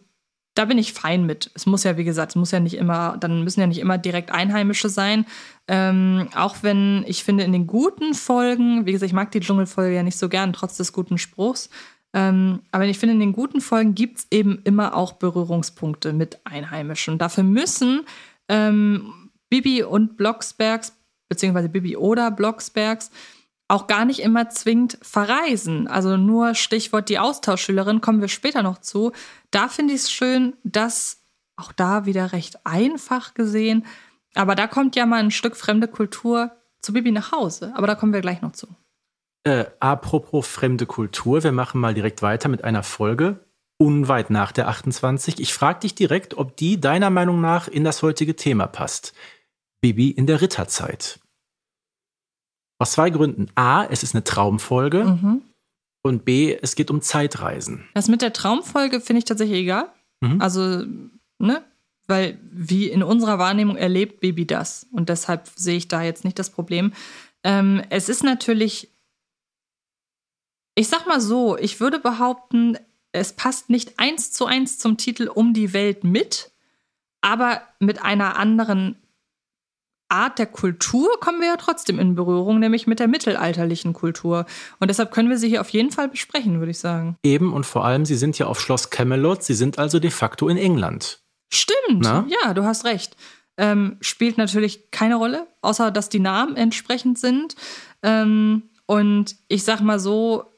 da 0.55 0.65
bin 0.65 0.79
ich 0.79 0.93
fein 0.93 1.27
mit. 1.27 1.51
Es 1.55 1.67
muss 1.67 1.85
ja, 1.85 1.97
wie 1.97 2.05
gesagt, 2.05 2.33
es 2.33 2.37
muss 2.37 2.51
ja 2.51 2.61
nicht 2.61 2.75
immer, 2.75 3.17
dann 3.19 3.45
müssen 3.45 3.61
ja 3.61 3.67
nicht 3.67 3.79
immer 3.79 3.99
direkt 3.99 4.33
Einheimische 4.33 4.89
sein. 4.89 5.25
Ähm, 5.69 6.29
auch 6.35 6.57
wenn 6.63 7.05
ich 7.07 7.23
finde, 7.25 7.45
in 7.45 7.53
den 7.53 7.67
guten 7.67 8.15
Folgen, 8.15 8.85
wie 8.85 8.93
gesagt, 8.93 9.09
ich 9.09 9.15
mag 9.15 9.31
die 9.31 9.41
Dschungelfolge 9.41 9.95
ja 9.95 10.03
nicht 10.03 10.19
so 10.19 10.29
gern, 10.29 10.53
trotz 10.53 10.77
des 10.77 10.93
guten 10.93 11.19
Spruchs. 11.19 11.71
Ähm, 12.13 12.63
aber 12.73 12.85
ich 12.87 12.99
finde, 12.99 13.15
in 13.15 13.21
den 13.21 13.33
guten 13.33 13.61
Folgen 13.61 13.95
gibt 13.95 14.19
es 14.19 14.27
eben 14.31 14.61
immer 14.65 14.97
auch 14.97 15.13
Berührungspunkte 15.13 16.13
mit 16.13 16.41
Einheimischen. 16.45 17.19
Dafür 17.19 17.45
müssen 17.45 18.03
ähm, 18.49 19.31
Bibi 19.49 19.85
und 19.85 20.17
Blocksbergs, 20.17 20.97
beziehungsweise 21.29 21.69
Bibi 21.69 21.97
oder 21.97 22.33
Blocksbergs, 22.33 23.13
auch 23.71 23.87
gar 23.87 24.05
nicht 24.05 24.21
immer 24.21 24.51
zwingend 24.51 24.99
verreisen. 25.01 25.87
Also 25.87 26.17
nur 26.17 26.55
Stichwort 26.55 27.09
die 27.09 27.19
Austauschschülerin, 27.19 28.01
kommen 28.01 28.21
wir 28.21 28.29
später 28.29 28.63
noch 28.63 28.79
zu. 28.79 29.13
Da 29.51 29.69
finde 29.69 29.95
ich 29.95 30.01
es 30.03 30.13
schön, 30.13 30.55
dass 30.65 31.23
auch 31.57 31.73
da 31.73 32.07
wieder 32.07 32.33
recht 32.33 32.67
einfach 32.67 33.35
gesehen, 33.35 33.87
aber 34.35 34.55
da 34.55 34.67
kommt 34.67 34.97
ja 34.97 35.07
mal 35.07 35.21
ein 35.21 35.31
Stück 35.31 35.57
fremde 35.57 35.89
Kultur 35.89 36.53
zu 36.81 36.93
Bibi 36.93 37.11
nach 37.11 37.33
Hause. 37.33 37.73
Aber 37.77 37.87
da 37.87 37.95
kommen 37.95 38.13
wir 38.13 38.21
gleich 38.21 38.43
noch 38.43 38.53
zu. 38.53 38.69
Äh, 39.45 39.67
apropos 39.81 40.47
fremde 40.47 40.87
Kultur, 40.87 41.43
wir 41.43 41.53
machen 41.53 41.81
mal 41.81 41.95
direkt 41.95 42.23
weiter 42.23 42.49
mit 42.49 42.65
einer 42.65 42.83
Folge 42.83 43.45
unweit 43.81 44.29
nach 44.29 44.53
der 44.53 44.69
28. 44.69 45.41
Ich 45.41 45.55
frage 45.55 45.81
dich 45.81 45.95
direkt, 45.95 46.35
ob 46.37 46.57
die 46.57 46.81
deiner 46.81 47.09
Meinung 47.09 47.41
nach 47.41 47.67
in 47.67 47.83
das 47.83 48.03
heutige 48.03 48.37
Thema 48.37 48.67
passt. 48.67 49.15
Bibi 49.81 50.11
in 50.11 50.27
der 50.27 50.43
Ritterzeit. 50.43 51.19
Aus 52.81 52.93
zwei 52.93 53.11
Gründen. 53.11 53.49
A, 53.57 53.85
es 53.85 54.03
ist 54.03 54.15
eine 54.15 54.25
Traumfolge. 54.25 55.05
Mhm. 55.05 55.43
Und 56.03 56.25
B, 56.25 56.57
es 56.63 56.75
geht 56.75 56.91
um 56.91 57.03
Zeitreisen. 57.03 57.87
Das 57.93 58.09
mit 58.09 58.23
der 58.23 58.33
Traumfolge 58.33 59.03
finde 59.03 59.19
ich 59.19 59.27
tatsächlich 59.27 59.59
egal. 59.59 59.93
Mhm. 60.21 60.41
Also, 60.41 60.87
ne? 61.39 61.63
Weil 62.07 62.39
wie 62.51 62.89
in 62.89 63.03
unserer 63.03 63.39
Wahrnehmung 63.39 63.77
erlebt 63.77 64.21
Baby 64.21 64.47
das. 64.47 64.87
Und 64.93 65.11
deshalb 65.11 65.51
sehe 65.55 65.77
ich 65.77 65.89
da 65.89 66.03
jetzt 66.03 66.25
nicht 66.25 66.39
das 66.39 66.49
Problem. 66.49 66.95
Ähm, 67.45 67.83
es 67.91 68.09
ist 68.09 68.25
natürlich, 68.25 68.89
ich 70.75 70.89
sag 70.89 71.07
mal 71.07 71.21
so, 71.21 71.59
ich 71.59 71.81
würde 71.81 71.99
behaupten, 71.99 72.79
es 73.13 73.35
passt 73.35 73.69
nicht 73.69 73.99
eins 73.99 74.33
zu 74.33 74.47
eins 74.47 74.79
zum 74.79 74.97
Titel 74.97 75.29
Um 75.29 75.53
die 75.53 75.75
Welt 75.75 76.03
mit, 76.03 76.51
aber 77.21 77.61
mit 77.79 78.01
einer 78.01 78.39
anderen 78.39 78.97
Art 80.11 80.39
der 80.39 80.47
Kultur 80.47 81.09
kommen 81.21 81.41
wir 81.41 81.49
ja 81.49 81.57
trotzdem 81.57 81.99
in 81.99 82.15
Berührung, 82.15 82.59
nämlich 82.59 82.87
mit 82.87 82.99
der 82.99 83.09
mittelalterlichen 83.09 83.93
Kultur. 83.93 84.47
Und 84.79 84.89
deshalb 84.89 85.13
können 85.13 85.31
wir 85.31 85.39
sie 85.39 85.49
hier 85.49 85.61
auf 85.61 85.71
jeden 85.71 85.91
Fall 85.91 86.09
besprechen, 86.09 86.59
würde 86.59 86.71
ich 86.71 86.79
sagen. 86.79 87.17
Eben 87.23 87.53
und 87.53 87.65
vor 87.65 87.85
allem, 87.85 88.05
sie 88.05 88.17
sind 88.17 88.39
ja 88.39 88.47
auf 88.47 88.61
Schloss 88.61 88.91
Camelot, 88.91 89.43
sie 89.43 89.55
sind 89.55 89.79
also 89.79 89.99
de 89.99 90.11
facto 90.11 90.49
in 90.49 90.57
England. 90.57 91.23
Stimmt, 91.53 92.03
Na? 92.03 92.27
ja, 92.29 92.55
du 92.55 92.65
hast 92.65 92.85
recht. 92.85 93.17
Ähm, 93.57 93.97
spielt 94.01 94.39
natürlich 94.39 94.91
keine 94.91 95.17
Rolle, 95.17 95.47
außer 95.61 95.91
dass 95.91 96.09
die 96.09 96.21
Namen 96.21 96.57
entsprechend 96.57 97.19
sind. 97.19 97.57
Ähm, 98.03 98.63
und 98.87 99.37
ich 99.49 99.65
sag 99.65 99.81
mal 99.81 100.01
so, 100.01 100.50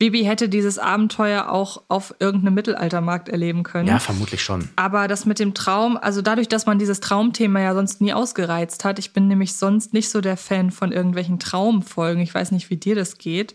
Bibi 0.00 0.24
hätte 0.24 0.48
dieses 0.48 0.78
Abenteuer 0.78 1.50
auch 1.50 1.82
auf 1.88 2.14
irgendeinem 2.20 2.54
Mittelaltermarkt 2.54 3.28
erleben 3.28 3.64
können. 3.64 3.86
Ja, 3.86 3.98
vermutlich 3.98 4.42
schon. 4.42 4.66
Aber 4.76 5.08
das 5.08 5.26
mit 5.26 5.38
dem 5.38 5.52
Traum, 5.52 5.98
also 5.98 6.22
dadurch, 6.22 6.48
dass 6.48 6.64
man 6.64 6.78
dieses 6.78 7.00
Traumthema 7.00 7.60
ja 7.60 7.74
sonst 7.74 8.00
nie 8.00 8.14
ausgereizt 8.14 8.86
hat, 8.86 8.98
ich 8.98 9.12
bin 9.12 9.28
nämlich 9.28 9.52
sonst 9.52 9.92
nicht 9.92 10.08
so 10.08 10.22
der 10.22 10.38
Fan 10.38 10.70
von 10.70 10.90
irgendwelchen 10.90 11.38
Traumfolgen. 11.38 12.22
Ich 12.22 12.34
weiß 12.34 12.50
nicht, 12.52 12.70
wie 12.70 12.78
dir 12.78 12.94
das 12.94 13.18
geht. 13.18 13.54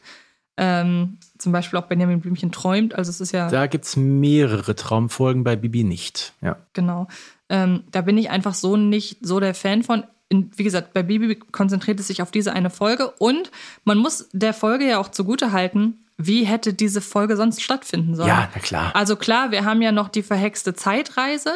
Ähm, 0.58 1.18
zum 1.40 1.52
Beispiel 1.52 1.80
auch 1.80 1.88
Benjamin 1.88 2.22
Blümchen 2.22 2.52
träumt. 2.52 2.94
Also 2.94 3.10
es 3.10 3.22
ist 3.22 3.32
ja. 3.32 3.50
Da 3.50 3.66
gibt 3.66 3.86
es 3.86 3.96
mehrere 3.96 4.76
Traumfolgen 4.76 5.44
bei 5.44 5.56
Bibi 5.56 5.84
nicht. 5.84 6.34
Ja. 6.42 6.58
Genau. 6.74 7.08
Ähm, 7.50 7.86
da 7.90 8.02
bin 8.02 8.20
ich 8.20 8.30
einfach 8.30 8.54
so 8.54 8.78
nicht 8.78 9.18
so 9.26 9.40
der 9.40 9.56
Fan 9.56 9.82
von. 9.82 10.04
Wie 10.30 10.64
gesagt, 10.64 10.94
bei 10.94 11.02
Bibi 11.02 11.38
konzentriert 11.38 12.00
es 12.00 12.06
sich 12.06 12.22
auf 12.22 12.30
diese 12.30 12.54
eine 12.54 12.70
Folge 12.70 13.10
und 13.18 13.52
man 13.84 13.98
muss 13.98 14.30
der 14.32 14.54
Folge 14.54 14.88
ja 14.88 15.00
auch 15.00 15.10
zugute 15.10 15.52
halten, 15.52 16.05
wie 16.18 16.46
hätte 16.46 16.74
diese 16.74 17.02
Folge 17.02 17.36
sonst 17.36 17.62
stattfinden 17.62 18.16
sollen? 18.16 18.30
Ja, 18.30 18.50
na 18.54 18.62
klar. 18.62 18.92
Also 18.96 19.16
klar, 19.16 19.52
wir 19.52 19.66
haben 19.66 19.82
ja 19.82 19.92
noch 19.92 20.08
die 20.08 20.24
verhexte 20.24 20.74
Zeitreise. 20.74 21.54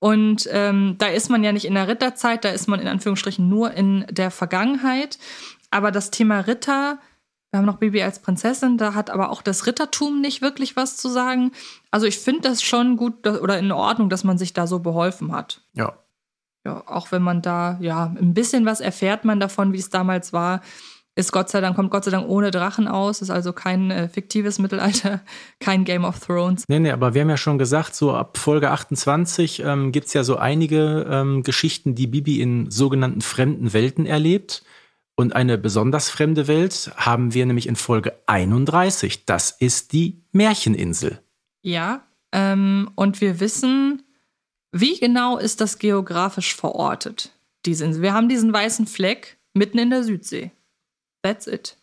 Und 0.00 0.48
ähm, 0.52 0.94
da 0.98 1.06
ist 1.06 1.28
man 1.28 1.42
ja 1.42 1.50
nicht 1.50 1.64
in 1.64 1.74
der 1.74 1.88
Ritterzeit, 1.88 2.44
da 2.44 2.50
ist 2.50 2.68
man 2.68 2.80
in 2.80 2.86
Anführungsstrichen 2.86 3.48
nur 3.48 3.72
in 3.72 4.06
der 4.08 4.30
Vergangenheit. 4.30 5.18
Aber 5.70 5.90
das 5.90 6.12
Thema 6.12 6.40
Ritter, 6.40 6.98
wir 7.50 7.58
haben 7.58 7.66
noch 7.66 7.78
Baby 7.78 8.02
als 8.02 8.20
Prinzessin, 8.20 8.78
da 8.78 8.94
hat 8.94 9.10
aber 9.10 9.30
auch 9.30 9.42
das 9.42 9.66
Rittertum 9.66 10.20
nicht 10.20 10.40
wirklich 10.40 10.76
was 10.76 10.96
zu 10.96 11.08
sagen. 11.08 11.50
Also 11.90 12.06
ich 12.06 12.18
finde 12.18 12.42
das 12.42 12.62
schon 12.62 12.96
gut 12.96 13.26
oder 13.26 13.58
in 13.58 13.72
Ordnung, 13.72 14.08
dass 14.08 14.22
man 14.22 14.38
sich 14.38 14.52
da 14.52 14.68
so 14.68 14.78
beholfen 14.78 15.32
hat. 15.32 15.62
Ja. 15.72 15.98
Ja, 16.64 16.82
auch 16.86 17.10
wenn 17.10 17.22
man 17.22 17.40
da, 17.42 17.78
ja, 17.80 18.04
ein 18.04 18.34
bisschen 18.34 18.66
was 18.66 18.80
erfährt 18.80 19.24
man 19.24 19.40
davon, 19.40 19.72
wie 19.72 19.78
es 19.78 19.90
damals 19.90 20.32
war 20.32 20.60
ist 21.18 21.32
Gott 21.32 21.50
sei 21.50 21.60
Dank, 21.60 21.74
kommt 21.74 21.90
Gott 21.90 22.04
sei 22.04 22.12
Dank 22.12 22.28
ohne 22.28 22.52
Drachen 22.52 22.86
aus, 22.86 23.20
ist 23.20 23.30
also 23.30 23.52
kein 23.52 23.90
äh, 23.90 24.08
fiktives 24.08 24.60
Mittelalter, 24.60 25.20
kein 25.60 25.84
Game 25.84 26.04
of 26.04 26.20
Thrones. 26.20 26.64
Nee, 26.68 26.78
nee, 26.78 26.92
aber 26.92 27.12
wir 27.12 27.22
haben 27.22 27.28
ja 27.30 27.36
schon 27.36 27.58
gesagt, 27.58 27.96
so 27.96 28.12
ab 28.12 28.38
Folge 28.38 28.70
28 28.70 29.64
ähm, 29.64 29.90
gibt 29.90 30.06
es 30.06 30.14
ja 30.14 30.22
so 30.22 30.36
einige 30.36 31.06
ähm, 31.10 31.42
Geschichten, 31.42 31.96
die 31.96 32.06
Bibi 32.06 32.40
in 32.40 32.70
sogenannten 32.70 33.20
fremden 33.20 33.72
Welten 33.72 34.06
erlebt. 34.06 34.62
Und 35.16 35.34
eine 35.34 35.58
besonders 35.58 36.08
fremde 36.08 36.46
Welt 36.46 36.92
haben 36.94 37.34
wir 37.34 37.44
nämlich 37.44 37.66
in 37.66 37.74
Folge 37.74 38.14
31. 38.26 39.24
Das 39.24 39.50
ist 39.50 39.92
die 39.92 40.22
Märcheninsel. 40.30 41.20
Ja, 41.62 42.06
ähm, 42.30 42.90
und 42.94 43.20
wir 43.20 43.40
wissen, 43.40 44.04
wie 44.70 45.00
genau 45.00 45.36
ist 45.36 45.60
das 45.60 45.80
geografisch 45.80 46.54
verortet, 46.54 47.32
diese 47.66 47.86
Insel. 47.86 48.02
Wir 48.02 48.14
haben 48.14 48.28
diesen 48.28 48.52
weißen 48.52 48.86
Fleck 48.86 49.38
mitten 49.54 49.78
in 49.78 49.90
der 49.90 50.04
Südsee. 50.04 50.52
That's 51.22 51.46
it. 51.46 51.76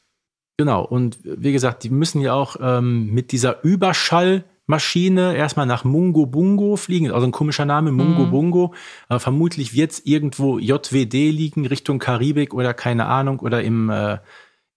Genau, 0.58 0.86
und 0.86 1.18
wie 1.24 1.52
gesagt, 1.52 1.84
die 1.84 1.90
müssen 1.90 2.22
ja 2.22 2.34
auch 2.34 2.56
ähm, 2.62 3.08
mit 3.12 3.34
dieser 3.34 3.64
Überschallmaschine 3.64 5.36
erstmal 5.36 5.66
nach 5.66 5.84
Mungo 5.84 6.26
Bungo 6.26 6.78
fliegen, 6.78 7.12
also 7.12 7.28
ein 7.28 7.34
komischer 7.34 7.66
Name, 7.66 7.92
Mungo 7.92 8.26
mhm. 8.26 8.32
Bungo. 8.32 8.74
Äh, 9.10 9.20
vermutlich 9.20 9.74
wird 9.74 9.92
es 9.92 10.06
irgendwo 10.06 10.58
JWD 10.58 11.14
liegen, 11.14 11.66
Richtung 11.66 12.00
Karibik 12.00 12.54
oder 12.54 12.74
keine 12.74 13.08
Ahnung, 13.08 13.40
oder 13.40 13.64
im 13.64 13.90
äh, 13.90 14.20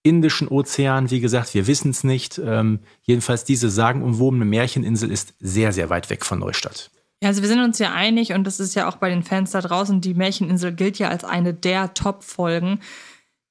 Indischen 0.03 0.49
Ozean. 0.49 1.11
Wie 1.11 1.21
gesagt, 1.21 1.53
wir 1.53 1.65
wissen 1.67 1.91
es 1.91 2.03
nicht. 2.03 2.41
Ähm, 2.43 2.79
jedenfalls 3.03 3.45
diese 3.45 3.69
sagenumwobene 3.69 4.45
Märcheninsel 4.45 5.09
ist 5.09 5.33
sehr, 5.39 5.71
sehr 5.71 5.89
weit 5.89 6.09
weg 6.09 6.25
von 6.25 6.39
Neustadt. 6.39 6.91
Ja, 7.21 7.29
also 7.29 7.41
wir 7.41 7.49
sind 7.49 7.61
uns 7.61 7.79
ja 7.79 7.93
einig 7.93 8.33
und 8.33 8.45
das 8.45 8.59
ist 8.59 8.75
ja 8.75 8.87
auch 8.87 8.95
bei 8.95 9.09
den 9.09 9.23
Fans 9.23 9.51
da 9.51 9.59
draußen, 9.59 9.99
die 9.99 10.13
Märcheninsel 10.13 10.73
gilt 10.73 10.99
ja 10.99 11.09
als 11.09 11.25
eine 11.25 11.53
der 11.53 11.93
Top-Folgen. 11.93 12.79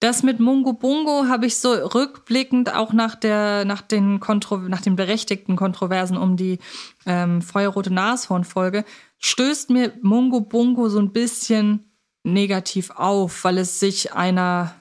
Das 0.01 0.23
mit 0.23 0.39
Mungo 0.39 0.75
Bungo 0.75 1.27
habe 1.27 1.47
ich 1.47 1.59
so 1.59 1.73
rückblickend 1.73 2.73
auch 2.73 2.93
nach 2.93 3.17
der, 3.17 3.65
nach 3.65 3.83
den 3.83 4.21
Kontro 4.21 4.59
nach 4.59 4.81
den 4.81 4.95
berechtigten 4.95 5.57
Kontroversen 5.57 6.17
um 6.17 6.37
die 6.37 6.61
ähm, 7.05 7.43
feuerrote 7.43 7.93
Nashorn-Folge, 7.93 8.85
stößt 9.19 9.71
mir 9.71 9.93
Mungo 10.01 10.41
Bungo 10.41 10.89
so 10.89 11.01
ein 11.01 11.13
bisschen 11.13 11.89
negativ 12.23 12.91
auf, 12.91 13.43
weil 13.43 13.59
es 13.59 13.81
sich 13.81 14.13
einer, 14.13 14.75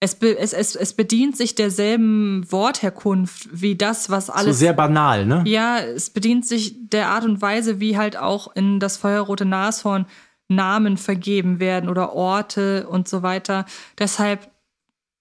es, 0.00 0.14
be, 0.14 0.38
es, 0.38 0.54
es, 0.54 0.74
es 0.74 0.94
bedient 0.94 1.36
sich 1.36 1.54
derselben 1.54 2.50
Wortherkunft 2.50 3.48
wie 3.52 3.76
das, 3.76 4.08
was 4.08 4.30
alles. 4.30 4.56
So 4.56 4.60
sehr 4.60 4.72
banal, 4.72 5.26
ne? 5.26 5.42
Ja, 5.46 5.80
es 5.80 6.08
bedient 6.08 6.46
sich 6.46 6.88
der 6.88 7.08
Art 7.08 7.24
und 7.24 7.42
Weise, 7.42 7.78
wie 7.80 7.98
halt 7.98 8.16
auch 8.16 8.54
in 8.54 8.80
das 8.80 8.96
feuerrote 8.96 9.44
Nashorn 9.44 10.06
Namen 10.50 10.96
vergeben 10.96 11.60
werden 11.60 11.88
oder 11.88 12.12
Orte 12.12 12.88
und 12.88 13.08
so 13.08 13.22
weiter. 13.22 13.64
Deshalb, 13.98 14.50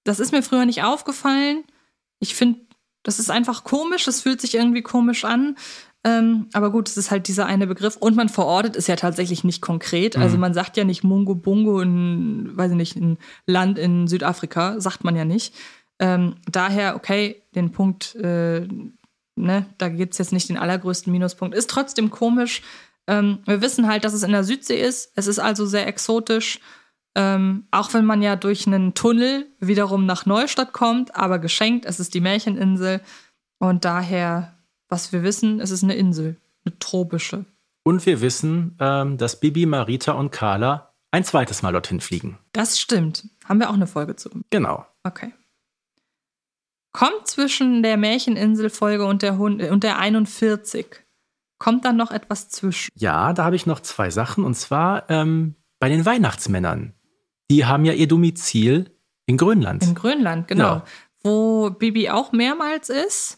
das 0.03 0.19
ist 0.19 0.31
mir 0.31 0.43
früher 0.43 0.65
nicht 0.65 0.83
aufgefallen. 0.83 1.63
Ich 2.19 2.35
finde, 2.35 2.59
das 3.03 3.19
ist 3.19 3.31
einfach 3.31 3.63
komisch, 3.63 4.07
es 4.07 4.21
fühlt 4.21 4.41
sich 4.41 4.55
irgendwie 4.55 4.81
komisch 4.81 5.23
an. 5.23 5.55
Ähm, 6.03 6.47
aber 6.53 6.71
gut, 6.71 6.87
es 6.87 6.97
ist 6.97 7.11
halt 7.11 7.27
dieser 7.27 7.45
eine 7.45 7.67
Begriff 7.67 7.97
und 7.97 8.15
man 8.15 8.29
verortet 8.29 8.75
es 8.75 8.87
ja 8.87 8.95
tatsächlich 8.95 9.43
nicht 9.43 9.61
konkret. 9.61 10.17
Also 10.17 10.35
mhm. 10.35 10.41
man 10.41 10.53
sagt 10.53 10.77
ja 10.77 10.85
nicht 10.85 11.03
Mungo 11.03 11.35
Bungo 11.35 11.81
in, 11.81 12.55
weiß 12.55 12.71
ich 12.71 12.77
nicht, 12.77 12.95
ein 12.95 13.17
Land 13.45 13.77
in 13.77 14.07
Südafrika, 14.07 14.79
sagt 14.79 15.03
man 15.03 15.15
ja 15.15 15.25
nicht. 15.25 15.53
Ähm, 15.99 16.35
daher, 16.49 16.95
okay, 16.95 17.43
den 17.53 17.71
Punkt, 17.71 18.15
äh, 18.15 18.65
ne, 19.35 19.65
da 19.77 19.89
gibt 19.89 20.13
es 20.13 20.19
jetzt 20.19 20.31
nicht 20.31 20.47
den 20.47 20.57
allergrößten 20.57 21.11
Minuspunkt. 21.11 21.55
Ist 21.55 21.69
trotzdem 21.69 22.09
komisch. 22.09 22.61
Ähm, 23.09 23.39
wir 23.45 23.61
wissen 23.61 23.87
halt, 23.87 24.05
dass 24.05 24.13
es 24.13 24.23
in 24.23 24.31
der 24.31 24.43
Südsee 24.43 24.81
ist. 24.81 25.11
Es 25.15 25.27
ist 25.27 25.39
also 25.39 25.65
sehr 25.65 25.87
exotisch. 25.87 26.59
Ähm, 27.15 27.67
auch 27.71 27.93
wenn 27.93 28.05
man 28.05 28.21
ja 28.21 28.35
durch 28.35 28.67
einen 28.67 28.93
Tunnel 28.93 29.47
wiederum 29.59 30.05
nach 30.05 30.25
Neustadt 30.25 30.73
kommt, 30.73 31.15
aber 31.15 31.39
geschenkt, 31.39 31.85
es 31.85 31.99
ist 31.99 32.13
die 32.13 32.21
Märcheninsel. 32.21 33.01
Und 33.57 33.83
daher 33.83 34.59
was 34.89 35.13
wir 35.13 35.23
wissen, 35.23 35.61
es 35.61 35.71
ist 35.71 35.83
eine 35.83 35.95
Insel, 35.95 36.37
eine 36.65 36.77
tropische. 36.79 37.45
Und 37.83 38.05
wir 38.05 38.21
wissen, 38.21 38.75
ähm, 38.79 39.17
dass 39.17 39.39
Bibi, 39.39 39.65
Marita 39.65 40.13
und 40.13 40.31
Carla 40.31 40.93
ein 41.11 41.23
zweites 41.23 41.61
Mal 41.61 41.71
dorthin 41.71 42.01
fliegen. 42.01 42.37
Das 42.51 42.79
stimmt. 42.79 43.29
Haben 43.45 43.59
wir 43.59 43.69
auch 43.69 43.75
eine 43.75 43.87
Folge 43.87 44.15
zu. 44.15 44.29
Genau. 44.49 44.85
Okay. 45.03 45.33
Kommt 46.91 47.27
zwischen 47.27 47.83
der 47.83 47.97
Märcheninsel-Folge 47.97 49.05
und 49.05 49.21
der, 49.21 49.39
und 49.39 49.83
der 49.83 49.99
41, 49.99 50.87
kommt 51.59 51.85
dann 51.85 51.97
noch 51.97 52.11
etwas 52.11 52.49
zwischen? 52.49 52.89
Ja, 52.95 53.33
da 53.33 53.43
habe 53.43 53.55
ich 53.55 53.65
noch 53.65 53.81
zwei 53.81 54.09
Sachen. 54.09 54.43
Und 54.43 54.55
zwar 54.55 55.09
ähm, 55.09 55.55
bei 55.79 55.89
den 55.89 56.05
Weihnachtsmännern. 56.05 56.93
Die 57.51 57.65
haben 57.65 57.85
ja 57.85 57.93
ihr 57.93 58.07
Domizil 58.07 58.91
in 59.25 59.37
Grönland. 59.37 59.83
In 59.83 59.95
Grönland, 59.95 60.47
genau. 60.47 60.63
Ja. 60.63 60.83
Wo 61.23 61.69
Bibi 61.69 62.09
auch 62.09 62.31
mehrmals 62.31 62.89
ist. 62.89 63.37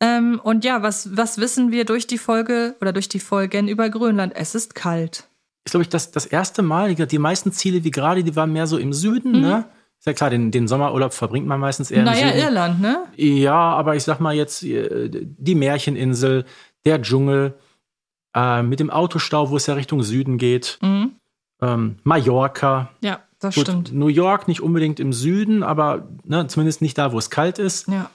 Ähm, 0.00 0.40
und 0.42 0.64
ja, 0.64 0.82
was, 0.82 1.16
was 1.16 1.38
wissen 1.38 1.72
wir 1.72 1.84
durch 1.84 2.06
die 2.06 2.18
Folge 2.18 2.76
oder 2.80 2.92
durch 2.92 3.08
die 3.08 3.20
Folgen 3.20 3.68
über 3.68 3.88
Grönland? 3.88 4.32
Es 4.36 4.54
ist 4.54 4.74
kalt. 4.74 5.28
Ist, 5.64 5.72
glaube 5.72 5.82
ich, 5.82 5.88
das, 5.88 6.10
das 6.10 6.26
erste 6.26 6.62
Mal. 6.62 6.94
Die 6.94 7.18
meisten 7.18 7.52
Ziele, 7.52 7.84
wie 7.84 7.90
gerade, 7.90 8.24
die 8.24 8.34
waren 8.34 8.52
mehr 8.52 8.66
so 8.66 8.78
im 8.78 8.92
Süden, 8.92 9.32
mhm. 9.32 9.40
ne? 9.40 9.64
Ist 10.02 10.06
ja 10.06 10.12
klar, 10.14 10.30
den, 10.30 10.50
den 10.50 10.66
Sommerurlaub 10.66 11.12
verbringt 11.14 11.46
man 11.46 11.60
meistens 11.60 11.92
eher 11.92 12.02
naja, 12.02 12.26
im 12.26 12.32
Süden. 12.32 12.42
Irland, 12.42 12.80
ne? 12.80 13.04
Ja, 13.14 13.54
aber 13.54 13.94
ich 13.94 14.02
sag 14.02 14.18
mal 14.18 14.34
jetzt 14.34 14.64
äh, 14.64 15.08
die 15.08 15.54
Märcheninsel, 15.54 16.44
der 16.84 17.00
Dschungel, 17.02 17.54
äh, 18.34 18.62
mit 18.62 18.80
dem 18.80 18.90
Autostau, 18.90 19.50
wo 19.50 19.56
es 19.56 19.66
ja 19.66 19.74
Richtung 19.74 20.02
Süden 20.02 20.38
geht. 20.38 20.78
Mhm. 20.82 21.12
Ähm, 21.60 21.96
Mallorca. 22.02 22.90
Ja, 23.00 23.20
das 23.38 23.54
Gut, 23.54 23.68
stimmt. 23.68 23.92
New 23.92 24.08
York 24.08 24.48
nicht 24.48 24.60
unbedingt 24.60 25.00
im 25.00 25.12
Süden, 25.12 25.62
aber 25.62 26.08
ne, 26.24 26.46
zumindest 26.46 26.82
nicht 26.82 26.98
da, 26.98 27.12
wo 27.12 27.18
es 27.18 27.30
kalt 27.30 27.58
ist. 27.58 27.88
Ja. 27.88 28.10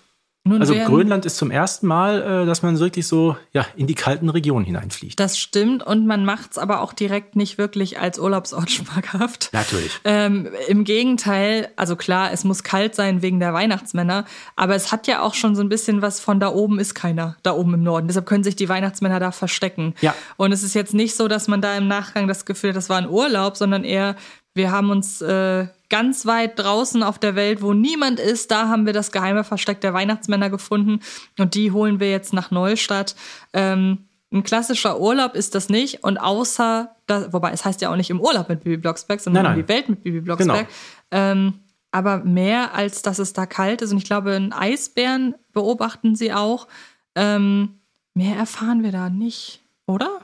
Nun 0.47 0.62
also 0.62 0.73
Grönland 0.73 1.25
ist 1.25 1.38
zum 1.38 1.51
ersten 1.51 1.88
Mal, 1.88 2.21
äh, 2.21 2.45
dass 2.45 2.62
man 2.62 2.79
wirklich 2.79 3.07
so 3.07 3.36
ja, 3.53 3.65
in 3.75 3.88
die 3.88 3.95
kalten 3.95 4.29
Regionen 4.29 4.65
hineinfliegt. 4.65 5.19
Das 5.19 5.38
stimmt 5.38 5.83
und 5.83 6.07
man 6.07 6.25
macht 6.25 6.51
es 6.51 6.57
aber 6.57 6.81
auch 6.81 6.93
direkt 6.93 7.36
nicht 7.36 7.57
wirklich 7.57 7.99
als 7.99 8.19
Urlaubsort 8.19 8.71
schmackhaft. 8.71 9.49
Natürlich. 9.53 9.91
Ähm, 10.03 10.49
Im 10.67 10.83
Gegenteil, 10.83 11.69
also 11.75 11.95
klar, 11.95 12.31
es 12.31 12.43
muss 12.43 12.63
kalt 12.63 12.95
sein 12.95 13.21
wegen 13.21 13.39
der 13.39 13.53
Weihnachtsmänner, 13.53 14.25
aber 14.55 14.75
es 14.75 14.91
hat 14.91 15.07
ja 15.07 15.21
auch 15.21 15.33
schon 15.33 15.55
so 15.55 15.62
ein 15.62 15.69
bisschen 15.69 16.01
was 16.01 16.19
von 16.19 16.39
da 16.39 16.49
oben 16.49 16.79
ist 16.79 16.95
keiner, 16.95 17.38
da 17.43 17.53
oben 17.53 17.73
im 17.73 17.83
Norden. 17.83 18.07
Deshalb 18.07 18.25
können 18.25 18.43
sich 18.43 18.55
die 18.55 18.69
Weihnachtsmänner 18.69 19.19
da 19.19 19.31
verstecken. 19.31 19.93
Ja. 20.01 20.15
Und 20.38 20.51
es 20.51 20.63
ist 20.63 20.73
jetzt 20.73 20.93
nicht 20.93 21.15
so, 21.15 21.27
dass 21.27 21.47
man 21.47 21.62
da 21.62 21.75
im 21.75 21.88
Nachgang 21.88 22.27
das 22.27 22.45
Gefühl 22.45 22.69
hat, 22.69 22.77
das 22.77 22.89
war 22.89 22.97
ein 22.97 23.10
Urlaub, 23.10 23.57
sondern 23.57 23.83
eher, 23.83 24.15
wir 24.57 24.71
haben 24.71 24.89
uns 24.89 25.21
äh, 25.21 25.67
ganz 25.89 26.25
weit 26.25 26.59
draußen 26.59 27.01
auf 27.03 27.19
der 27.19 27.35
Welt, 27.35 27.61
wo 27.61 27.73
niemand 27.73 28.19
ist, 28.19 28.51
da 28.51 28.67
haben 28.67 28.85
wir 28.85 28.93
das 28.93 29.11
geheime 29.11 29.43
Versteck 29.43 29.81
der 29.81 29.93
Weihnachtsmänner 29.93 30.49
gefunden 30.49 30.99
und 31.37 31.55
die 31.55 31.71
holen 31.71 31.99
wir 31.99 32.09
jetzt 32.09 32.33
nach 32.33 32.51
Neustadt. 32.51 33.15
Ähm, 33.53 33.99
ein 34.31 34.43
klassischer 34.43 34.99
Urlaub 34.99 35.35
ist 35.35 35.55
das 35.55 35.69
nicht 35.69 36.03
und 36.03 36.17
außer, 36.17 36.95
das, 37.05 37.31
wobei 37.31 37.51
es 37.51 37.63
heißt 37.63 37.81
ja 37.81 37.89
auch 37.89 37.95
nicht 37.95 38.09
im 38.09 38.19
Urlaub 38.19 38.49
mit 38.49 38.63
Bibi 38.63 38.77
Blocksberg, 38.77 39.21
sondern 39.21 39.43
nein, 39.43 39.53
nein. 39.53 39.65
die 39.65 39.69
Welt 39.69 39.87
mit 39.87 40.03
Bibi 40.03 40.19
Blocksberg. 40.19 40.67
Genau. 40.67 41.23
Ähm, 41.23 41.53
aber 41.91 42.17
mehr 42.25 42.73
als 42.73 43.01
dass 43.01 43.19
es 43.19 43.31
da 43.31 43.45
kalt 43.45 43.81
ist 43.81 43.91
und 43.91 43.97
ich 43.97 44.03
glaube, 44.03 44.35
einen 44.35 44.51
Eisbären 44.51 45.35
beobachten 45.53 46.15
sie 46.15 46.33
auch. 46.33 46.67
Ähm, 47.15 47.79
mehr 48.13 48.35
erfahren 48.35 48.83
wir 48.83 48.91
da 48.91 49.09
nicht, 49.09 49.61
oder? 49.85 50.19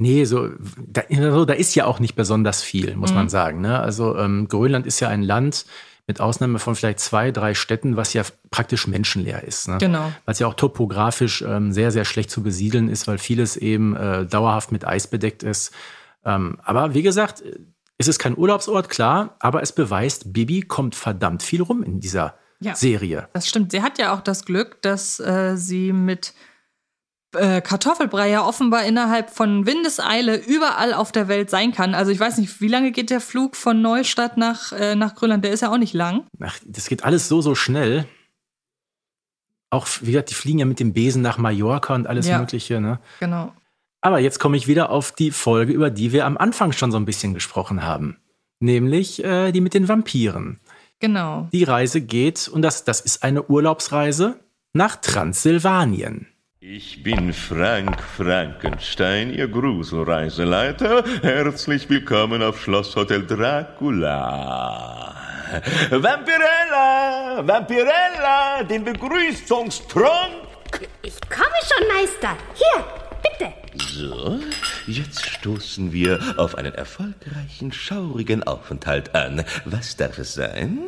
Nee, 0.00 0.24
so 0.24 0.48
da, 0.78 1.02
da 1.10 1.52
ist 1.52 1.74
ja 1.74 1.84
auch 1.84 2.00
nicht 2.00 2.14
besonders 2.14 2.62
viel, 2.62 2.96
muss 2.96 3.10
mhm. 3.10 3.16
man 3.16 3.28
sagen. 3.28 3.60
Ne? 3.60 3.78
Also 3.78 4.16
ähm, 4.16 4.48
Grönland 4.48 4.86
ist 4.86 4.98
ja 5.00 5.08
ein 5.08 5.22
Land, 5.22 5.66
mit 6.06 6.20
Ausnahme 6.20 6.58
von 6.58 6.74
vielleicht 6.74 6.98
zwei, 6.98 7.30
drei 7.30 7.54
Städten, 7.54 7.96
was 7.96 8.14
ja 8.14 8.22
praktisch 8.50 8.88
menschenleer 8.88 9.44
ist. 9.44 9.68
Ne? 9.68 9.78
Genau. 9.78 10.10
Was 10.24 10.40
ja 10.40 10.48
auch 10.48 10.54
topografisch 10.54 11.42
ähm, 11.42 11.70
sehr, 11.70 11.92
sehr 11.92 12.04
schlecht 12.04 12.30
zu 12.30 12.42
besiedeln 12.42 12.88
ist, 12.88 13.06
weil 13.06 13.18
vieles 13.18 13.56
eben 13.56 13.94
äh, 13.94 14.26
dauerhaft 14.26 14.72
mit 14.72 14.84
Eis 14.84 15.06
bedeckt 15.06 15.44
ist. 15.44 15.72
Ähm, 16.24 16.58
aber 16.64 16.94
wie 16.94 17.02
gesagt, 17.02 17.44
es 17.98 18.08
ist 18.08 18.18
kein 18.18 18.36
Urlaubsort, 18.36 18.88
klar, 18.88 19.36
aber 19.38 19.62
es 19.62 19.72
beweist, 19.72 20.32
Bibi 20.32 20.62
kommt 20.62 20.96
verdammt 20.96 21.44
viel 21.44 21.62
rum 21.62 21.82
in 21.82 22.00
dieser 22.00 22.34
ja, 22.58 22.74
Serie. 22.74 23.28
Das 23.32 23.46
stimmt. 23.46 23.70
Sie 23.70 23.82
hat 23.82 23.98
ja 23.98 24.12
auch 24.12 24.20
das 24.20 24.44
Glück, 24.44 24.82
dass 24.82 25.20
äh, 25.20 25.56
sie 25.56 25.92
mit 25.92 26.34
äh, 27.34 27.60
Kartoffelbrei 27.60 28.30
ja 28.30 28.44
offenbar 28.44 28.84
innerhalb 28.84 29.30
von 29.30 29.66
Windeseile 29.66 30.36
überall 30.36 30.94
auf 30.94 31.12
der 31.12 31.28
Welt 31.28 31.50
sein 31.50 31.72
kann. 31.72 31.94
Also 31.94 32.10
ich 32.10 32.20
weiß 32.20 32.38
nicht, 32.38 32.60
wie 32.60 32.68
lange 32.68 32.92
geht 32.92 33.10
der 33.10 33.20
Flug 33.20 33.56
von 33.56 33.80
Neustadt 33.80 34.36
nach, 34.36 34.72
äh, 34.72 34.94
nach 34.94 35.14
Grönland? 35.14 35.44
Der 35.44 35.52
ist 35.52 35.60
ja 35.60 35.72
auch 35.72 35.78
nicht 35.78 35.94
lang. 35.94 36.26
Ach, 36.40 36.58
das 36.64 36.88
geht 36.88 37.04
alles 37.04 37.28
so, 37.28 37.40
so 37.40 37.54
schnell. 37.54 38.06
Auch, 39.70 39.86
wie 40.00 40.12
gesagt, 40.12 40.30
die 40.30 40.34
fliegen 40.34 40.58
ja 40.58 40.64
mit 40.64 40.80
dem 40.80 40.92
Besen 40.92 41.22
nach 41.22 41.38
Mallorca 41.38 41.94
und 41.94 42.06
alles 42.06 42.26
ja, 42.26 42.38
Mögliche. 42.38 42.80
Ne? 42.80 42.98
Genau. 43.20 43.52
Aber 44.00 44.18
jetzt 44.18 44.40
komme 44.40 44.56
ich 44.56 44.66
wieder 44.66 44.90
auf 44.90 45.12
die 45.12 45.30
Folge, 45.30 45.72
über 45.72 45.90
die 45.90 46.12
wir 46.12 46.26
am 46.26 46.36
Anfang 46.36 46.72
schon 46.72 46.90
so 46.90 46.96
ein 46.96 47.04
bisschen 47.04 47.34
gesprochen 47.34 47.84
haben. 47.84 48.16
Nämlich 48.58 49.22
äh, 49.22 49.52
die 49.52 49.60
mit 49.60 49.74
den 49.74 49.88
Vampiren. 49.88 50.58
Genau. 50.98 51.48
Die 51.52 51.64
Reise 51.64 52.00
geht, 52.00 52.48
und 52.48 52.62
das, 52.62 52.84
das 52.84 53.00
ist 53.00 53.22
eine 53.22 53.44
Urlaubsreise, 53.44 54.40
nach 54.72 54.96
Transsilvanien. 54.96 56.26
Ich 56.62 57.02
bin 57.02 57.32
Frank 57.32 58.02
Frankenstein, 58.02 59.32
Ihr 59.32 59.48
Gruselreiseleiter. 59.48 61.02
Herzlich 61.22 61.88
willkommen 61.88 62.42
auf 62.42 62.60
Schlosshotel 62.60 63.26
Dracula. 63.26 65.16
Vampirella, 65.88 67.40
Vampirella, 67.46 68.62
den 68.64 68.84
Begrüßungstrunk. 68.84 70.10
Ich 71.00 71.18
komme 71.30 71.48
schon, 71.66 71.88
Meister. 71.88 72.36
Hier, 72.52 72.84
bitte. 73.22 73.52
So, 73.76 74.40
jetzt 74.86 75.24
stoßen 75.24 75.92
wir 75.92 76.20
auf 76.36 76.56
einen 76.56 76.74
erfolgreichen, 76.74 77.72
schaurigen 77.72 78.42
Aufenthalt 78.42 79.14
an. 79.14 79.44
Was 79.64 79.96
darf 79.96 80.18
es 80.18 80.34
sein? 80.34 80.80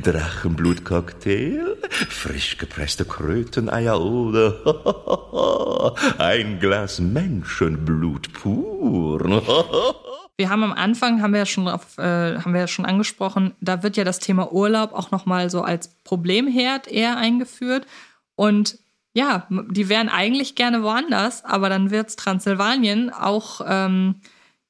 Drachenblutcocktail? 0.00 1.76
Frisch 1.90 2.56
gepresste 2.56 3.04
Kröteneier 3.04 4.00
oder 4.00 5.94
ein 6.18 6.58
Glas 6.58 7.00
Menschenblut 7.00 8.32
pur? 8.32 9.20
wir 10.38 10.48
haben 10.48 10.64
am 10.64 10.72
Anfang, 10.72 11.20
haben 11.22 11.32
wir 11.32 11.40
ja 11.40 11.46
schon, 11.46 11.68
auf, 11.68 11.98
äh, 11.98 12.38
haben 12.38 12.54
wir 12.54 12.60
ja 12.62 12.68
schon 12.68 12.86
angesprochen, 12.86 13.54
da 13.60 13.82
wird 13.82 13.96
ja 13.96 14.04
das 14.04 14.18
Thema 14.18 14.52
Urlaub 14.52 14.92
auch 14.94 15.10
nochmal 15.10 15.50
so 15.50 15.62
als 15.62 15.88
Problemherd 16.02 16.88
eher 16.88 17.16
eingeführt. 17.18 17.86
Und 18.34 18.78
ja, 19.14 19.46
die 19.50 19.88
wären 19.88 20.08
eigentlich 20.08 20.54
gerne 20.54 20.82
woanders, 20.82 21.44
aber 21.44 21.68
dann 21.68 21.90
wird's 21.90 22.16
Transsilvanien 22.16 23.10
auch, 23.10 23.60
ähm, 23.66 24.16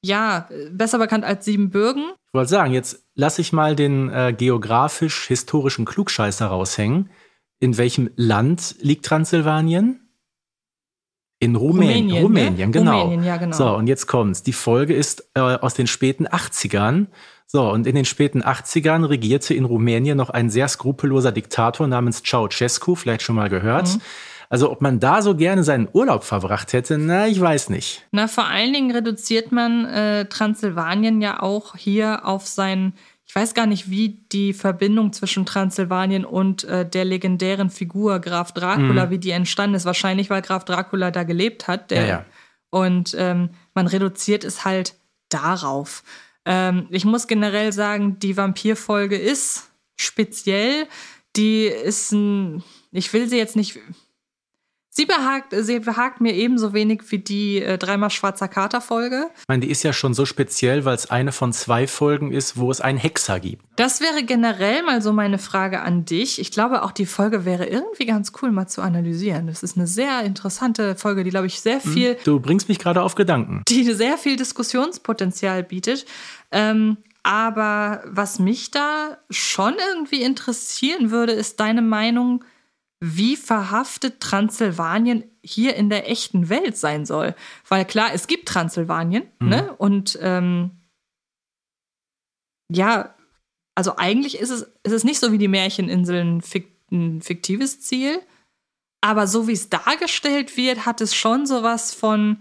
ja, 0.05 0.49
besser 0.73 0.99
bekannt 0.99 1.25
als 1.25 1.45
Siebenbürgen. 1.45 2.05
Ich 2.29 2.35
wollte 2.35 2.51
sagen, 2.51 2.73
jetzt 2.73 3.05
lasse 3.15 3.41
ich 3.41 3.53
mal 3.53 3.77
den 3.77 4.11
äh, 4.11 4.35
geografisch-historischen 4.37 5.85
Klugscheißer 5.85 6.47
raushängen. 6.47 7.11
In 7.61 7.79
welchem 7.79 8.11
Land 8.17 8.77
liegt 8.81 9.07
Transsilvanien? 9.07 10.01
In 11.39 11.55
Rumänien. 11.55 12.23
Rumänien, 12.23 12.23
Rumänien 12.23 12.71
ne? 12.71 12.73
genau. 12.73 13.01
Rumänien, 13.03 13.25
ja, 13.25 13.37
genau. 13.37 13.57
So, 13.57 13.77
und 13.77 13.87
jetzt 13.87 14.07
kommt's. 14.09 14.43
Die 14.43 14.53
Folge 14.53 14.95
ist 14.95 15.31
äh, 15.35 15.41
aus 15.41 15.75
den 15.75 15.87
späten 15.87 16.27
80ern. 16.27 17.07
So, 17.47 17.71
und 17.71 17.87
in 17.87 17.95
den 17.95 18.05
späten 18.05 18.43
80ern 18.43 19.09
regierte 19.09 19.55
in 19.55 19.65
Rumänien 19.65 20.17
noch 20.17 20.31
ein 20.31 20.51
sehr 20.51 20.67
skrupelloser 20.67 21.31
Diktator 21.31 21.87
namens 21.87 22.23
Ceausescu, 22.25 22.97
vielleicht 22.97 23.23
schon 23.23 23.37
mal 23.37 23.49
gehört. 23.49 23.95
Mhm 23.95 24.01
also 24.53 24.71
ob 24.71 24.83
man 24.83 25.01
da 25.01 25.23
so 25.23 25.35
gerne 25.35 25.65
seinen 25.65 25.89
Urlaub 25.95 26.25
verbracht 26.25 26.75
hätte, 26.75 26.99
na, 26.99 27.27
ich 27.27 27.41
weiß 27.41 27.71
nicht. 27.71 28.07
Na, 28.13 28.29
vor 28.29 28.45
allen 28.45 28.75
Dingen 28.75 28.91
reduziert 28.91 29.51
man 29.51 29.87
äh, 29.87 30.27
Transsilvanien 30.27 31.23
ja 31.23 31.43
auch 31.43 31.75
hier 31.75 32.27
auf 32.27 32.47
sein, 32.47 32.93
ich 33.25 33.35
weiß 33.35 33.55
gar 33.55 33.65
nicht, 33.65 33.89
wie 33.89 34.21
die 34.31 34.53
Verbindung 34.53 35.15
zwischen 35.15 35.47
Transsilvanien 35.47 36.27
und 36.27 36.65
äh, 36.65 36.87
der 36.87 37.07
legendären 37.07 37.71
Figur 37.71 38.19
Graf 38.19 38.53
Dracula, 38.53 39.07
mhm. 39.07 39.11
wie 39.11 39.17
die 39.17 39.31
entstanden 39.31 39.75
ist. 39.75 39.87
Wahrscheinlich, 39.87 40.29
weil 40.29 40.43
Graf 40.43 40.67
Dracula 40.67 41.11
da 41.11 41.23
gelebt 41.23 41.67
hat. 41.67 41.91
Der, 41.91 42.03
ja, 42.03 42.09
ja. 42.09 42.25
Und 42.69 43.17
ähm, 43.19 43.49
man 43.73 43.87
reduziert 43.87 44.45
es 44.45 44.67
halt 44.67 44.97
darauf. 45.31 46.03
Ähm, 46.45 46.89
ich 46.91 47.07
muss 47.07 47.27
generell 47.27 47.73
sagen, 47.73 48.19
die 48.19 48.37
Vampirfolge 48.37 49.17
ist 49.17 49.71
speziell. 49.97 50.87
Die 51.37 51.65
ist 51.65 52.13
ein, 52.13 52.63
ich 52.91 53.11
will 53.15 53.31
sie 53.31 53.39
jetzt 53.39 53.57
nicht 53.57 53.81
Sie 54.95 55.07
behagt, 55.07 55.55
sie 55.59 55.79
behagt 55.81 56.21
mir 56.21 56.35
ebenso 56.35 56.75
wenig 56.75 57.01
wie 57.09 57.17
die 57.17 57.63
äh, 57.63 57.79
dreimal 57.79 58.11
schwarzer 58.11 58.47
Kater-Folge. 58.47 59.31
Ich 59.41 59.49
meine, 59.49 59.63
die 59.65 59.71
ist 59.71 59.83
ja 59.85 59.95
schon 59.95 60.13
so 60.13 60.27
speziell, 60.27 60.85
weil 60.85 60.95
es 60.95 61.11
eine 61.11 61.33
von 61.33 61.55
zwei 61.55 61.87
Folgen 61.87 62.31
ist, 62.31 62.59
wo 62.59 62.71
es 62.71 62.83
einen 62.83 62.99
Hexer 62.99 63.41
gibt. 63.41 63.65
Das 63.77 64.03
wäre 64.03 64.23
generell 64.23 64.83
mal 64.83 65.01
so 65.01 65.15
meine 65.15 65.39
Frage 65.39 65.81
an 65.81 66.05
dich. 66.05 66.39
Ich 66.39 66.51
glaube, 66.51 66.83
auch 66.83 66.91
die 66.91 67.07
Folge 67.07 67.47
wäre 67.47 67.65
irgendwie 67.65 68.05
ganz 68.05 68.33
cool 68.43 68.53
mal 68.53 68.67
zu 68.67 68.83
analysieren. 68.83 69.47
Das 69.47 69.63
ist 69.63 69.79
eine 69.79 69.87
sehr 69.87 70.25
interessante 70.25 70.95
Folge, 70.95 71.25
die, 71.25 71.31
glaube 71.31 71.47
ich, 71.47 71.63
sehr 71.63 71.83
hm, 71.83 71.91
viel. 71.91 72.19
Du 72.25 72.39
bringst 72.39 72.69
mich 72.69 72.79
gerade 72.79 73.01
auf 73.01 73.15
Gedanken. 73.15 73.63
Die 73.69 73.91
sehr 73.95 74.19
viel 74.19 74.37
Diskussionspotenzial 74.37 75.63
bietet. 75.63 76.05
Ähm, 76.51 76.99
aber 77.23 78.03
was 78.05 78.39
mich 78.39 78.73
da 78.73 79.17
schon 79.31 79.75
irgendwie 79.95 80.21
interessieren 80.21 81.11
würde, 81.11 81.33
ist 81.33 81.61
deine 81.61 81.81
Meinung 81.81 82.45
wie 83.05 83.37
verhaftet 83.37 84.21
Transsilvanien 84.21 85.25
hier 85.43 85.75
in 85.75 85.91
der 85.91 86.09
echten 86.09 86.49
Welt 86.49 86.77
sein 86.77 87.05
soll. 87.05 87.35
Weil 87.69 87.85
klar, 87.85 88.11
es 88.15 88.29
gibt 88.29 88.47
Transsilvanien, 88.47 89.25
mhm. 89.41 89.49
ne? 89.49 89.75
Und 89.77 90.17
ähm, 90.23 90.71
ja, 92.71 93.13
also 93.75 93.97
eigentlich 93.97 94.39
ist 94.39 94.51
es, 94.51 94.63
ist 94.85 94.93
es 94.93 95.03
nicht 95.03 95.19
so 95.19 95.33
wie 95.33 95.39
die 95.39 95.49
Märcheninseln 95.49 96.41
ein 96.93 97.23
fiktives 97.23 97.81
Ziel. 97.81 98.21
Aber 99.01 99.27
so 99.27 99.49
wie 99.49 99.53
es 99.53 99.69
dargestellt 99.69 100.57
wird, 100.57 100.87
hat 100.87 101.01
es 101.01 101.13
schon 101.13 101.45
sowas 101.45 101.93
von, 101.93 102.41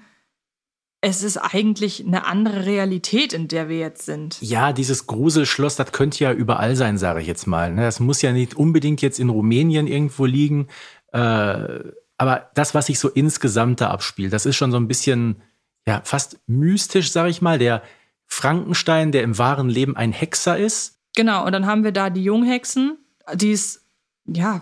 es 1.02 1.24
ist 1.24 1.38
eigentlich 1.38 2.06
eine 2.06 2.28
andere 2.28 2.66
Realität, 2.66 3.34
in 3.34 3.48
der 3.48 3.68
wir 3.68 3.80
jetzt 3.80 4.06
sind. 4.06 4.40
Ja, 4.40 4.72
dieses 4.72 5.08
Gruselschloss, 5.08 5.76
das 5.76 5.92
könnte 5.92 6.24
ja 6.24 6.32
überall 6.32 6.76
sein, 6.76 7.00
sage 7.00 7.22
ich 7.22 7.28
jetzt 7.28 7.48
mal. 7.48 7.74
Ne? 7.74 7.82
Das 7.82 8.00
muss 8.00 8.22
ja 8.22 8.32
nicht 8.32 8.56
unbedingt 8.56 9.02
jetzt 9.02 9.20
in 9.20 9.30
Rumänien 9.30 9.88
irgendwo 9.88 10.26
liegen. 10.26 10.68
Äh, 11.12 11.80
aber 12.18 12.52
das, 12.54 12.76
was 12.76 12.86
sich 12.86 13.00
so 13.00 13.10
insgesamt 13.10 13.82
da 13.82 13.90
abspielt, 13.90 14.32
das 14.32 14.46
ist 14.46 14.56
schon 14.56 14.72
so 14.72 14.78
ein 14.78 14.88
bisschen, 14.88 15.42
ja, 15.88 16.02
fast 16.04 16.40
mystisch, 16.46 17.12
sage 17.12 17.32
ich 17.32 17.42
mal. 17.42 17.58
Der 17.58 17.82
Frankenstein, 18.28 19.12
der 19.12 19.24
im 19.24 19.40
wahren 19.40 19.70
Leben 19.70 19.98
ein 19.98 20.12
Hexer 20.12 20.56
ist. 20.56 21.00
Genau, 21.16 21.44
und 21.44 21.52
dann 21.52 21.66
haben 21.66 21.84
wir 21.84 21.92
da 21.92 22.12
die 22.12 22.24
Junghexen, 22.24 23.00
die 23.34 23.52
ist, 23.52 23.84
ja, 24.28 24.62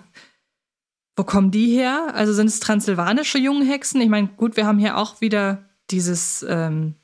wo 1.17 1.25
kommen 1.25 1.51
die 1.51 1.75
her? 1.75 2.13
Also 2.13 2.31
sind 2.31 2.47
es 2.47 2.61
transsilvanische 2.61 3.39
Junghexen? 3.39 3.99
Ich 3.99 4.07
meine, 4.07 4.29
gut, 4.29 4.55
wir 4.55 4.65
haben 4.65 4.79
hier 4.79 4.97
auch 4.97 5.19
wieder 5.19 5.68
dieses, 5.91 6.45
ähm, 6.47 6.95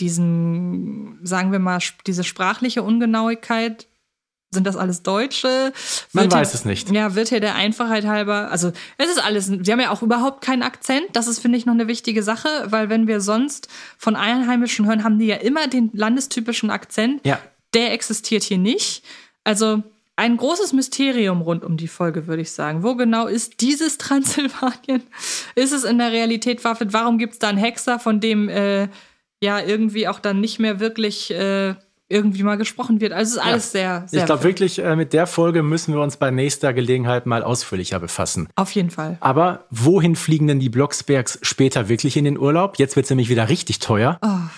diesen, 0.00 1.18
sagen 1.22 1.52
wir 1.52 1.58
mal, 1.58 1.78
diese 2.06 2.24
sprachliche 2.24 2.82
Ungenauigkeit, 2.82 3.86
sind 4.50 4.66
das 4.66 4.76
alles 4.76 5.02
Deutsche? 5.02 5.72
Man 6.12 6.30
weiß 6.30 6.50
hier, 6.50 6.54
es 6.54 6.64
nicht. 6.64 6.90
Ja, 6.90 7.14
wird 7.14 7.28
hier 7.28 7.40
der 7.40 7.56
Einfachheit 7.56 8.06
halber, 8.06 8.50
also 8.50 8.72
es 8.96 9.08
ist 9.08 9.22
alles, 9.22 9.46
sie 9.46 9.72
haben 9.72 9.80
ja 9.80 9.90
auch 9.90 10.02
überhaupt 10.02 10.42
keinen 10.42 10.62
Akzent. 10.62 11.04
Das 11.12 11.26
ist, 11.26 11.40
finde 11.40 11.58
ich, 11.58 11.66
noch 11.66 11.74
eine 11.74 11.88
wichtige 11.88 12.22
Sache, 12.22 12.48
weil 12.66 12.88
wenn 12.88 13.06
wir 13.06 13.20
sonst 13.20 13.68
von 13.98 14.16
Einheimischen 14.16 14.86
hören, 14.86 15.04
haben 15.04 15.18
die 15.18 15.26
ja 15.26 15.36
immer 15.36 15.66
den 15.66 15.90
landestypischen 15.92 16.70
Akzent. 16.70 17.26
Ja. 17.26 17.38
Der 17.74 17.92
existiert 17.92 18.44
hier 18.44 18.58
nicht. 18.58 19.04
Also 19.44 19.82
ein 20.16 20.38
großes 20.38 20.72
Mysterium 20.72 21.42
rund 21.42 21.62
um 21.62 21.76
die 21.76 21.88
Folge, 21.88 22.26
würde 22.26 22.42
ich 22.42 22.50
sagen. 22.50 22.82
Wo 22.82 22.94
genau 22.94 23.26
ist 23.26 23.60
dieses 23.60 23.98
Transsilvanien? 23.98 25.02
Ist 25.54 25.72
es 25.72 25.84
in 25.84 25.98
der 25.98 26.10
Realität 26.10 26.60
verhaftet? 26.60 26.92
Warum 26.92 27.18
gibt 27.18 27.34
es 27.34 27.38
da 27.38 27.48
einen 27.48 27.58
Hexer, 27.58 27.98
von 27.98 28.20
dem 28.20 28.48
äh, 28.48 28.88
ja 29.42 29.60
irgendwie 29.60 30.08
auch 30.08 30.18
dann 30.18 30.40
nicht 30.40 30.58
mehr 30.58 30.80
wirklich 30.80 31.30
äh, 31.30 31.74
irgendwie 32.08 32.42
mal 32.42 32.56
gesprochen 32.56 33.00
wird? 33.02 33.12
Also 33.12 33.30
es 33.30 33.36
ist 33.36 33.42
alles 33.42 33.72
ja. 33.74 33.80
sehr, 33.80 34.08
sehr. 34.08 34.20
Ich 34.20 34.26
glaube 34.26 34.44
wirklich, 34.44 34.78
äh, 34.78 34.96
mit 34.96 35.12
der 35.12 35.26
Folge 35.26 35.62
müssen 35.62 35.92
wir 35.92 36.00
uns 36.00 36.16
bei 36.16 36.30
nächster 36.30 36.72
Gelegenheit 36.72 37.26
mal 37.26 37.42
ausführlicher 37.42 38.00
befassen. 38.00 38.48
Auf 38.56 38.70
jeden 38.72 38.90
Fall. 38.90 39.18
Aber 39.20 39.66
wohin 39.70 40.16
fliegen 40.16 40.46
denn 40.46 40.60
die 40.60 40.70
Blocksbergs 40.70 41.38
später 41.42 41.90
wirklich 41.90 42.16
in 42.16 42.24
den 42.24 42.38
Urlaub? 42.38 42.78
Jetzt 42.78 42.96
wird 42.96 43.04
es 43.04 43.10
nämlich 43.10 43.28
wieder 43.28 43.50
richtig 43.50 43.80
teuer. 43.80 44.18
Oh 44.22 44.48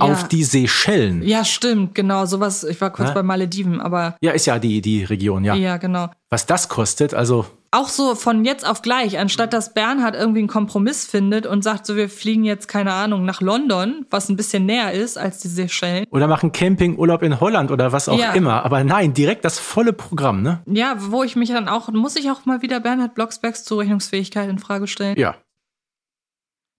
auf 0.00 0.28
die 0.28 0.44
Seychellen. 0.44 1.22
Ja, 1.22 1.44
stimmt, 1.44 1.94
genau. 1.94 2.26
Sowas, 2.26 2.64
ich 2.64 2.80
war 2.80 2.90
kurz 2.90 3.08
ja? 3.08 3.14
bei 3.14 3.22
Malediven, 3.22 3.80
aber. 3.80 4.16
Ja, 4.20 4.32
ist 4.32 4.46
ja 4.46 4.58
die, 4.58 4.80
die 4.80 5.04
Region, 5.04 5.44
ja. 5.44 5.54
Ja, 5.54 5.76
genau. 5.76 6.08
Was 6.30 6.46
das 6.46 6.68
kostet, 6.68 7.14
also. 7.14 7.46
Auch 7.72 7.88
so 7.88 8.16
von 8.16 8.44
jetzt 8.44 8.66
auf 8.66 8.82
gleich, 8.82 9.18
anstatt 9.18 9.52
dass 9.52 9.74
Bernhard 9.74 10.16
irgendwie 10.16 10.40
einen 10.40 10.48
Kompromiss 10.48 11.06
findet 11.06 11.46
und 11.46 11.62
sagt, 11.62 11.86
so 11.86 11.94
wir 11.94 12.08
fliegen 12.08 12.42
jetzt, 12.42 12.66
keine 12.66 12.92
Ahnung, 12.92 13.24
nach 13.24 13.40
London, 13.40 14.06
was 14.10 14.28
ein 14.28 14.36
bisschen 14.36 14.66
näher 14.66 14.92
ist 14.92 15.16
als 15.16 15.38
die 15.38 15.46
Seychellen. 15.46 16.04
Oder 16.10 16.26
machen 16.26 16.50
Campingurlaub 16.50 17.22
in 17.22 17.38
Holland 17.38 17.70
oder 17.70 17.92
was 17.92 18.08
auch 18.08 18.18
ja. 18.18 18.32
immer. 18.32 18.64
Aber 18.64 18.82
nein, 18.82 19.14
direkt 19.14 19.44
das 19.44 19.60
volle 19.60 19.92
Programm, 19.92 20.42
ne? 20.42 20.60
Ja, 20.66 20.96
wo 20.98 21.22
ich 21.22 21.36
mich 21.36 21.50
dann 21.50 21.68
auch, 21.68 21.88
muss 21.90 22.16
ich 22.16 22.28
auch 22.30 22.44
mal 22.44 22.60
wieder 22.60 22.80
Bernhard 22.80 23.14
Blocksbergs 23.14 23.62
Zurechnungsfähigkeit 23.62 24.50
in 24.50 24.58
Frage 24.58 24.88
stellen. 24.88 25.16
Ja, 25.16 25.36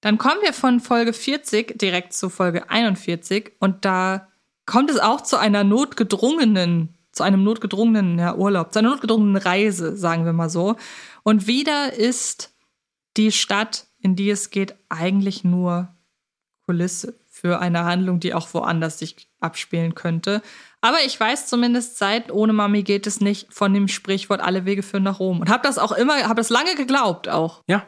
dann 0.02 0.18
kommen 0.18 0.42
wir 0.42 0.54
von 0.54 0.80
Folge 0.80 1.14
40 1.14 1.78
direkt 1.78 2.14
zu 2.14 2.30
Folge 2.30 2.70
41 2.70 3.54
und 3.60 3.86
da 3.86 4.28
kommt 4.66 4.90
es 4.90 5.00
auch 5.00 5.22
zu 5.22 5.38
einer 5.38 5.64
notgedrungenen, 5.64 6.98
zu 7.12 7.24
einem 7.24 7.44
notgedrungenen 7.44 8.20
ja, 8.20 8.36
Urlaub, 8.36 8.74
zu 8.74 8.80
einer 8.80 8.90
notgedrungenen 8.90 9.38
Reise, 9.38 9.96
sagen 9.96 10.26
wir 10.26 10.34
mal 10.34 10.50
so. 10.50 10.76
Und 11.24 11.48
wieder 11.48 11.94
ist 11.94 12.56
die 13.18 13.32
Stadt, 13.32 13.88
in 14.00 14.16
die 14.16 14.30
es 14.30 14.50
geht, 14.50 14.76
eigentlich 14.90 15.44
nur 15.44 15.96
Kulisse 16.66 17.20
für 17.30 17.60
eine 17.60 17.86
Handlung, 17.86 18.20
die 18.20 18.34
auch 18.34 18.54
woanders 18.54 19.00
sich 19.00 19.28
abspielen 19.40 19.96
könnte. 19.96 20.42
Aber 20.80 20.98
ich 21.06 21.20
weiß 21.20 21.48
zumindest 21.48 21.98
seit 21.98 22.32
ohne 22.32 22.54
Mami 22.54 22.84
geht 22.84 23.08
es 23.08 23.22
nicht 23.22 23.54
von 23.54 23.74
dem 23.74 23.88
Sprichwort 23.88 24.42
alle 24.42 24.66
Wege 24.66 24.84
führen 24.84 25.04
nach 25.04 25.20
Rom 25.20 25.40
und 25.42 25.50
habe 25.50 25.64
das 25.64 25.78
auch 25.78 25.92
immer, 25.92 26.24
habe 26.24 26.36
das 26.36 26.50
lange 26.50 26.76
geglaubt 26.76 27.30
auch. 27.30 27.64
Ja, 27.68 27.86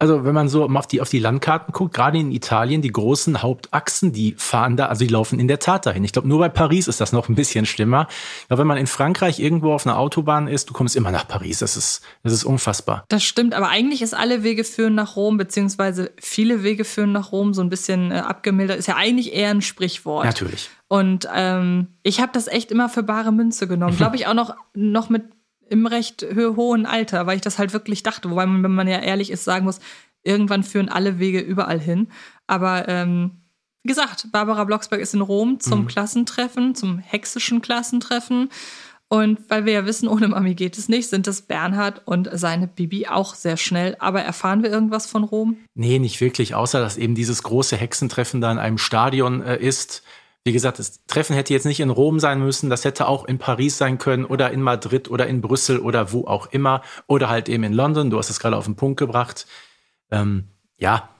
also 0.00 0.24
wenn 0.24 0.34
man 0.34 0.48
so 0.48 0.68
auf 0.68 0.86
die, 0.86 1.00
auf 1.00 1.08
die 1.08 1.18
Landkarten 1.18 1.72
guckt, 1.72 1.92
gerade 1.94 2.18
in 2.18 2.30
Italien, 2.30 2.82
die 2.82 2.92
großen 2.92 3.42
Hauptachsen, 3.42 4.12
die 4.12 4.34
fahren 4.38 4.76
da, 4.76 4.86
also 4.86 5.04
die 5.04 5.10
laufen 5.10 5.40
in 5.40 5.48
der 5.48 5.58
Tat 5.58 5.86
dahin. 5.86 6.04
Ich 6.04 6.12
glaube, 6.12 6.28
nur 6.28 6.38
bei 6.38 6.48
Paris 6.48 6.86
ist 6.86 7.00
das 7.00 7.12
noch 7.12 7.28
ein 7.28 7.34
bisschen 7.34 7.66
schlimmer. 7.66 8.06
Aber 8.48 8.60
wenn 8.60 8.66
man 8.68 8.76
in 8.76 8.86
Frankreich 8.86 9.40
irgendwo 9.40 9.72
auf 9.72 9.86
einer 9.86 9.98
Autobahn 9.98 10.46
ist, 10.46 10.70
du 10.70 10.72
kommst 10.72 10.94
immer 10.94 11.10
nach 11.10 11.26
Paris. 11.26 11.58
Das 11.58 11.76
ist, 11.76 12.02
das 12.22 12.32
ist 12.32 12.44
unfassbar. 12.44 13.04
Das 13.08 13.24
stimmt, 13.24 13.54
aber 13.54 13.70
eigentlich 13.70 14.00
ist 14.00 14.14
alle 14.14 14.44
Wege 14.44 14.62
führen 14.62 14.94
nach 14.94 15.16
Rom, 15.16 15.36
beziehungsweise 15.36 16.12
viele 16.20 16.62
Wege 16.62 16.84
führen 16.84 17.10
nach 17.10 17.32
Rom, 17.32 17.52
so 17.52 17.62
ein 17.62 17.68
bisschen 17.68 18.12
äh, 18.12 18.18
abgemildert, 18.18 18.78
ist 18.78 18.86
ja 18.86 18.94
eigentlich 18.94 19.34
eher 19.34 19.50
ein 19.50 19.62
Sprichwort. 19.62 20.26
Natürlich. 20.26 20.70
Und 20.86 21.28
ähm, 21.34 21.88
ich 22.04 22.20
habe 22.20 22.30
das 22.32 22.46
echt 22.46 22.70
immer 22.70 22.88
für 22.88 23.02
bare 23.02 23.32
Münze 23.32 23.66
genommen. 23.66 23.96
Glaube 23.96 24.16
ich 24.16 24.28
auch 24.28 24.34
noch, 24.34 24.54
noch 24.74 25.08
mit 25.10 25.24
im 25.70 25.86
recht 25.86 26.26
hohen 26.34 26.86
Alter, 26.86 27.26
weil 27.26 27.36
ich 27.36 27.42
das 27.42 27.58
halt 27.58 27.72
wirklich 27.72 28.02
dachte. 28.02 28.30
Wobei 28.30 28.46
man, 28.46 28.62
wenn 28.62 28.74
man 28.74 28.88
ja 28.88 28.98
ehrlich 28.98 29.30
ist, 29.30 29.44
sagen 29.44 29.64
muss, 29.64 29.80
irgendwann 30.22 30.62
führen 30.62 30.88
alle 30.88 31.18
Wege 31.18 31.40
überall 31.40 31.80
hin. 31.80 32.08
Aber 32.46 32.88
ähm, 32.88 33.42
wie 33.82 33.88
gesagt, 33.88 34.30
Barbara 34.32 34.64
Blocksberg 34.64 35.00
ist 35.00 35.14
in 35.14 35.20
Rom 35.20 35.60
zum 35.60 35.82
mhm. 35.82 35.86
Klassentreffen, 35.86 36.74
zum 36.74 36.98
hexischen 36.98 37.62
Klassentreffen. 37.62 38.50
Und 39.10 39.38
weil 39.48 39.64
wir 39.64 39.72
ja 39.72 39.86
wissen, 39.86 40.06
ohne 40.06 40.28
Mami 40.28 40.54
geht 40.54 40.76
es 40.76 40.90
nicht, 40.90 41.08
sind 41.08 41.26
es 41.26 41.40
Bernhard 41.40 42.02
und 42.06 42.28
seine 42.30 42.66
Bibi 42.66 43.06
auch 43.06 43.34
sehr 43.34 43.56
schnell. 43.56 43.96
Aber 44.00 44.20
erfahren 44.20 44.62
wir 44.62 44.70
irgendwas 44.70 45.06
von 45.06 45.24
Rom? 45.24 45.56
Nee, 45.74 45.98
nicht 45.98 46.20
wirklich, 46.20 46.54
außer 46.54 46.80
dass 46.80 46.98
eben 46.98 47.14
dieses 47.14 47.42
große 47.42 47.76
Hexentreffen 47.76 48.42
da 48.42 48.52
in 48.52 48.58
einem 48.58 48.76
Stadion 48.76 49.40
äh, 49.40 49.56
ist 49.56 50.02
wie 50.44 50.52
gesagt, 50.52 50.78
das 50.78 51.04
Treffen 51.06 51.34
hätte 51.34 51.52
jetzt 51.52 51.66
nicht 51.66 51.80
in 51.80 51.90
Rom 51.90 52.20
sein 52.20 52.40
müssen, 52.40 52.70
das 52.70 52.84
hätte 52.84 53.06
auch 53.06 53.24
in 53.24 53.38
Paris 53.38 53.76
sein 53.76 53.98
können 53.98 54.24
oder 54.24 54.50
in 54.50 54.62
Madrid 54.62 55.10
oder 55.10 55.26
in 55.26 55.40
Brüssel 55.40 55.78
oder 55.78 56.12
wo 56.12 56.26
auch 56.26 56.46
immer 56.46 56.82
oder 57.06 57.28
halt 57.28 57.48
eben 57.48 57.64
in 57.64 57.72
London. 57.72 58.10
Du 58.10 58.18
hast 58.18 58.30
es 58.30 58.40
gerade 58.40 58.56
auf 58.56 58.64
den 58.64 58.76
Punkt 58.76 58.98
gebracht. 58.98 59.46
Ähm, 60.10 60.48
ja, 60.78 61.10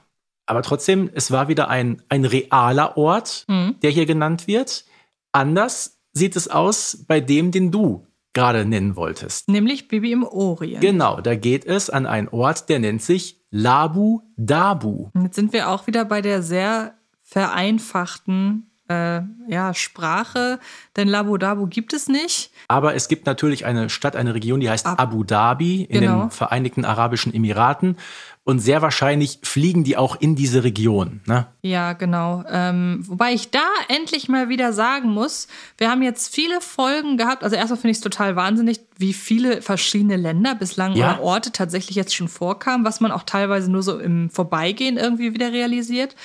aber 0.45 0.63
trotzdem, 0.63 1.11
es 1.13 1.29
war 1.29 1.47
wieder 1.47 1.69
ein, 1.69 2.01
ein 2.09 2.25
realer 2.25 2.97
Ort, 2.97 3.45
mhm. 3.47 3.75
der 3.83 3.91
hier 3.91 4.07
genannt 4.07 4.47
wird. 4.47 4.85
Anders 5.31 6.01
sieht 6.11 6.35
es 6.35 6.47
aus 6.47 7.05
bei 7.07 7.19
dem, 7.21 7.51
den 7.51 7.71
du 7.71 8.07
gerade 8.33 8.65
nennen 8.65 8.95
wolltest. 8.95 9.47
Nämlich 9.49 9.87
Bibi 9.87 10.11
im 10.11 10.23
Orient. 10.23 10.81
Genau, 10.81 11.21
da 11.21 11.35
geht 11.35 11.65
es 11.65 11.89
an 11.89 12.05
einen 12.05 12.29
Ort, 12.29 12.69
der 12.69 12.79
nennt 12.79 13.01
sich 13.01 13.41
Labu 13.51 14.21
Dabu. 14.37 15.09
Jetzt 15.21 15.35
sind 15.35 15.53
wir 15.53 15.69
auch 15.69 15.87
wieder 15.87 16.05
bei 16.05 16.21
der 16.21 16.41
sehr 16.41 16.95
vereinfachten 17.21 18.68
äh, 18.89 19.21
ja, 19.47 19.73
Sprache, 19.73 20.59
denn 20.97 21.07
Labu 21.07 21.37
Dabu 21.37 21.67
gibt 21.67 21.93
es 21.93 22.07
nicht. 22.07 22.51
Aber 22.67 22.95
es 22.95 23.07
gibt 23.07 23.25
natürlich 23.25 23.65
eine 23.65 23.89
Stadt, 23.89 24.15
eine 24.15 24.33
Region, 24.33 24.59
die 24.59 24.69
heißt 24.69 24.85
Ab 24.85 24.99
Abu 24.99 25.23
Dhabi 25.23 25.83
in 25.83 26.01
genau. 26.01 26.21
den 26.21 26.31
Vereinigten 26.31 26.85
Arabischen 26.85 27.33
Emiraten. 27.33 27.97
Und 28.45 28.57
sehr 28.57 28.81
wahrscheinlich 28.81 29.39
fliegen 29.43 29.83
die 29.83 29.95
auch 29.95 30.15
in 30.19 30.35
diese 30.35 30.63
Region. 30.63 31.21
Ne? 31.27 31.45
Ja, 31.61 31.93
genau. 31.93 32.43
Ähm, 32.49 33.03
wobei 33.05 33.33
ich 33.33 33.51
da 33.51 33.67
endlich 33.89 34.27
mal 34.27 34.49
wieder 34.49 34.73
sagen 34.73 35.11
muss, 35.11 35.47
wir 35.77 35.91
haben 35.91 36.01
jetzt 36.01 36.33
viele 36.33 36.59
Folgen 36.59 37.17
gehabt. 37.17 37.43
Also 37.43 37.55
erstmal 37.55 37.77
finde 37.77 37.91
ich 37.91 37.97
es 37.97 38.03
total 38.03 38.35
wahnsinnig, 38.35 38.79
wie 38.97 39.13
viele 39.13 39.61
verschiedene 39.61 40.15
Länder 40.15 40.55
bislang 40.55 40.95
ja. 40.95 41.13
oder 41.13 41.21
Orte 41.21 41.51
tatsächlich 41.51 41.95
jetzt 41.95 42.15
schon 42.15 42.27
vorkamen, 42.27 42.85
was 42.85 43.01
man 43.01 43.11
auch 43.11 43.21
teilweise 43.21 43.71
nur 43.71 43.83
so 43.83 43.99
im 43.99 44.31
Vorbeigehen 44.31 44.97
irgendwie 44.97 45.35
wieder 45.35 45.53
realisiert. 45.53 46.15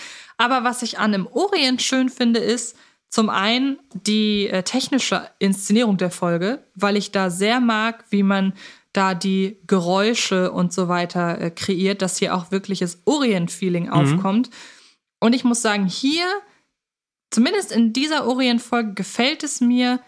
Aber 0.45 0.63
was 0.63 0.83
ich 0.83 0.99
an 0.99 1.13
dem 1.13 1.27
Orient 1.27 1.81
schön 1.81 2.11
finde, 2.11 2.39
ist 2.39 2.77
zum 3.09 3.31
einen 3.31 3.79
die 3.95 4.47
äh, 4.49 4.63
technische 4.63 5.31
Inszenierung 5.39 5.97
der 5.97 6.11
Folge, 6.11 6.63
weil 6.75 6.99
ich 6.99 7.13
da 7.13 7.31
sehr 7.31 7.61
mag, 7.61 8.05
wie 8.11 8.23
man 8.23 8.53
da 8.93 9.15
die 9.15 9.57
Geräusche 9.67 10.53
und 10.53 10.71
so 10.75 10.87
weiter 10.89 11.41
äh, 11.41 11.51
kreiert, 11.51 12.03
dass 12.03 12.19
hier 12.19 12.35
auch 12.35 12.51
wirkliches 12.51 13.01
Orient-Feeling 13.07 13.85
mhm. 13.85 13.93
aufkommt. 13.93 14.51
Und 15.19 15.35
ich 15.35 15.45
muss 15.45 15.63
sagen, 15.63 15.87
hier, 15.87 16.27
zumindest 17.31 17.73
in 17.73 17.95
dieser 17.95 18.27
Orient-Folge, 18.27 18.93
gefällt 18.93 19.45
es 19.45 19.63
mir 19.63 19.99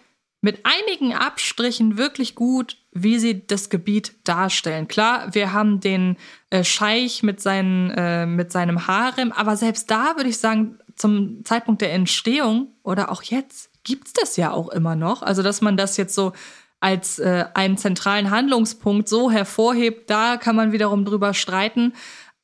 mit 0.43 0.67
einigen 0.67 1.15
Abstrichen 1.15 1.97
wirklich 1.97 2.35
gut, 2.35 2.77
wie 3.03 3.19
sie 3.19 3.47
das 3.47 3.71
Gebiet 3.71 4.15
darstellen. 4.25 4.89
Klar, 4.89 5.35
wir 5.35 5.53
haben 5.53 5.81
den 5.81 6.17
äh, 6.51 6.65
Scheich 6.65 7.23
mit, 7.23 7.41
seinen, 7.41 7.91
äh, 7.91 8.27
mit 8.27 8.53
seinem 8.53 8.87
Harem, 8.87 9.33
aber 9.33 9.57
selbst 9.57 9.91
da 9.91 10.17
würde 10.17 10.31
ich 10.31 10.39
sagen, 10.39 10.79
zum 10.97 11.45
Zeitpunkt 11.45 11.83
der 11.83 11.93
Entstehung 11.93 12.69
oder 12.83 13.11
auch 13.11 13.23
jetzt 13.23 13.71
gibt 13.85 14.09
es 14.09 14.13
das 14.15 14.37
ja 14.37 14.53
auch 14.53 14.69
immer 14.71 14.97
noch. 14.97 15.23
Also, 15.23 15.43
dass 15.43 15.61
man 15.61 15.77
das 15.77 15.97
jetzt 15.97 16.15
so 16.15 16.33
als 16.81 17.19
äh, 17.19 17.47
einen 17.55 17.79
zentralen 17.79 18.31
Handlungspunkt 18.31 19.09
so 19.09 19.31
hervorhebt, 19.31 20.11
da 20.11 20.37
kann 20.37 20.57
man 20.57 20.73
wiederum 20.73 21.05
drüber 21.05 21.35
streiten. 21.35 21.95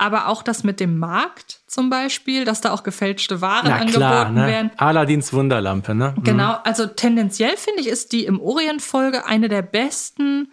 Aber 0.03 0.27
auch 0.27 0.43
das 0.43 0.65
mit 0.65 0.81
dem 0.81 0.99
Markt 0.99 1.61
zum 1.69 1.89
Beispiel, 1.89 2.45
dass 2.45 2.61
da 2.61 2.73
auch 2.73 2.83
gefälschte 2.83 3.41
Waren 3.41 3.69
Na 3.69 3.85
klar, 3.85 4.17
angeboten 4.17 4.35
ne? 4.35 4.53
werden. 4.53 4.71
Aladins 4.77 5.33
Wunderlampe, 5.33 5.95
ne? 5.95 6.15
Mhm. 6.17 6.25
Genau, 6.25 6.57
also 6.65 6.87
tendenziell 6.87 7.57
finde 7.57 7.83
ich, 7.83 7.87
ist 7.87 8.11
die 8.11 8.25
im 8.25 8.41
Orient-Folge 8.41 9.27
eine 9.27 9.49
der 9.49 9.63
besten, 9.63 10.51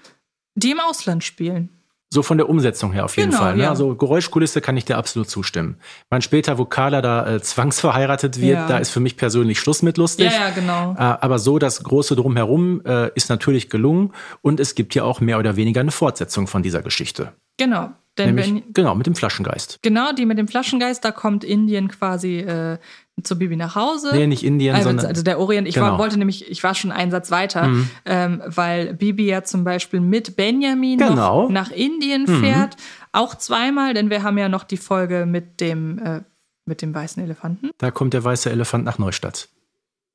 die 0.54 0.70
im 0.70 0.80
Ausland 0.80 1.24
spielen. 1.24 1.70
So 2.12 2.22
von 2.22 2.38
der 2.38 2.47
Umsetzung 2.47 2.91
her 2.91 3.06
auf 3.06 3.18
jeden 3.18 3.32
genau, 3.32 3.41
Fall. 3.41 3.56
Ne? 3.56 3.64
Ja. 3.64 3.70
Also 3.72 3.95
Geräuschkulisse 3.95 4.62
kann 4.62 4.78
ich 4.78 4.86
dir 4.86 4.97
absolut 4.97 5.28
zustimmen. 5.32 5.78
Man 6.12 6.22
später, 6.22 6.60
wo 6.60 6.66
Carla 6.66 7.02
da 7.02 7.36
äh, 7.36 7.41
zwangsverheiratet 7.41 8.39
wird, 8.39 8.58
ja. 8.58 8.68
da 8.68 8.78
ist 8.78 8.91
für 8.91 9.00
mich 9.00 9.18
persönlich 9.18 9.60
Schluss 9.60 9.82
mit 9.82 9.97
lustig. 9.97 10.32
Ja, 10.32 10.47
ja 10.47 10.50
genau. 10.52 10.93
Äh, 10.93 11.02
aber 11.02 11.39
so 11.39 11.58
das 11.58 11.84
große 11.84 12.16
drumherum 12.16 12.84
äh, 12.86 13.10
ist 13.16 13.30
natürlich 13.30 13.72
gelungen 13.72 14.14
und 14.43 14.60
es 14.60 14.76
gibt 14.76 14.93
ja 14.93 15.04
auch 15.04 15.22
mehr 15.22 15.39
oder 15.39 15.56
weniger 15.56 15.82
eine 15.82 15.91
Fortsetzung 15.91 16.45
von 16.45 16.62
dieser 16.62 16.84
Geschichte. 16.84 17.34
Genau. 17.58 17.89
Denn 18.20 18.36
Nämlich, 18.36 18.65
wenn, 18.65 18.74
genau, 18.74 18.95
mit 18.95 19.07
dem 19.07 19.15
Flaschengeist. 19.15 19.80
Genau, 19.82 20.11
die 20.11 20.26
mit 20.26 20.38
dem 20.38 20.47
Flaschengeist, 20.47 21.03
da 21.05 21.11
kommt 21.11 21.45
Indien 21.45 21.88
quasi 21.88 22.39
äh, 22.39 22.78
zu 23.24 23.39
Bibi 23.39 23.55
nach 23.55 23.76
Hause. 23.76 24.11
Nee, 24.13 24.28
nicht 24.28 24.43
Indien, 24.43 24.76
also, 24.76 24.89
sondern. 24.89 25.05
Also 25.05 25.24
der 25.24 25.39
Orient. 25.39 25.67
Ich 25.67 25.76
genau. 25.76 25.91
war, 25.91 25.97
wollte 25.97 26.17
nämlich, 26.17 26.49
ich 26.51 26.61
war 26.63 26.76
schon 26.76 26.91
einen 26.91 27.11
Satz 27.11 27.32
weiter, 27.32 27.67
mhm. 27.67 27.89
ähm, 28.05 28.43
weil 28.45 28.93
Bibi 28.93 29.26
ja 29.26 29.43
zum 29.43 29.63
Beispiel 29.63 30.01
mit 30.01 30.36
Benjamin 30.36 30.99
genau. 30.99 31.49
nach 31.49 31.72
Indien 31.72 32.24
mhm. 32.24 32.41
fährt. 32.41 32.76
Auch 33.13 33.36
zweimal, 33.36 33.93
denn 33.93 34.09
wir 34.09 34.24
haben 34.24 34.38
ja 34.38 34.49
noch 34.49 34.65
die 34.65 34.78
Folge 34.78 35.26
mit 35.26 35.61
dem, 35.61 35.97
äh, 35.99 36.22
mit 36.65 36.82
dem 36.82 36.93
weißen 36.93 37.24
Elefanten. 37.24 37.72
Da 37.78 37.89
kommt 37.89 38.13
der 38.13 38.24
weiße 38.24 38.51
Elefant 38.51 38.84
nach 38.84 38.97
Neustadt. 38.97 39.47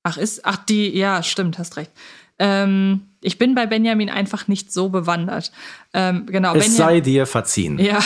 Ach, 0.03 0.19
ist, 0.19 0.45
ach, 0.45 0.57
die, 0.57 0.97
ja, 0.97 1.23
stimmt, 1.23 1.59
hast 1.59 1.79
recht. 1.79 1.91
Ähm, 2.39 3.03
ich 3.25 3.39
bin 3.39 3.55
bei 3.55 3.67
Benjamin 3.67 4.11
einfach 4.11 4.49
nicht 4.49 4.73
so 4.73 4.91
bewandert. 4.91 5.51
Ähm, 5.93 6.27
genau, 6.27 6.55
es 6.55 6.65
Benja 6.65 6.77
sei 6.77 7.01
dir 7.01 7.27
verziehen. 7.27 7.79
Ja, 7.79 7.99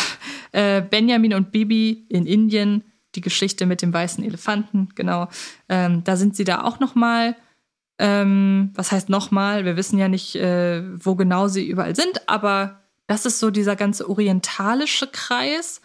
äh, 0.53 0.81
Benjamin 0.81 1.35
und 1.35 1.51
Bibi 1.51 2.07
in 2.09 2.25
Indien 2.25 2.85
die 3.15 3.21
Geschichte 3.21 3.67
mit 3.67 3.83
dem 3.83 3.93
weißen 3.93 4.23
Elefanten, 4.23 4.91
genau. 4.95 5.29
Ähm, 5.69 6.05
da 6.05 6.17
sind 6.17 6.37
sie 6.37 6.45
da 6.45 6.63
auch 6.63 6.79
noch 6.79 6.95
mal. 6.95 7.37
Ähm, 7.99 8.71
was 8.75 8.93
heißt 8.93 9.09
noch 9.09 9.33
mal? 9.33 9.65
Wir 9.65 9.77
wissen 9.77 9.99
ja 9.99 10.09
nicht, 10.09 10.37
äh, 10.37 10.83
wo 11.05 11.17
genau 11.17 11.49
sie 11.49 11.67
überall 11.67 11.97
sind, 11.97 12.29
aber 12.29 12.79
das 13.09 13.27
ist 13.27 13.41
so 13.41 13.51
dieser 13.51 13.75
ganze 13.75 14.09
orientalische 14.09 15.09
Kreis. 15.09 15.81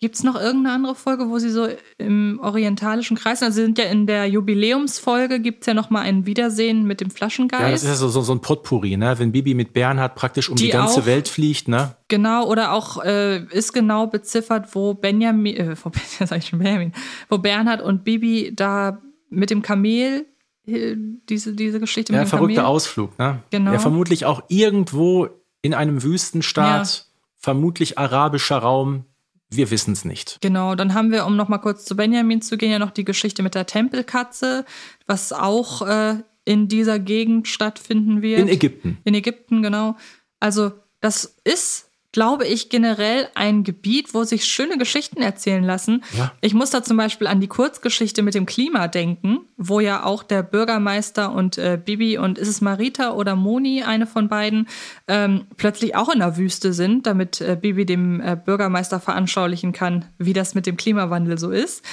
Gibt 0.00 0.14
es 0.14 0.22
noch 0.22 0.34
irgendeine 0.34 0.74
andere 0.76 0.94
Folge, 0.94 1.28
wo 1.28 1.38
sie 1.38 1.50
so 1.50 1.68
im 1.98 2.40
orientalischen 2.42 3.18
Kreis 3.18 3.40
sind? 3.40 3.46
Also 3.46 3.56
sie 3.56 3.64
sind 3.64 3.76
ja 3.76 3.84
in 3.84 4.06
der 4.06 4.26
Jubiläumsfolge, 4.26 5.40
gibt 5.40 5.60
es 5.60 5.66
ja 5.66 5.74
noch 5.74 5.90
mal 5.90 6.00
ein 6.00 6.24
Wiedersehen 6.24 6.84
mit 6.84 7.02
dem 7.02 7.10
Flaschengeist. 7.10 7.62
Ja, 7.62 7.70
das 7.70 7.82
ist 7.82 7.88
ja 7.88 7.94
so, 7.96 8.08
so, 8.08 8.22
so 8.22 8.32
ein 8.32 8.40
Potpourri, 8.40 8.96
ne? 8.96 9.18
Wenn 9.18 9.30
Bibi 9.30 9.52
mit 9.52 9.74
Bernhard 9.74 10.14
praktisch 10.14 10.48
um 10.48 10.56
die, 10.56 10.64
die 10.64 10.70
ganze 10.70 11.02
auch, 11.02 11.06
Welt 11.06 11.28
fliegt, 11.28 11.68
ne? 11.68 11.96
Genau, 12.08 12.46
oder 12.46 12.72
auch 12.72 13.04
äh, 13.04 13.44
ist 13.50 13.74
genau 13.74 14.06
beziffert, 14.06 14.74
wo 14.74 14.94
Benjamin, 14.94 15.54
äh, 15.54 15.76
wo, 15.82 15.92
sag 16.24 16.38
ich 16.38 16.46
schon 16.46 16.60
Benjamin, 16.60 16.94
wo 17.28 17.36
Bernhard 17.36 17.82
und 17.82 18.02
Bibi 18.02 18.52
da 18.56 19.02
mit 19.28 19.50
dem 19.50 19.60
Kamel 19.60 20.24
äh, 20.66 20.96
diese, 21.28 21.52
diese 21.52 21.78
Geschichte 21.78 22.14
ja, 22.14 22.20
mit 22.20 22.26
dem 22.26 22.30
verrückter 22.30 22.62
Kamel. 22.62 22.70
Ausflug, 22.70 23.18
ne? 23.18 23.42
Genau. 23.50 23.72
Ja, 23.72 23.78
vermutlich 23.78 24.24
auch 24.24 24.44
irgendwo 24.48 25.28
in 25.60 25.74
einem 25.74 26.02
Wüstenstaat, 26.02 26.88
ja. 26.88 27.04
vermutlich 27.36 27.98
arabischer 27.98 28.56
Raum, 28.56 29.04
wir 29.50 29.70
wissen 29.70 29.92
es 29.92 30.04
nicht. 30.04 30.38
Genau, 30.40 30.74
dann 30.74 30.94
haben 30.94 31.10
wir, 31.10 31.26
um 31.26 31.36
noch 31.36 31.48
mal 31.48 31.58
kurz 31.58 31.84
zu 31.84 31.96
Benjamin 31.96 32.40
zu 32.40 32.56
gehen, 32.56 32.70
ja 32.70 32.78
noch 32.78 32.92
die 32.92 33.04
Geschichte 33.04 33.42
mit 33.42 33.54
der 33.54 33.66
Tempelkatze, 33.66 34.64
was 35.06 35.32
auch 35.32 35.82
äh, 35.82 36.22
in 36.44 36.68
dieser 36.68 36.98
Gegend 36.98 37.48
stattfinden 37.48 38.22
wird. 38.22 38.40
In 38.40 38.48
Ägypten. 38.48 38.98
In 39.04 39.14
Ägypten, 39.14 39.62
genau. 39.62 39.96
Also 40.38 40.72
das 41.00 41.36
ist 41.44 41.89
glaube 42.12 42.46
ich, 42.46 42.68
generell 42.70 43.28
ein 43.34 43.62
Gebiet, 43.62 44.14
wo 44.14 44.24
sich 44.24 44.44
schöne 44.44 44.78
Geschichten 44.78 45.22
erzählen 45.22 45.62
lassen. 45.62 46.02
Ja. 46.16 46.32
Ich 46.40 46.54
muss 46.54 46.70
da 46.70 46.82
zum 46.82 46.96
Beispiel 46.96 47.28
an 47.28 47.40
die 47.40 47.46
Kurzgeschichte 47.46 48.22
mit 48.22 48.34
dem 48.34 48.46
Klima 48.46 48.88
denken, 48.88 49.40
wo 49.56 49.78
ja 49.78 50.04
auch 50.04 50.22
der 50.24 50.42
Bürgermeister 50.42 51.32
und 51.32 51.56
äh, 51.58 51.78
Bibi 51.82 52.18
und 52.18 52.36
ist 52.36 52.48
es 52.48 52.60
Marita 52.60 53.12
oder 53.12 53.36
Moni, 53.36 53.84
eine 53.84 54.06
von 54.06 54.28
beiden, 54.28 54.66
ähm, 55.06 55.46
plötzlich 55.56 55.94
auch 55.94 56.08
in 56.08 56.18
der 56.18 56.36
Wüste 56.36 56.72
sind, 56.72 57.06
damit 57.06 57.40
äh, 57.40 57.56
Bibi 57.60 57.86
dem 57.86 58.20
äh, 58.20 58.36
Bürgermeister 58.36 58.98
veranschaulichen 58.98 59.72
kann, 59.72 60.06
wie 60.18 60.32
das 60.32 60.54
mit 60.54 60.66
dem 60.66 60.76
Klimawandel 60.76 61.38
so 61.38 61.50
ist. 61.50 61.84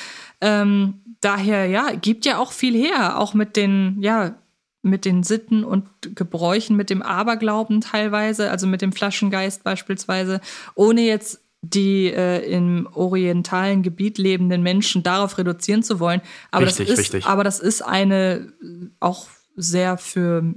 Ähm, 0.41 0.95
daher, 1.21 1.67
ja, 1.67 1.91
gibt 1.91 2.25
ja 2.25 2.39
auch 2.39 2.51
viel 2.51 2.75
her, 2.75 3.19
auch 3.19 3.35
mit 3.35 3.55
den, 3.55 3.97
ja, 4.01 4.35
mit 4.81 5.05
den 5.05 5.23
Sitten 5.23 5.63
und 5.63 5.87
Gebräuchen, 6.15 6.75
mit 6.75 6.89
dem 6.89 7.01
Aberglauben 7.01 7.81
teilweise, 7.81 8.51
also 8.51 8.67
mit 8.67 8.81
dem 8.81 8.91
Flaschengeist 8.91 9.63
beispielsweise, 9.63 10.39
ohne 10.75 11.01
jetzt 11.01 11.41
die 11.61 12.05
äh, 12.05 12.49
im 12.49 12.87
orientalen 12.93 13.81
Gebiet 13.83 14.17
lebenden 14.17 14.61
Menschen 14.61 15.03
darauf 15.03 15.37
reduzieren 15.37 15.83
zu 15.83 15.99
wollen. 15.99 16.21
Aber 16.51 16.67
richtig, 16.67 16.87
das 16.87 16.99
ist, 16.99 17.13
richtig. 17.13 17.25
aber 17.25 17.43
das 17.43 17.59
ist 17.59 17.81
eine 17.81 18.53
auch 18.99 19.27
sehr 19.55 19.97
für 19.97 20.53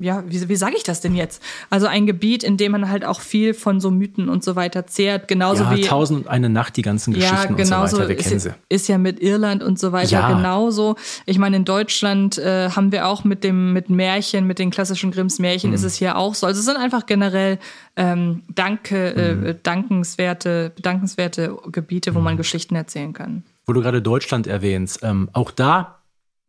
ja, 0.00 0.22
wie, 0.26 0.48
wie 0.48 0.56
sage 0.56 0.74
ich 0.76 0.82
das 0.84 1.00
denn 1.00 1.14
jetzt? 1.14 1.42
Also 1.70 1.86
ein 1.86 2.06
Gebiet, 2.06 2.44
in 2.44 2.56
dem 2.56 2.72
man 2.72 2.88
halt 2.88 3.04
auch 3.04 3.20
viel 3.20 3.52
von 3.54 3.80
so 3.80 3.90
Mythen 3.90 4.28
und 4.28 4.44
so 4.44 4.54
weiter 4.56 4.86
zehrt, 4.86 5.26
genauso 5.28 5.64
ja, 5.64 5.70
wie 5.76 5.80
Tausend 5.82 6.20
und 6.20 6.28
eine 6.28 6.48
Nacht, 6.48 6.76
die 6.76 6.82
ganzen 6.82 7.14
Geschichten 7.14 7.34
ja, 7.34 7.44
genauso 7.64 7.82
und 7.82 7.90
so 7.90 7.96
weiter, 7.98 8.08
wir 8.10 8.18
ist, 8.18 8.28
kennen 8.28 8.40
sie. 8.40 8.50
Ist 8.68 8.88
ja 8.88 8.96
mit 8.98 9.20
Irland 9.20 9.62
und 9.62 9.78
so 9.78 9.90
weiter 9.92 10.10
Ja. 10.12 10.28
genauso. 10.36 10.96
Ich 11.26 11.38
meine, 11.38 11.56
in 11.56 11.64
Deutschland 11.64 12.38
äh, 12.38 12.70
haben 12.70 12.92
wir 12.92 13.08
auch 13.08 13.24
mit 13.24 13.42
dem 13.44 13.72
mit 13.72 13.90
Märchen, 13.90 14.46
mit 14.46 14.58
den 14.58 14.70
klassischen 14.70 15.10
Grimms 15.10 15.38
Märchen, 15.38 15.70
Mhm. 15.70 15.74
ist 15.76 15.82
es 15.84 15.96
hier 15.96 16.16
auch 16.16 16.34
so. 16.34 16.46
Also 16.46 16.60
es 16.60 16.64
sind 16.66 16.76
einfach 16.76 17.06
generell 17.06 17.58
ähm, 17.96 18.42
Danke, 18.54 19.34
Mhm. 19.40 19.46
äh, 19.46 19.54
dankenswerte, 19.62 20.72
bedankenswerte 20.76 21.56
Gebiete, 21.72 22.14
wo 22.14 22.20
man 22.20 22.36
Geschichten 22.36 22.74
erzählen 22.76 23.12
kann. 23.12 23.42
Wo 23.66 23.72
du 23.72 23.80
gerade 23.82 24.00
Deutschland 24.00 24.46
erwähnst, 24.46 25.00
ähm, 25.02 25.28
auch 25.32 25.50
da 25.50 25.97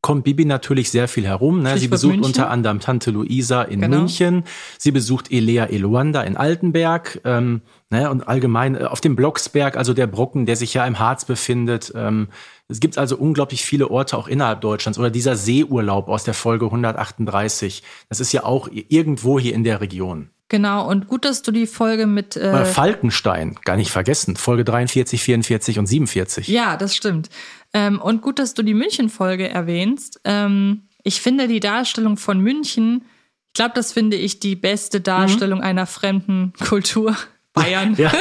kommt 0.02 0.24
Bibi 0.24 0.46
natürlich 0.46 0.92
sehr 0.92 1.08
viel 1.08 1.26
herum. 1.26 1.62
Ne? 1.62 1.78
Sie 1.78 1.88
besucht 1.88 2.14
München. 2.14 2.26
unter 2.26 2.50
anderem 2.50 2.80
Tante 2.80 3.12
Luisa 3.12 3.64
in 3.64 3.82
Genau. 3.82 3.98
München. 3.98 4.44
Sie 4.78 4.92
besucht 4.92 5.32
Elea 5.32 5.66
Eluanda 5.66 6.22
in 6.22 6.38
Altenberg. 6.38 7.20
Ähm, 7.26 7.62
ne? 7.90 8.10
Und 8.10 8.28
allgemein 8.28 8.76
äh, 8.76 8.86
auf 8.86 9.02
dem 9.02 9.16
Blocksberg, 9.16 9.76
also 9.76 9.94
der 9.94 10.08
Brocken, 10.08 10.46
der 10.46 10.56
sich 10.56 10.74
ja 10.74 10.86
im 10.86 11.00
Harz 11.00 11.26
befindet. 11.26 11.92
Ähm, 11.96 12.30
es 12.70 12.80
gibt 12.80 12.98
also 12.98 13.18
unglaublich 13.18 13.66
viele 13.66 13.90
Orte 13.90 14.18
auch 14.18 14.28
innerhalb 14.28 14.62
Deutschlands. 14.62 14.98
Oder 15.00 15.10
dieser 15.10 15.36
Seeurlaub 15.36 16.08
aus 16.08 16.24
der 16.24 16.34
Folge 16.34 16.66
138. 16.66 17.84
Das 18.08 18.20
ist 18.20 18.32
ja 18.32 18.44
auch 18.46 18.70
irgendwo 18.72 19.40
hier 19.40 19.54
in 19.54 19.64
der 19.64 19.82
Region. 19.82 20.30
Genau, 20.50 20.90
und 20.90 21.08
gut, 21.08 21.26
dass 21.26 21.44
du 21.44 21.52
die 21.52 21.68
Folge 21.68 22.08
mit 22.08 22.36
äh, 22.36 22.66
Falkenstein, 22.66 23.56
gar 23.64 23.78
nicht 23.78 23.92
vergessen. 23.92 24.36
Folge 24.36 24.66
43, 24.66 25.22
44 25.22 25.78
und 25.78 25.86
47. 25.86 26.48
Ja, 26.48 26.76
das 26.76 26.96
stimmt. 26.96 27.30
Ähm, 27.72 28.02
und 28.02 28.22
gut, 28.22 28.40
dass 28.40 28.56
du 28.56 28.64
die 28.64 28.74
München-Folge 28.74 29.48
erwähnst. 29.48 30.20
Ähm, 30.24 30.88
ich 31.04 31.22
finde 31.22 31.48
die 31.48 31.60
Darstellung 31.60 32.18
von 32.18 32.40
München, 32.40 33.06
ich 33.48 33.54
glaube, 33.54 33.74
das 33.76 33.94
finde 33.94 34.18
ich 34.18 34.40
die 34.40 34.56
beste 34.56 35.02
Darstellung 35.02 35.62
einer 35.62 35.86
fremden 35.86 36.54
Kultur. 36.68 37.16
Bayern. 37.54 37.96
Ja, 37.98 38.12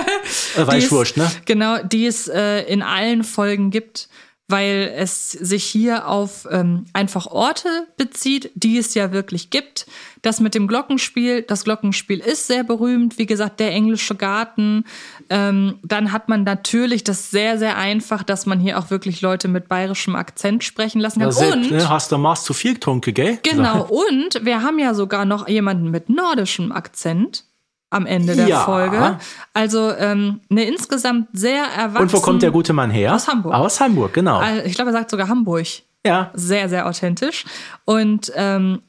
äh, 0.56 0.90
wurscht, 0.90 1.16
ne? 1.16 1.30
Genau, 1.44 1.82
die 1.82 2.06
es 2.06 2.28
äh, 2.28 2.62
in 2.62 2.82
allen 2.82 3.24
Folgen 3.24 3.70
gibt. 3.70 4.08
Weil 4.48 4.92
es 4.96 5.30
sich 5.30 5.64
hier 5.64 6.08
auf 6.08 6.48
ähm, 6.50 6.86
einfach 6.94 7.26
Orte 7.26 7.68
bezieht, 7.98 8.50
die 8.54 8.78
es 8.78 8.94
ja 8.94 9.12
wirklich 9.12 9.50
gibt. 9.50 9.86
Das 10.22 10.40
mit 10.40 10.54
dem 10.54 10.66
Glockenspiel, 10.66 11.42
das 11.42 11.64
Glockenspiel 11.64 12.18
ist 12.18 12.46
sehr 12.46 12.64
berühmt. 12.64 13.18
Wie 13.18 13.26
gesagt, 13.26 13.60
der 13.60 13.72
englische 13.72 14.14
Garten. 14.14 14.84
Ähm, 15.28 15.78
dann 15.82 16.12
hat 16.12 16.30
man 16.30 16.44
natürlich 16.44 17.04
das 17.04 17.30
sehr, 17.30 17.58
sehr 17.58 17.76
einfach, 17.76 18.22
dass 18.22 18.46
man 18.46 18.58
hier 18.58 18.78
auch 18.78 18.90
wirklich 18.90 19.20
Leute 19.20 19.48
mit 19.48 19.68
bayerischem 19.68 20.16
Akzent 20.16 20.64
sprechen 20.64 21.00
lassen 21.00 21.20
kann. 21.20 21.28
Ja, 21.28 21.32
selbst, 21.32 21.70
und, 21.70 21.70
ne, 21.70 21.88
hast 21.88 22.10
du 22.10 22.16
Maß 22.16 22.44
zu 22.44 22.54
viel 22.54 22.74
getrunken, 22.74 23.12
gell? 23.12 23.38
Genau, 23.42 23.82
und 23.88 24.44
wir 24.44 24.62
haben 24.62 24.78
ja 24.78 24.94
sogar 24.94 25.26
noch 25.26 25.46
jemanden 25.46 25.90
mit 25.90 26.08
nordischem 26.08 26.72
Akzent 26.72 27.44
am 27.90 28.06
Ende 28.06 28.36
der 28.36 28.46
Ja. 28.48 28.60
Folge. 28.64 29.18
Also 29.54 29.92
ähm, 29.92 30.40
eine 30.50 30.64
insgesamt 30.64 31.28
sehr 31.32 31.64
erwachsene. 31.64 32.00
Und 32.02 32.12
wo 32.12 32.20
kommt 32.20 32.42
der 32.42 32.50
gute 32.50 32.72
Mann 32.72 32.90
her? 32.90 33.14
Aus 33.14 33.28
Hamburg. 33.28 33.54
Aus 33.54 33.80
Hamburg, 33.80 34.12
genau. 34.12 34.42
Äh, 34.42 34.66
Ich 34.66 34.74
glaube, 34.74 34.90
er 34.90 34.94
sagt 34.94 35.10
sogar 35.10 35.28
Hamburg. 35.28 35.66
Ja. 36.04 36.30
Sehr, 36.34 36.68
sehr 36.68 36.86
authentisch. 36.86 37.44
Und 37.84 38.30
ähm, 38.34 38.82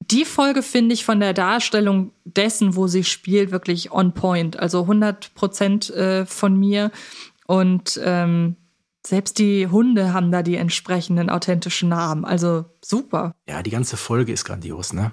die 0.00 0.24
Folge 0.24 0.62
finde 0.62 0.94
ich 0.94 1.04
von 1.04 1.18
der 1.20 1.32
Darstellung 1.34 2.12
dessen, 2.24 2.76
wo 2.76 2.86
sie 2.86 3.04
spielt, 3.04 3.50
wirklich 3.50 3.90
on 3.92 4.12
point. 4.12 4.58
Also 4.58 4.82
100 4.82 5.34
Prozent 5.34 5.90
äh, 5.90 6.24
von 6.26 6.56
mir. 6.58 6.90
Und 7.46 8.00
ähm, 8.04 8.56
selbst 9.06 9.38
die 9.38 9.66
Hunde 9.68 10.12
haben 10.14 10.30
da 10.30 10.42
die 10.42 10.56
entsprechenden 10.56 11.28
authentischen 11.28 11.88
Namen. 11.88 12.24
Also 12.24 12.64
super. 12.82 13.34
Ja, 13.48 13.62
die 13.62 13.70
ganze 13.70 13.96
Folge 13.96 14.32
ist 14.32 14.44
grandios, 14.44 14.92
ne? 14.92 15.12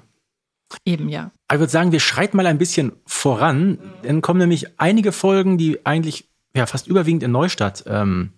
Eben 0.86 1.10
ja. 1.10 1.32
Ich 1.52 1.60
würde 1.60 1.72
sagen, 1.72 1.92
wir 1.92 2.00
schreiten 2.00 2.38
mal 2.38 2.48
ein 2.48 2.58
bisschen 2.58 2.94
voran. 3.06 3.80
Dann 4.04 4.22
kommen 4.22 4.40
nämlich 4.40 4.80
einige 4.80 5.12
Folgen, 5.12 5.58
die 5.58 5.86
eigentlich 5.86 6.30
ja 6.56 6.66
fast 6.66 6.88
überwiegend 6.88 7.24
in 7.24 7.32
Neustadt 7.32 7.84
ähm, 7.88 8.34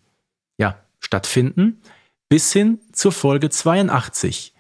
ja, 0.58 0.78
stattfinden, 1.00 1.82
bis 2.30 2.52
hin 2.52 2.80
zur 2.92 3.12
Folge 3.12 3.50
82. 3.50 4.54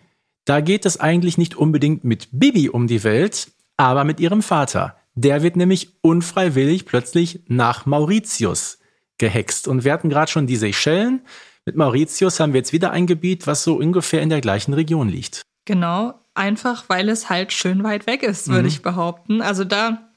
Da 0.45 0.61
geht 0.61 0.85
es 0.85 0.99
eigentlich 0.99 1.37
nicht 1.37 1.55
unbedingt 1.55 2.03
mit 2.03 2.27
Bibi 2.31 2.69
um 2.69 2.87
die 2.87 3.03
Welt, 3.03 3.51
aber 3.77 4.03
mit 4.03 4.19
ihrem 4.19 4.41
Vater. 4.41 4.97
Der 5.15 5.43
wird 5.43 5.55
nämlich 5.55 5.93
unfreiwillig 6.01 6.85
plötzlich 6.85 7.41
nach 7.47 7.85
Mauritius 7.85 8.79
gehext. 9.17 9.67
Und 9.67 9.83
wir 9.83 9.93
hatten 9.93 10.09
gerade 10.09 10.31
schon 10.31 10.47
die 10.47 10.55
Seychellen. 10.55 11.21
Mit 11.65 11.75
Mauritius 11.75 12.39
haben 12.39 12.53
wir 12.53 12.59
jetzt 12.59 12.73
wieder 12.73 12.91
ein 12.91 13.07
Gebiet, 13.07 13.47
was 13.47 13.63
so 13.63 13.75
ungefähr 13.75 14.21
in 14.21 14.29
der 14.29 14.41
gleichen 14.41 14.73
Region 14.73 15.07
liegt. 15.07 15.43
Genau, 15.65 16.13
einfach 16.35 16.85
weil 16.89 17.09
es 17.09 17.29
halt 17.29 17.53
schön 17.53 17.83
weit 17.83 18.07
weg 18.07 18.23
ist, 18.23 18.47
würde 18.47 18.61
Mhm. 18.63 18.67
ich 18.67 18.81
behaupten. 18.81 19.41
Also 19.41 19.63
da 19.63 20.09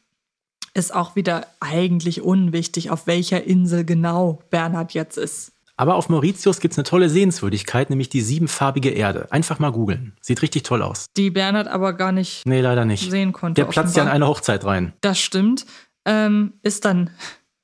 ist 0.74 0.94
auch 0.94 1.16
wieder 1.16 1.46
eigentlich 1.60 2.20
unwichtig, 2.22 2.90
auf 2.90 3.06
welcher 3.06 3.44
Insel 3.44 3.84
genau 3.84 4.42
Bernhard 4.50 4.92
jetzt 4.94 5.16
ist. 5.16 5.52
Aber 5.78 5.96
auf 5.96 6.08
Mauritius 6.08 6.60
gibt's 6.60 6.78
eine 6.78 6.84
tolle 6.84 7.10
Sehenswürdigkeit, 7.10 7.90
nämlich 7.90 8.08
die 8.08 8.22
siebenfarbige 8.22 8.90
Erde. 8.90 9.30
Einfach 9.30 9.58
mal 9.58 9.72
googeln. 9.72 10.16
Sieht 10.22 10.40
richtig 10.40 10.62
toll 10.62 10.80
aus. 10.82 11.06
Die 11.18 11.30
Bernhard 11.30 11.68
aber 11.68 11.92
gar 11.92 12.12
nicht 12.12 12.46
Nee, 12.46 12.62
leider 12.62 12.86
nicht. 12.86 13.10
sehen 13.10 13.32
konnte. 13.32 13.60
Der 13.62 13.68
platzt 13.68 13.94
ja 13.96 14.02
in 14.02 14.08
eine 14.08 14.26
Hochzeit 14.26 14.64
rein. 14.64 14.94
Das 15.02 15.18
stimmt. 15.18 15.66
Ähm, 16.06 16.54
ist 16.62 16.84
dann 16.86 17.10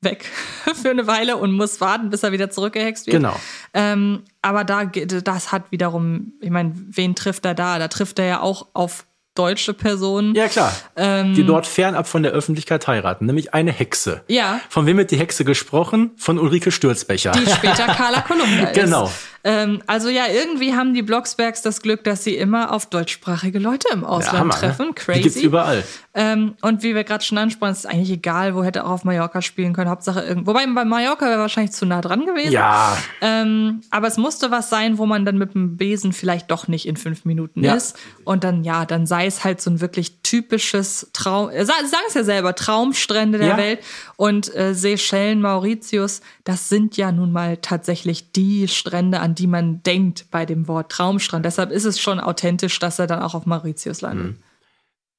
weg 0.02 0.24
für 0.82 0.90
eine 0.90 1.06
Weile 1.06 1.36
und 1.36 1.52
muss 1.52 1.80
warten, 1.80 2.10
bis 2.10 2.22
er 2.22 2.32
wieder 2.32 2.50
zurückgehext 2.50 3.06
wird. 3.06 3.16
Genau. 3.16 3.34
Ähm, 3.74 4.22
aber 4.42 4.64
da, 4.64 4.84
geht- 4.84 5.26
das 5.26 5.52
hat 5.52 5.64
wiederum, 5.70 6.32
ich 6.40 6.50
meine, 6.50 6.72
wen 6.74 7.14
trifft 7.14 7.44
er 7.44 7.54
da? 7.54 7.78
Da 7.78 7.88
trifft 7.88 8.18
er 8.18 8.26
ja 8.26 8.40
auch 8.40 8.66
auf 8.74 9.06
deutsche 9.34 9.72
Personen. 9.72 10.34
Ja, 10.34 10.46
klar. 10.48 10.74
Ähm, 10.94 11.32
Die 11.34 11.44
dort 11.46 11.66
fernab 11.66 12.06
von 12.06 12.22
der 12.22 12.32
Öffentlichkeit 12.32 12.86
heiraten, 12.86 13.24
nämlich 13.24 13.54
eine 13.54 13.72
Hexe. 13.72 14.22
Ja. 14.28 14.60
Von 14.68 14.84
wem 14.84 14.98
wird 14.98 15.10
die 15.10 15.16
Hexe 15.16 15.44
gesprochen? 15.46 16.10
Von 16.18 16.38
Ulrike 16.38 16.70
Stürzbecher. 16.70 17.32
die 17.32 17.50
später 17.50 17.86
Carla 17.86 18.20
Kolumna 18.20 18.64
ist. 18.68 18.74
Genau. 18.78 19.10
Ähm, 19.44 19.82
also 19.86 20.08
ja, 20.08 20.24
irgendwie 20.32 20.74
haben 20.74 20.94
die 20.94 21.02
Blocksbergs 21.02 21.62
das 21.62 21.82
Glück, 21.82 22.04
dass 22.04 22.22
sie 22.24 22.36
immer 22.36 22.72
auf 22.72 22.86
deutschsprachige 22.86 23.58
Leute 23.58 23.88
im 23.92 24.04
Ausland 24.04 24.38
Hammer, 24.38 24.54
treffen. 24.54 24.86
ne? 24.88 24.92
Crazy. 24.94 25.18
Die 25.18 25.22
gibt's 25.24 25.40
überall. 25.42 25.82
Ähm, 26.14 26.54
und 26.60 26.82
wie 26.82 26.94
wir 26.94 27.04
gerade 27.04 27.24
schon 27.24 27.38
ansprachen, 27.38 27.72
ist 27.72 27.86
eigentlich 27.86 28.10
egal, 28.10 28.54
wo 28.54 28.62
hätte 28.62 28.84
auch 28.84 28.90
auf 28.90 29.04
Mallorca 29.04 29.42
spielen 29.42 29.72
können. 29.72 29.90
Hauptsache 29.90 30.20
irgendwo. 30.20 30.50
Wobei 30.52 30.66
bei 30.66 30.84
Mallorca 30.84 31.26
wäre 31.26 31.40
wahrscheinlich 31.40 31.72
zu 31.72 31.86
nah 31.86 32.00
dran 32.02 32.26
gewesen. 32.26 32.52
Ja, 32.52 32.96
Ähm, 33.20 33.80
aber 33.90 34.06
es 34.08 34.16
musste 34.18 34.50
was 34.50 34.68
sein, 34.70 34.98
wo 34.98 35.06
man 35.06 35.24
dann 35.24 35.38
mit 35.38 35.54
dem 35.54 35.76
Besen 35.76 36.12
vielleicht 36.12 36.50
doch 36.50 36.68
nicht 36.68 36.86
in 36.86 36.96
fünf 36.96 37.24
Minuten 37.24 37.64
Ja. 37.64 37.74
ist. 37.74 37.96
Und 38.24 38.44
dann, 38.44 38.62
ja, 38.62 38.84
dann 38.84 39.06
sei 39.06 39.26
es 39.26 39.42
halt 39.42 39.60
so 39.60 39.70
ein 39.70 39.80
wirklich 39.80 40.18
typisches 40.22 41.08
Traum, 41.12 41.50
äh, 41.50 41.64
sa- 41.64 41.72
sagen 41.84 42.04
es 42.08 42.14
ja 42.14 42.24
selber, 42.24 42.54
Traumstrände 42.54 43.38
der 43.38 43.48
Ja. 43.48 43.56
Welt. 43.56 43.80
Und 44.16 44.54
äh, 44.54 44.74
Seychellen, 44.74 45.40
Mauritius, 45.40 46.20
das 46.44 46.68
sind 46.68 46.96
ja 46.96 47.10
nun 47.10 47.32
mal 47.32 47.56
tatsächlich 47.56 48.32
die 48.32 48.68
Strände, 48.68 49.20
an 49.20 49.31
die 49.38 49.46
man 49.46 49.82
denkt 49.82 50.26
bei 50.30 50.46
dem 50.46 50.68
Wort 50.68 50.90
Traumstrand. 50.92 51.44
Deshalb 51.44 51.70
ist 51.70 51.84
es 51.84 52.00
schon 52.00 52.20
authentisch, 52.20 52.78
dass 52.78 52.98
er 52.98 53.06
dann 53.06 53.20
auch 53.22 53.34
auf 53.34 53.46
Mauritius 53.46 54.00
landet. 54.00 54.36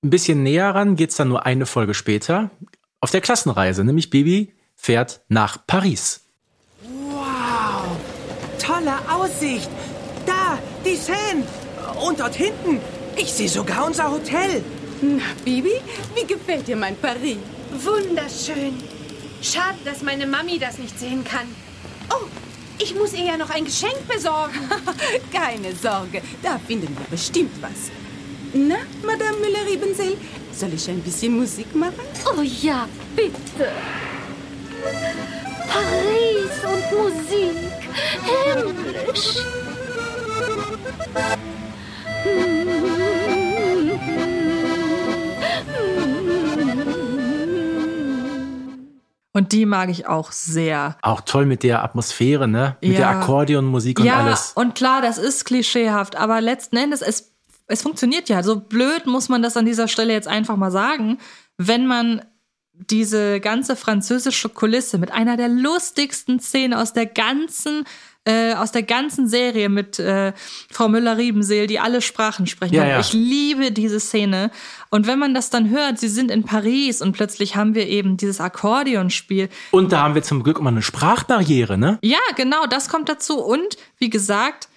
ein 0.03 0.09
bisschen 0.09 0.43
näher 0.43 0.73
ran 0.75 0.95
geht's 0.95 1.15
dann 1.15 1.29
nur 1.29 1.45
eine 1.45 1.65
Folge 1.65 1.93
später. 1.93 2.51
Auf 2.99 3.11
der 3.11 3.21
Klassenreise, 3.21 3.83
nämlich 3.83 4.09
Bibi 4.09 4.53
fährt 4.75 5.21
nach 5.29 5.65
Paris. 5.65 6.21
Wow, 6.81 7.97
tolle 8.59 8.93
Aussicht. 9.09 9.69
Da, 10.25 10.57
die 10.85 10.95
Seine. 10.95 11.43
Und 12.05 12.19
dort 12.19 12.35
hinten, 12.35 12.79
ich 13.15 13.31
sehe 13.31 13.49
sogar 13.49 13.85
unser 13.85 14.09
Hotel. 14.11 14.63
Na, 15.01 15.23
Bibi, 15.43 15.73
wie 16.15 16.25
gefällt 16.25 16.67
dir 16.67 16.75
mein 16.77 16.95
Paris? 16.95 17.37
Wunderschön. 17.71 18.73
Schade, 19.41 19.77
dass 19.83 20.01
meine 20.01 20.25
Mami 20.25 20.57
das 20.59 20.77
nicht 20.77 20.97
sehen 20.97 21.23
kann. 21.23 21.47
Oh, 22.09 22.25
ich 22.79 22.95
muss 22.95 23.13
ihr 23.13 23.25
ja 23.25 23.37
noch 23.37 23.49
ein 23.49 23.65
Geschenk 23.65 24.07
besorgen. 24.07 24.59
Keine 25.33 25.75
Sorge, 25.75 26.21
da 26.41 26.59
finden 26.59 26.95
wir 26.97 27.05
bestimmt 27.09 27.61
was. 27.61 27.91
Na, 28.53 28.77
Madame 29.03 29.37
Müller-Riebensel, 29.39 30.17
soll 30.51 30.73
ich 30.73 30.87
ein 30.89 31.01
bisschen 31.01 31.37
Musik 31.37 31.73
machen? 31.75 31.95
Oh 32.37 32.41
ja, 32.41 32.87
bitte. 33.15 33.71
Paris 35.67 36.59
und 36.63 36.85
Musik. 36.97 37.57
Himmlisch. 38.45 39.43
Und 49.35 49.51
die 49.51 49.65
mag 49.65 49.89
ich 49.89 50.05
auch 50.07 50.31
sehr. 50.31 50.95
Auch 51.01 51.21
toll 51.21 51.45
mit 51.47 51.63
der 51.63 51.83
Atmosphäre, 51.83 52.47
ne? 52.47 52.77
Mit 52.81 52.91
Ja. 52.91 52.97
der 52.99 53.09
Akkordeonmusik 53.09 53.99
und 53.99 54.05
ja, 54.05 54.17
alles. 54.23 54.53
und 54.55 54.75
klar, 54.75 55.01
das 55.01 55.17
ist 55.17 55.45
klischeehaft, 55.45 56.15
aber 56.15 56.39
letzten 56.39 56.77
Endes, 56.77 57.01
es, 57.01 57.33
es 57.67 57.81
funktioniert 57.81 58.29
ja. 58.29 58.43
So 58.43 58.59
blöd 58.59 59.07
muss 59.07 59.29
man 59.29 59.41
das 59.41 59.57
an 59.57 59.65
dieser 59.65 59.87
Stelle 59.87 60.13
jetzt 60.13 60.27
einfach 60.27 60.55
mal 60.55 60.69
sagen, 60.71 61.17
wenn 61.57 61.87
man 61.87 62.21
diese 62.73 63.39
ganze 63.39 63.75
französische 63.75 64.49
Kulisse 64.49 64.97
mit 64.97 65.11
einer 65.11 65.35
der 65.37 65.47
lustigsten 65.49 66.39
Szenen 66.39 66.73
aus 66.73 66.93
der 66.93 67.05
ganzen 67.05 67.85
äh, 68.25 68.53
aus 68.53 68.71
der 68.71 68.83
ganzen 68.83 69.27
Serie 69.27 69.69
mit 69.69 69.99
äh, 69.99 70.33
Frau 70.69 70.87
Müller-Riebenseel, 70.87 71.67
die 71.67 71.79
alle 71.79 72.01
Sprachen 72.01 72.47
sprechen. 72.47 72.75
Ja, 72.75 72.87
ja. 72.87 72.99
Ich 72.99 73.13
liebe 73.13 73.71
diese 73.71 73.99
Szene. 73.99 74.51
Und 74.89 75.07
wenn 75.07 75.19
man 75.19 75.33
das 75.33 75.49
dann 75.49 75.69
hört, 75.69 75.99
sie 75.99 76.07
sind 76.07 76.31
in 76.31 76.43
Paris 76.43 77.01
und 77.01 77.11
plötzlich 77.11 77.55
haben 77.55 77.75
wir 77.75 77.87
eben 77.87 78.15
dieses 78.17 78.39
Akkordeonspiel. 78.39 79.49
Und 79.71 79.91
da 79.91 80.01
haben 80.03 80.15
wir 80.15 80.23
zum 80.23 80.43
Glück 80.43 80.59
immer 80.59 80.69
eine 80.69 80.81
Sprachbarriere, 80.81 81.77
ne? 81.77 81.99
Ja, 82.01 82.19
genau, 82.35 82.65
das 82.65 82.89
kommt 82.89 83.09
dazu. 83.09 83.39
Und 83.39 83.77
wie 83.97 84.09
gesagt, 84.09 84.69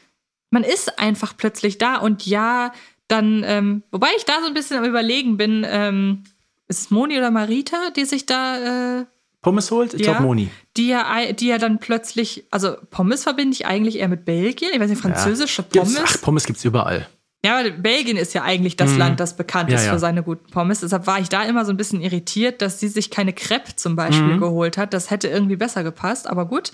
man 0.51 0.65
ist 0.65 0.99
einfach 0.99 1.37
plötzlich 1.37 1.79
da 1.79 1.97
und 1.97 2.27
ja, 2.27 2.73
dann, 3.09 3.45
ähm, 3.47 3.83
wobei 3.91 4.09
ich 4.17 4.25
da 4.25 4.41
so 4.41 4.47
ein 4.47 4.55
bisschen 4.55 4.79
am 4.79 4.85
Überlegen 4.85 5.37
bin, 5.37 5.65
ähm, 5.69 6.25
ist 6.69 6.81
es 6.81 6.91
Moni 6.91 7.17
oder 7.17 7.31
Marita, 7.31 7.91
die 7.95 8.05
sich 8.05 8.27
da, 8.27 9.01
äh, 9.01 9.07
Pommes 9.47 9.71
holt? 9.71 9.95
Ich 9.95 10.05
ja, 10.05 10.13
glaub 10.15 10.23
Moni. 10.25 10.51
Die 10.77 10.89
ja, 10.89 11.33
die 11.33 11.47
ja 11.47 11.59
dann 11.59 11.79
plötzlich, 11.79 12.45
also 12.51 12.75
Pommes 12.91 13.23
verbinde 13.23 13.53
ich 13.55 13.65
eigentlich 13.67 13.99
eher 14.01 14.09
mit 14.09 14.25
Belgien, 14.25 14.71
ich 14.75 14.81
weiß 14.81 14.91
nicht, 14.91 15.01
französische 15.01 15.63
ja. 15.63 15.69
Gibt's- 15.83 15.95
Pommes. 15.95 16.11
Ach, 16.17 16.21
Pommes 16.23 16.45
gibt's 16.47 16.65
überall. 16.65 17.07
Ja, 17.45 17.61
aber 17.61 17.71
Belgien 17.71 18.17
ist 18.17 18.35
ja 18.35 18.43
eigentlich 18.43 18.77
das 18.77 18.91
Mhm. 18.93 18.99
Land, 18.99 19.21
das 19.21 19.37
bekannt 19.37 19.71
Ja, 19.71 19.77
ist 19.77 19.87
für 19.87 20.01
seine 20.01 20.25
guten 20.25 20.51
Pommes. 20.51 20.81
Deshalb 20.81 21.07
war 21.07 21.21
ich 21.21 21.29
da 21.29 21.45
immer 21.45 21.65
so 21.65 21.71
ein 21.71 21.77
bisschen 21.77 22.01
irritiert, 22.01 22.61
dass 22.61 22.81
sie 22.81 22.89
sich 22.89 23.09
keine 23.11 23.33
Crepe 23.33 23.77
zum 23.77 23.95
Beispiel 23.95 24.35
Mhm. 24.35 24.41
geholt 24.41 24.77
hat. 24.79 24.93
Das 24.93 25.11
hätte 25.11 25.29
irgendwie 25.29 25.55
besser 25.55 25.85
gepasst, 25.85 26.27
aber 26.29 26.47
gut. 26.47 26.73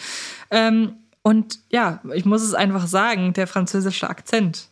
Ähm, 0.51 0.95
und 1.23 1.59
ja, 1.71 2.01
ich 2.15 2.25
muss 2.25 2.41
es 2.43 2.55
einfach 2.55 2.87
sagen, 2.87 3.35
der 3.35 3.47
französische 3.47 4.09
Akzent 4.09 4.69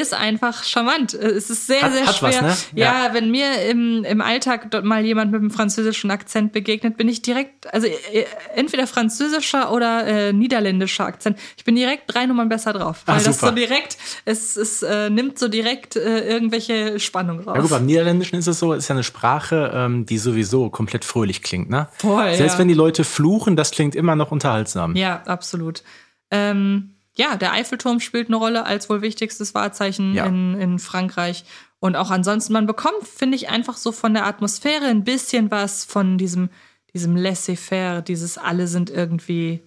ist 0.00 0.14
einfach 0.14 0.62
charmant. 0.64 1.14
Es 1.14 1.50
ist 1.50 1.66
sehr, 1.66 1.82
Hat- 1.82 1.92
sehr 1.92 2.06
hat 2.06 2.22
was, 2.22 2.34
schwer. 2.34 2.42
ne? 2.42 2.56
ja. 2.74 3.06
Ja. 3.06 3.14
wenn 3.14 3.30
mir 3.30 3.62
im, 3.68 4.04
im 4.04 4.20
Alltag 4.20 4.70
dort 4.70 4.84
mal 4.84 5.04
jemand 5.04 5.32
mit 5.32 5.40
einem 5.40 5.50
französischen 5.50 6.10
Akzent 6.10 6.52
begegnet, 6.52 6.96
bin 6.96 7.08
ich 7.08 7.22
direkt, 7.22 7.72
also 7.72 7.86
äh, 7.86 8.24
entweder 8.54 8.86
französischer 8.86 9.72
oder 9.72 10.06
äh, 10.06 10.32
niederländischer 10.32 11.04
Akzent. 11.06 11.38
Ich 11.56 11.64
bin 11.64 11.74
direkt 11.76 12.04
drei 12.06 12.26
Nummern 12.26 12.48
besser 12.48 12.72
drauf. 12.72 13.02
Ah, 13.06 13.16
Weil 13.16 13.24
das 13.24 13.40
so 13.40 13.50
direkt, 13.50 13.96
es, 14.24 14.56
es 14.56 14.82
äh, 14.82 15.10
nimmt 15.10 15.38
so 15.38 15.48
direkt 15.48 15.96
äh, 15.96 16.20
irgendwelche 16.28 17.00
Spannung 17.00 17.40
raus. 17.40 17.54
Ja 17.56 17.60
gut, 17.62 17.70
beim 17.70 17.86
Niederländischen 17.86 18.36
ist 18.38 18.46
es 18.46 18.58
so, 18.58 18.72
ist 18.72 18.88
ja 18.88 18.94
eine 18.94 19.04
Sprache, 19.04 19.70
ähm, 19.74 20.06
die 20.06 20.18
sowieso 20.18 20.70
komplett 20.70 21.04
fröhlich 21.04 21.42
klingt, 21.42 21.70
ne? 21.70 21.88
Voll, 21.98 22.34
Selbst 22.34 22.54
ja. 22.54 22.58
wenn 22.58 22.68
die 22.68 22.74
Leute 22.74 23.04
fluchen, 23.04 23.56
das 23.56 23.70
klingt 23.70 23.94
immer 23.94 24.16
noch 24.16 24.30
unterhaltsam. 24.30 24.96
Ja, 24.96 25.22
absolut. 25.26 25.82
Ähm, 26.30 26.95
ja, 27.18 27.36
der 27.36 27.52
Eiffelturm 27.52 28.00
spielt 28.00 28.28
eine 28.28 28.36
Rolle 28.36 28.66
als 28.66 28.88
wohl 28.90 29.02
wichtigstes 29.02 29.54
Wahrzeichen 29.54 30.14
Ja. 30.14 30.26
in, 30.26 30.60
in 30.60 30.78
Frankreich. 30.78 31.44
Und 31.78 31.96
auch 31.96 32.10
ansonsten, 32.10 32.52
man 32.52 32.66
bekommt, 32.66 33.06
finde 33.06 33.36
ich, 33.36 33.48
einfach 33.48 33.76
so 33.76 33.92
von 33.92 34.14
der 34.14 34.26
Atmosphäre 34.26 34.86
ein 34.86 35.04
bisschen 35.04 35.50
was 35.50 35.84
von 35.84 36.18
diesem, 36.18 36.50
diesem 36.94 37.16
Laissez-faire, 37.16 38.02
dieses 38.02 38.38
alle 38.38 38.66
sind 38.66 38.90
irgendwie 38.90 39.62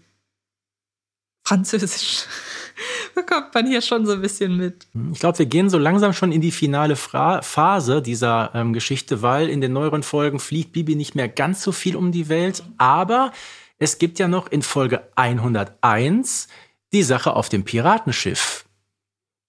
französisch. 1.43 2.25
bekommt 3.15 3.53
man 3.53 3.67
hier 3.67 3.81
schon 3.81 4.05
so 4.05 4.13
ein 4.13 4.21
bisschen 4.21 4.55
mit. 4.55 4.87
Ich 5.11 5.19
glaube, 5.19 5.39
wir 5.39 5.45
gehen 5.45 5.69
so 5.69 5.77
langsam 5.77 6.13
schon 6.13 6.31
in 6.31 6.41
die 6.41 6.51
finale 6.51 6.95
Fra 6.95 7.41
Phase 7.41 8.01
dieser 8.01 8.51
ähm, 8.53 8.73
Geschichte, 8.73 9.21
weil 9.21 9.49
in 9.49 9.61
den 9.61 9.73
neueren 9.73 10.03
Folgen 10.03 10.39
fliegt 10.39 10.73
Bibi 10.73 10.95
nicht 10.95 11.15
mehr 11.15 11.27
ganz 11.27 11.61
so 11.61 11.71
viel 11.71 11.95
um 11.95 12.11
die 12.11 12.29
Welt. 12.29 12.63
Aber 12.77 13.31
es 13.77 13.97
gibt 13.97 14.19
ja 14.19 14.27
noch 14.27 14.47
in 14.47 14.61
Folge 14.61 15.03
101 15.15 16.47
die 16.93 17.03
Sache 17.03 17.35
auf 17.35 17.49
dem 17.49 17.63
Piratenschiff. 17.63 18.65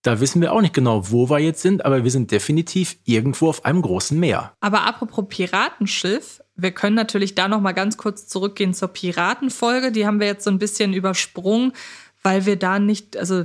Da 0.02 0.20
wissen 0.20 0.40
wir 0.40 0.52
auch 0.52 0.62
nicht 0.62 0.72
genau, 0.72 1.10
wo 1.10 1.28
wir 1.28 1.38
jetzt 1.38 1.60
sind, 1.60 1.84
aber 1.84 2.04
wir 2.04 2.10
sind 2.10 2.30
definitiv 2.30 2.96
irgendwo 3.04 3.48
auf 3.50 3.66
einem 3.66 3.82
großen 3.82 4.18
Meer. 4.18 4.54
Aber 4.60 4.86
apropos 4.86 5.26
Piratenschiff, 5.28 6.40
wir 6.56 6.70
können 6.70 6.96
natürlich 6.96 7.34
da 7.34 7.48
noch 7.48 7.60
mal 7.60 7.72
ganz 7.72 7.98
kurz 7.98 8.26
zurückgehen 8.26 8.72
zur 8.72 8.88
Piratenfolge. 8.88 9.92
Die 9.92 10.06
haben 10.06 10.18
wir 10.18 10.26
jetzt 10.26 10.44
so 10.44 10.50
ein 10.50 10.58
bisschen 10.58 10.94
übersprungen, 10.94 11.72
weil 12.22 12.46
wir 12.46 12.56
da 12.56 12.78
nicht, 12.78 13.16
also 13.18 13.44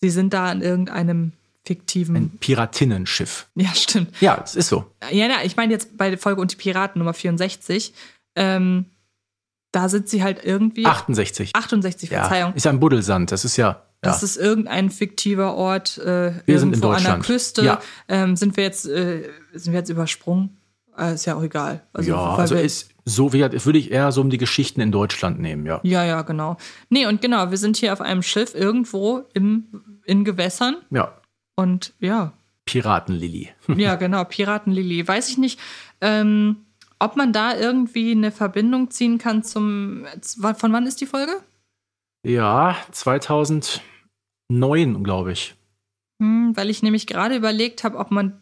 sie 0.00 0.10
sind 0.10 0.34
da 0.34 0.50
in 0.50 0.60
irgendeinem 0.60 1.32
fiktiven. 1.64 2.36
Piratinnenschiff. 2.40 3.46
ja, 3.54 3.72
stimmt. 3.74 4.12
Ja, 4.20 4.40
es 4.42 4.56
ist 4.56 4.68
so. 4.68 4.84
Ja, 5.12 5.28
ja, 5.28 5.36
ich 5.44 5.56
meine 5.56 5.72
jetzt 5.72 5.96
bei 5.96 6.10
der 6.10 6.18
Folge 6.18 6.40
und 6.40 6.50
die 6.50 6.56
Piraten 6.56 6.98
Nummer 6.98 7.14
64. 7.14 7.94
Ähm, 8.34 8.86
da 9.72 9.88
sind 9.88 10.08
sie 10.08 10.22
halt 10.22 10.44
irgendwie. 10.44 10.86
68. 10.86 11.54
68, 11.54 12.10
Verzeihung. 12.10 12.50
Ja, 12.50 12.56
ist 12.56 12.64
ja 12.64 12.70
ein 12.70 12.80
Buddelsand. 12.80 13.32
Das 13.32 13.44
ist 13.44 13.56
ja. 13.56 13.82
Das 14.00 14.20
ja. 14.20 14.26
ist 14.26 14.36
irgendein 14.36 14.90
fiktiver 14.90 15.54
Ort 15.54 15.98
äh, 15.98 16.32
Wir 16.44 16.58
sind 16.58 16.74
in 16.74 16.74
irgendwo 16.74 16.88
an 16.88 17.02
der 17.02 17.16
Deutschland. 17.16 17.24
Küste. 17.24 17.64
Ja. 17.64 17.80
Ähm, 18.08 18.36
sind 18.36 18.56
wir 18.56 18.64
jetzt 18.64 18.86
äh, 18.86 19.28
sind 19.52 19.72
wir 19.72 19.78
jetzt 19.78 19.90
übersprungen? 19.90 20.58
Äh, 20.98 21.14
ist 21.14 21.24
ja 21.24 21.36
auch 21.36 21.42
egal. 21.42 21.82
Also, 21.92 22.10
ja, 22.10 22.34
also 22.34 22.54
ist 22.54 22.90
so 23.04 23.32
wie 23.32 23.40
würde 23.40 23.78
ich 23.78 23.90
eher 23.90 24.12
so 24.12 24.20
um 24.20 24.30
die 24.30 24.38
Geschichten 24.38 24.80
in 24.80 24.92
Deutschland 24.92 25.40
nehmen, 25.40 25.66
ja. 25.66 25.80
Ja, 25.82 26.04
ja, 26.04 26.22
genau. 26.22 26.56
Nee, 26.88 27.06
und 27.06 27.20
genau, 27.20 27.50
wir 27.50 27.58
sind 27.58 27.76
hier 27.76 27.92
auf 27.92 28.00
einem 28.00 28.22
Schiff 28.22 28.54
irgendwo 28.54 29.24
im, 29.34 30.00
in 30.04 30.24
Gewässern 30.24 30.76
Ja. 30.90 31.12
und 31.56 31.94
ja, 31.98 32.32
Piratenlili. 32.64 33.48
ja, 33.76 33.96
genau, 33.96 34.24
Piratenlili. 34.24 35.06
Weiß 35.06 35.28
ich 35.28 35.38
nicht, 35.38 35.58
ähm, 36.00 36.58
ob 37.02 37.16
man 37.16 37.32
da 37.32 37.56
irgendwie 37.56 38.12
eine 38.12 38.30
Verbindung 38.30 38.90
ziehen 38.90 39.18
kann 39.18 39.42
zum. 39.42 40.06
Von 40.56 40.72
wann 40.72 40.86
ist 40.86 41.00
die 41.00 41.06
Folge? 41.06 41.32
Ja, 42.24 42.76
2009, 44.48 45.02
glaube 45.04 45.32
ich. 45.32 45.54
Hm, 46.20 46.56
weil 46.56 46.70
ich 46.70 46.82
nämlich 46.82 47.06
gerade 47.06 47.36
überlegt 47.36 47.84
habe, 47.84 47.98
ob 47.98 48.10
man, 48.10 48.40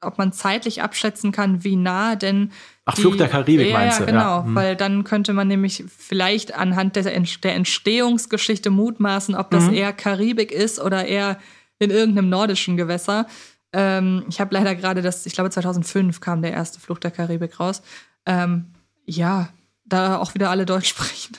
ob 0.00 0.18
man 0.18 0.32
zeitlich 0.32 0.82
abschätzen 0.82 1.30
kann, 1.32 1.62
wie 1.64 1.76
nah 1.76 2.16
denn. 2.16 2.50
Ach, 2.86 2.96
Fluch 2.96 3.16
der 3.16 3.28
Karibik 3.28 3.68
ja, 3.68 3.78
meinst 3.78 4.00
du? 4.00 4.06
genau, 4.06 4.38
Ja, 4.40 4.44
hm. 4.44 4.54
weil 4.54 4.76
dann 4.76 5.04
könnte 5.04 5.32
man 5.32 5.48
nämlich 5.48 5.84
vielleicht 5.96 6.54
anhand 6.54 6.96
der, 6.96 7.04
der 7.04 7.54
Entstehungsgeschichte 7.54 8.70
mutmaßen, 8.70 9.34
ob 9.34 9.50
das 9.50 9.68
Mhm. 9.68 9.74
eher 9.74 9.92
Karibik 9.92 10.52
ist 10.52 10.80
oder 10.80 11.06
eher 11.06 11.38
in 11.78 11.90
irgendeinem 11.90 12.28
nordischen 12.28 12.76
Gewässer. 12.76 13.26
Ähm, 13.74 14.24
ich 14.28 14.40
habe 14.40 14.54
leider 14.54 14.74
gerade 14.74 15.02
das, 15.02 15.26
ich 15.26 15.34
glaube 15.34 15.50
2005 15.50 16.20
kam 16.20 16.42
der 16.42 16.52
erste 16.52 16.80
Fluch 16.80 16.98
der 16.98 17.10
Karibik 17.10 17.58
raus. 17.58 17.82
Ähm, 18.24 18.66
ja, 19.04 19.48
da 19.84 20.18
auch 20.18 20.34
wieder 20.34 20.50
alle 20.50 20.64
Deutsch 20.64 20.88
sprechen. 20.88 21.36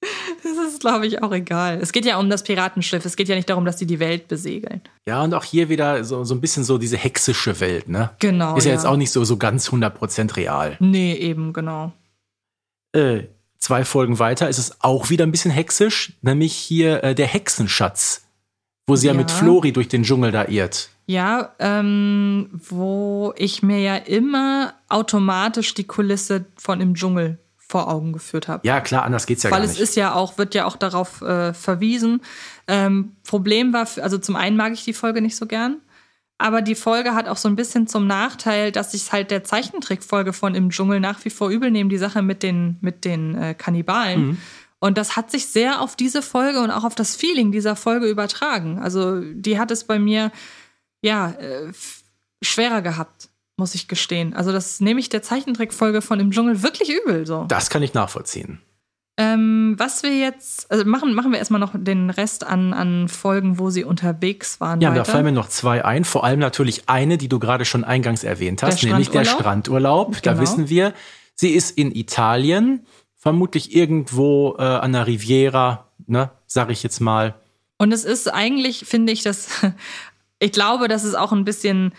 Das 0.00 0.72
ist, 0.72 0.80
glaube 0.80 1.06
ich, 1.06 1.22
auch 1.22 1.32
egal. 1.32 1.80
Es 1.82 1.90
geht 1.90 2.04
ja 2.04 2.18
um 2.18 2.30
das 2.30 2.44
Piratenschiff. 2.44 3.04
Es 3.04 3.16
geht 3.16 3.28
ja 3.28 3.34
nicht 3.34 3.50
darum, 3.50 3.64
dass 3.64 3.76
die 3.76 3.86
die 3.86 3.98
Welt 3.98 4.28
besegeln. 4.28 4.80
Ja, 5.06 5.24
und 5.24 5.34
auch 5.34 5.42
hier 5.42 5.68
wieder 5.68 6.04
so, 6.04 6.22
so 6.22 6.34
ein 6.34 6.40
bisschen 6.40 6.62
so 6.62 6.78
diese 6.78 6.96
hexische 6.96 7.58
Welt, 7.58 7.88
ne? 7.88 8.10
Genau, 8.20 8.56
Ist 8.56 8.64
ja, 8.64 8.70
ja. 8.70 8.76
jetzt 8.76 8.86
auch 8.86 8.96
nicht 8.96 9.10
so, 9.10 9.24
so 9.24 9.36
ganz 9.36 9.68
100% 9.70 10.36
real. 10.36 10.76
Nee, 10.78 11.14
eben, 11.14 11.52
genau. 11.52 11.92
Äh, 12.92 13.24
zwei 13.58 13.84
Folgen 13.84 14.20
weiter 14.20 14.48
ist 14.48 14.58
es 14.58 14.80
auch 14.80 15.10
wieder 15.10 15.26
ein 15.26 15.32
bisschen 15.32 15.50
hexisch, 15.50 16.12
nämlich 16.22 16.54
hier 16.54 17.02
äh, 17.02 17.14
der 17.16 17.26
Hexenschatz, 17.26 18.27
wo 18.88 18.96
sie 18.96 19.06
ja. 19.06 19.12
Ja. 19.12 19.18
mit 19.18 19.30
Flori 19.30 19.72
durch 19.72 19.86
den 19.88 20.02
Dschungel 20.02 20.32
da 20.32 20.46
irrt. 20.48 20.88
Ja, 21.06 21.52
ähm, 21.58 22.50
wo 22.52 23.32
ich 23.36 23.62
mir 23.62 23.78
ja 23.80 23.96
immer 23.96 24.74
automatisch 24.88 25.72
die 25.74 25.84
Kulisse 25.84 26.44
von 26.56 26.80
im 26.80 26.94
Dschungel 26.94 27.38
vor 27.56 27.88
Augen 27.90 28.12
geführt 28.12 28.48
habe. 28.48 28.66
Ja, 28.66 28.80
klar, 28.80 29.04
anders 29.04 29.26
geht's 29.26 29.42
ja 29.42 29.50
Weil 29.50 29.58
gar 29.60 29.64
es 29.66 29.72
nicht. 29.72 29.82
ist 29.82 29.94
ja 29.96 30.14
auch, 30.14 30.36
wird 30.38 30.54
ja 30.54 30.64
auch 30.66 30.76
darauf 30.76 31.22
äh, 31.22 31.52
verwiesen. 31.54 32.20
Ähm, 32.66 33.12
Problem 33.26 33.72
war, 33.72 33.86
für- 33.86 34.02
also 34.02 34.18
zum 34.18 34.36
einen 34.36 34.56
mag 34.56 34.72
ich 34.72 34.84
die 34.84 34.92
Folge 34.94 35.20
nicht 35.22 35.36
so 35.36 35.46
gern, 35.46 35.76
aber 36.38 36.62
die 36.62 36.74
Folge 36.74 37.14
hat 37.14 37.28
auch 37.28 37.36
so 37.36 37.48
ein 37.48 37.56
bisschen 37.56 37.86
zum 37.86 38.06
Nachteil, 38.06 38.70
dass 38.72 38.94
ich 38.94 39.10
halt 39.12 39.30
der 39.30 39.44
Zeichentrickfolge 39.44 40.32
von 40.32 40.54
Im 40.54 40.70
Dschungel 40.70 41.00
nach 41.00 41.24
wie 41.24 41.30
vor 41.30 41.50
übel 41.50 41.70
nehme, 41.70 41.90
die 41.90 41.98
Sache 41.98 42.22
mit 42.22 42.42
den, 42.42 42.76
mit 42.80 43.04
den 43.04 43.34
äh, 43.34 43.54
Kannibalen. 43.54 44.26
Mhm. 44.28 44.36
Und 44.80 44.96
das 44.96 45.16
hat 45.16 45.30
sich 45.30 45.46
sehr 45.46 45.80
auf 45.80 45.96
diese 45.96 46.22
Folge 46.22 46.60
und 46.60 46.70
auch 46.70 46.84
auf 46.84 46.94
das 46.94 47.16
Feeling 47.16 47.50
dieser 47.52 47.74
Folge 47.76 48.06
übertragen. 48.06 48.78
Also 48.78 49.20
die 49.20 49.58
hat 49.58 49.70
es 49.70 49.84
bei 49.84 49.98
mir, 49.98 50.30
ja, 51.02 51.30
äh, 51.32 51.72
schwerer 52.42 52.82
gehabt, 52.82 53.28
muss 53.56 53.74
ich 53.74 53.88
gestehen. 53.88 54.34
Also 54.34 54.52
das 54.52 54.78
nehme 54.80 55.00
ich 55.00 55.08
der 55.08 55.22
Zeichentrickfolge 55.22 56.00
von 56.00 56.20
Im 56.20 56.30
Dschungel 56.30 56.62
wirklich 56.62 56.90
übel 56.90 57.26
so. 57.26 57.44
Das 57.48 57.70
kann 57.70 57.82
ich 57.82 57.92
nachvollziehen. 57.94 58.60
Ähm, 59.20 59.74
was 59.78 60.04
wir 60.04 60.16
jetzt, 60.16 60.70
also 60.70 60.84
machen, 60.84 61.12
machen 61.12 61.32
wir 61.32 61.40
erstmal 61.40 61.58
noch 61.58 61.72
den 61.74 62.08
Rest 62.10 62.44
an, 62.46 62.72
an 62.72 63.08
Folgen, 63.08 63.58
wo 63.58 63.68
sie 63.70 63.82
unterwegs 63.82 64.60
waren. 64.60 64.80
Ja, 64.80 64.90
da 64.90 65.00
weiter. 65.00 65.10
fallen 65.10 65.24
mir 65.24 65.32
noch 65.32 65.48
zwei 65.48 65.84
ein. 65.84 66.04
Vor 66.04 66.22
allem 66.22 66.38
natürlich 66.38 66.88
eine, 66.88 67.18
die 67.18 67.28
du 67.28 67.40
gerade 67.40 67.64
schon 67.64 67.82
eingangs 67.82 68.22
erwähnt 68.22 68.62
hast, 68.62 68.80
Der 68.84 68.90
nämlich 68.90 69.10
der 69.10 69.24
Strandurlaub. 69.24 70.14
Strandurlaub. 70.14 70.22
Da 70.22 70.30
Genau. 70.34 70.42
wissen 70.42 70.68
wir, 70.68 70.94
sie 71.34 71.50
ist 71.50 71.76
in 71.76 71.90
Italien, 71.92 72.86
vermutlich 73.18 73.74
irgendwo 73.74 74.56
äh, 74.58 74.62
an 74.62 74.92
der 74.92 75.06
Riviera, 75.06 75.88
ne, 76.06 76.30
sag 76.46 76.70
ich 76.70 76.82
jetzt 76.82 77.00
mal. 77.00 77.34
Und 77.76 77.92
es 77.92 78.04
ist 78.04 78.32
eigentlich, 78.32 78.84
finde 78.86 79.12
ich, 79.12 79.22
dass 79.22 79.48
ich 80.38 80.52
glaube, 80.52 80.88
dass 80.88 81.04
es 81.04 81.14
auch 81.14 81.32
ein 81.32 81.44
bisschen 81.44 81.92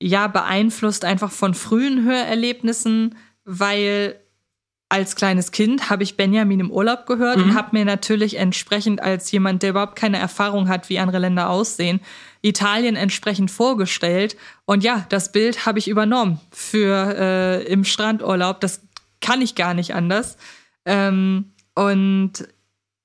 ja 0.00 0.26
beeinflusst 0.28 1.04
einfach 1.04 1.30
von 1.32 1.54
frühen 1.54 2.04
Hörerlebnissen, 2.04 3.16
weil 3.44 4.16
als 4.90 5.16
kleines 5.16 5.52
Kind 5.52 5.90
habe 5.90 6.02
ich 6.02 6.16
Benjamin 6.16 6.60
im 6.60 6.70
Urlaub 6.70 7.04
gehört 7.06 7.36
Mhm. 7.36 7.42
und 7.42 7.54
habe 7.54 7.76
mir 7.76 7.84
natürlich 7.84 8.38
entsprechend 8.38 9.02
als 9.02 9.30
jemand, 9.30 9.62
der 9.62 9.70
überhaupt 9.70 9.96
keine 9.96 10.18
Erfahrung 10.18 10.68
hat, 10.68 10.88
wie 10.88 10.98
andere 10.98 11.18
Länder 11.18 11.50
aussehen, 11.50 12.00
Italien 12.40 12.96
entsprechend 12.96 13.50
vorgestellt. 13.50 14.36
Und 14.64 14.82
ja, 14.84 15.04
das 15.10 15.30
Bild 15.32 15.66
habe 15.66 15.78
ich 15.78 15.88
übernommen 15.88 16.40
für 16.50 17.14
äh, 17.18 17.64
im 17.64 17.84
Strandurlaub. 17.84 18.60
Das 18.60 18.80
kann 19.20 19.40
ich 19.42 19.54
gar 19.54 19.74
nicht 19.74 19.94
anders. 19.94 20.36
Ähm, 20.84 21.52
und 21.74 22.32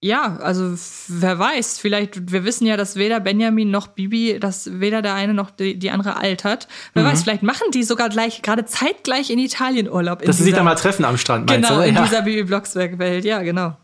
ja, 0.01 0.35
also 0.37 0.73
wer 1.07 1.39
weiß, 1.39 1.79
vielleicht, 1.79 2.31
wir 2.31 2.43
wissen 2.43 2.65
ja, 2.67 2.75
dass 2.75 2.97
weder 2.97 3.21
Benjamin 3.21 3.71
noch 3.71 3.87
Bibi, 3.87 4.37
dass 4.39 4.79
weder 4.81 5.01
der 5.01 5.13
eine 5.13 5.33
noch 5.33 5.49
die, 5.49 5.79
die 5.79 5.91
andere 5.91 6.17
altert. 6.17 6.67
Wer 6.93 7.03
Mhm. 7.03 7.07
weiß, 7.07 7.23
vielleicht 7.23 7.43
machen 7.43 7.67
die 7.73 7.83
sogar 7.83 8.09
gleich, 8.09 8.41
gerade 8.41 8.65
zeitgleich 8.65 9.29
in 9.29 9.39
Italien 9.39 9.89
Urlaub. 9.89 10.21
In 10.21 10.27
Dass 10.27 10.37
sie 10.37 10.43
sich 10.43 10.53
da 10.53 10.63
mal 10.63 10.75
treffen 10.75 11.05
am 11.05 11.17
Strand, 11.17 11.49
meinst 11.49 11.69
Genau, 11.69 11.81
du? 11.81 11.87
in 11.87 11.95
ja. 11.95 12.03
dieser 12.03 12.21
Bibi 12.23 12.43
Blocksberg-Welt, 12.43 13.23
ja, 13.23 13.43
genau. 13.43 13.77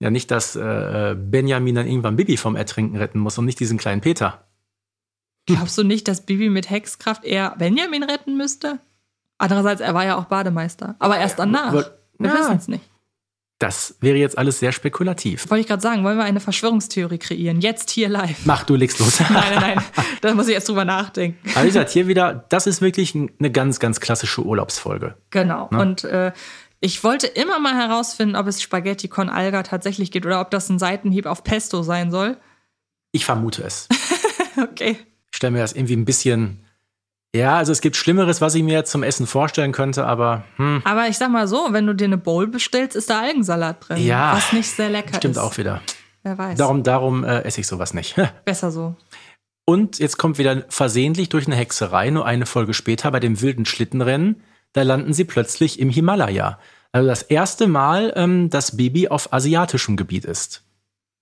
ja, 0.00 0.10
nicht, 0.10 0.32
dass 0.32 0.56
äh, 0.56 1.14
Benjamin 1.16 1.76
dann 1.76 1.86
irgendwann 1.86 2.16
Bibi 2.16 2.36
vom 2.36 2.56
Ertrinken 2.56 2.96
retten 2.96 3.20
muss 3.20 3.38
und 3.38 3.44
nicht 3.44 3.60
diesen 3.60 3.78
kleinen 3.78 4.00
Peter. 4.00 4.44
Glaubst 5.46 5.78
du 5.78 5.84
nicht, 5.84 6.08
dass 6.08 6.26
Bibi 6.26 6.48
mit 6.50 6.68
Hexkraft 6.68 7.24
eher 7.24 7.54
Benjamin 7.58 8.02
retten 8.02 8.36
müsste? 8.36 8.80
Andererseits, 9.40 9.80
er 9.80 9.94
war 9.94 10.04
ja 10.04 10.16
auch 10.16 10.24
Bademeister. 10.26 10.96
Aber 10.98 11.18
erst 11.18 11.38
danach. 11.38 11.72
Wir 11.72 11.90
Ja. 12.20 12.34
wissen 12.38 12.56
es 12.56 12.68
nicht. 12.68 12.84
Das 13.58 13.96
wäre 14.00 14.16
jetzt 14.16 14.38
alles 14.38 14.58
sehr 14.58 14.72
spekulativ. 14.72 15.50
Wollte 15.50 15.60
ich 15.60 15.66
gerade 15.66 15.82
sagen, 15.82 16.02
wollen 16.02 16.16
wir 16.16 16.24
eine 16.24 16.40
Verschwörungstheorie 16.40 17.18
kreieren? 17.18 17.60
Jetzt 17.60 17.90
hier 17.90 18.08
live. 18.08 18.38
Mach, 18.46 18.64
du 18.64 18.74
legst 18.74 18.98
los. 19.00 19.20
Nein, 19.20 19.32
nein, 19.32 19.60
nein. 19.76 19.84
Da 20.22 20.34
muss 20.34 20.48
ich 20.48 20.54
jetzt 20.54 20.68
drüber 20.68 20.84
nachdenken. 20.86 21.38
Aber 21.54 21.62
wie 21.64 21.68
gesagt, 21.68 21.90
hier 21.90 22.06
wieder, 22.06 22.44
das 22.48 22.66
ist 22.66 22.80
wirklich 22.80 23.14
eine 23.14 23.50
ganz, 23.50 23.78
ganz 23.80 24.00
klassische 24.00 24.42
Urlaubsfolge. 24.42 25.16
Genau. 25.30 25.68
Ne? 25.70 25.78
Und 25.80 26.04
äh, 26.04 26.32
ich 26.80 27.04
wollte 27.04 27.26
immer 27.26 27.58
mal 27.58 27.74
herausfinden, 27.74 28.34
ob 28.36 28.46
es 28.46 28.62
Spaghetti 28.62 29.08
con 29.08 29.28
Alga 29.28 29.62
tatsächlich 29.62 30.10
gibt 30.10 30.24
oder 30.24 30.40
ob 30.40 30.50
das 30.50 30.70
ein 30.70 30.78
Seitenhieb 30.78 31.26
auf 31.26 31.44
Pesto 31.44 31.82
sein 31.82 32.10
soll. 32.10 32.38
Ich 33.12 33.24
vermute 33.24 33.62
es. 33.62 33.88
Okay. 34.60 34.96
Ich 35.30 35.36
stelle 35.36 35.52
mir 35.52 35.60
das 35.60 35.72
irgendwie 35.72 35.96
ein 35.96 36.04
bisschen. 36.04 36.64
Ja, 37.34 37.58
also 37.58 37.70
es 37.70 37.80
gibt 37.80 37.96
Schlimmeres, 37.96 38.40
was 38.40 38.54
ich 38.56 38.62
mir 38.62 38.72
jetzt 38.72 38.90
zum 38.90 39.04
Essen 39.04 39.26
vorstellen 39.26 39.72
könnte, 39.72 40.04
aber 40.04 40.44
hm, 40.56 40.82
Aber 40.84 41.06
ich 41.06 41.16
sag 41.16 41.30
mal 41.30 41.46
so, 41.46 41.68
wenn 41.70 41.86
du 41.86 41.94
dir 41.94 42.06
eine 42.06 42.18
Bowl 42.18 42.48
bestellst, 42.48 42.96
ist 42.96 43.08
da 43.08 43.20
Algensalat 43.20 43.88
drin. 43.88 44.04
Ja. 44.04 44.34
Was 44.34 44.52
nicht 44.52 44.68
sehr 44.68 44.90
lecker 44.90 45.16
stimmt 45.16 45.36
ist. 45.36 45.40
auch 45.40 45.56
wieder. 45.56 45.80
Wer 46.22 46.36
weiß. 46.36 46.58
Darum, 46.58 46.82
darum 46.82 47.24
äh, 47.24 47.42
esse 47.42 47.60
ich 47.60 47.66
sowas 47.66 47.94
nicht. 47.94 48.16
Besser 48.44 48.70
so. 48.70 48.96
Und 49.64 50.00
jetzt 50.00 50.18
kommt 50.18 50.38
wieder 50.38 50.64
versehentlich 50.68 51.28
durch 51.28 51.46
eine 51.46 51.54
Hexerei, 51.54 52.10
nur 52.10 52.26
eine 52.26 52.46
Folge 52.46 52.74
später 52.74 53.10
bei 53.12 53.20
dem 53.20 53.40
wilden 53.40 53.64
Schlittenrennen, 53.64 54.42
da 54.72 54.82
landen 54.82 55.12
sie 55.12 55.24
plötzlich 55.24 55.78
im 55.78 55.90
Himalaya. 55.90 56.58
Also 56.90 57.08
das 57.08 57.22
erste 57.22 57.68
Mal, 57.68 58.12
ähm, 58.16 58.50
dass 58.50 58.76
Bibi 58.76 59.08
auf 59.08 59.32
asiatischem 59.32 59.96
Gebiet 59.96 60.24
ist. 60.24 60.64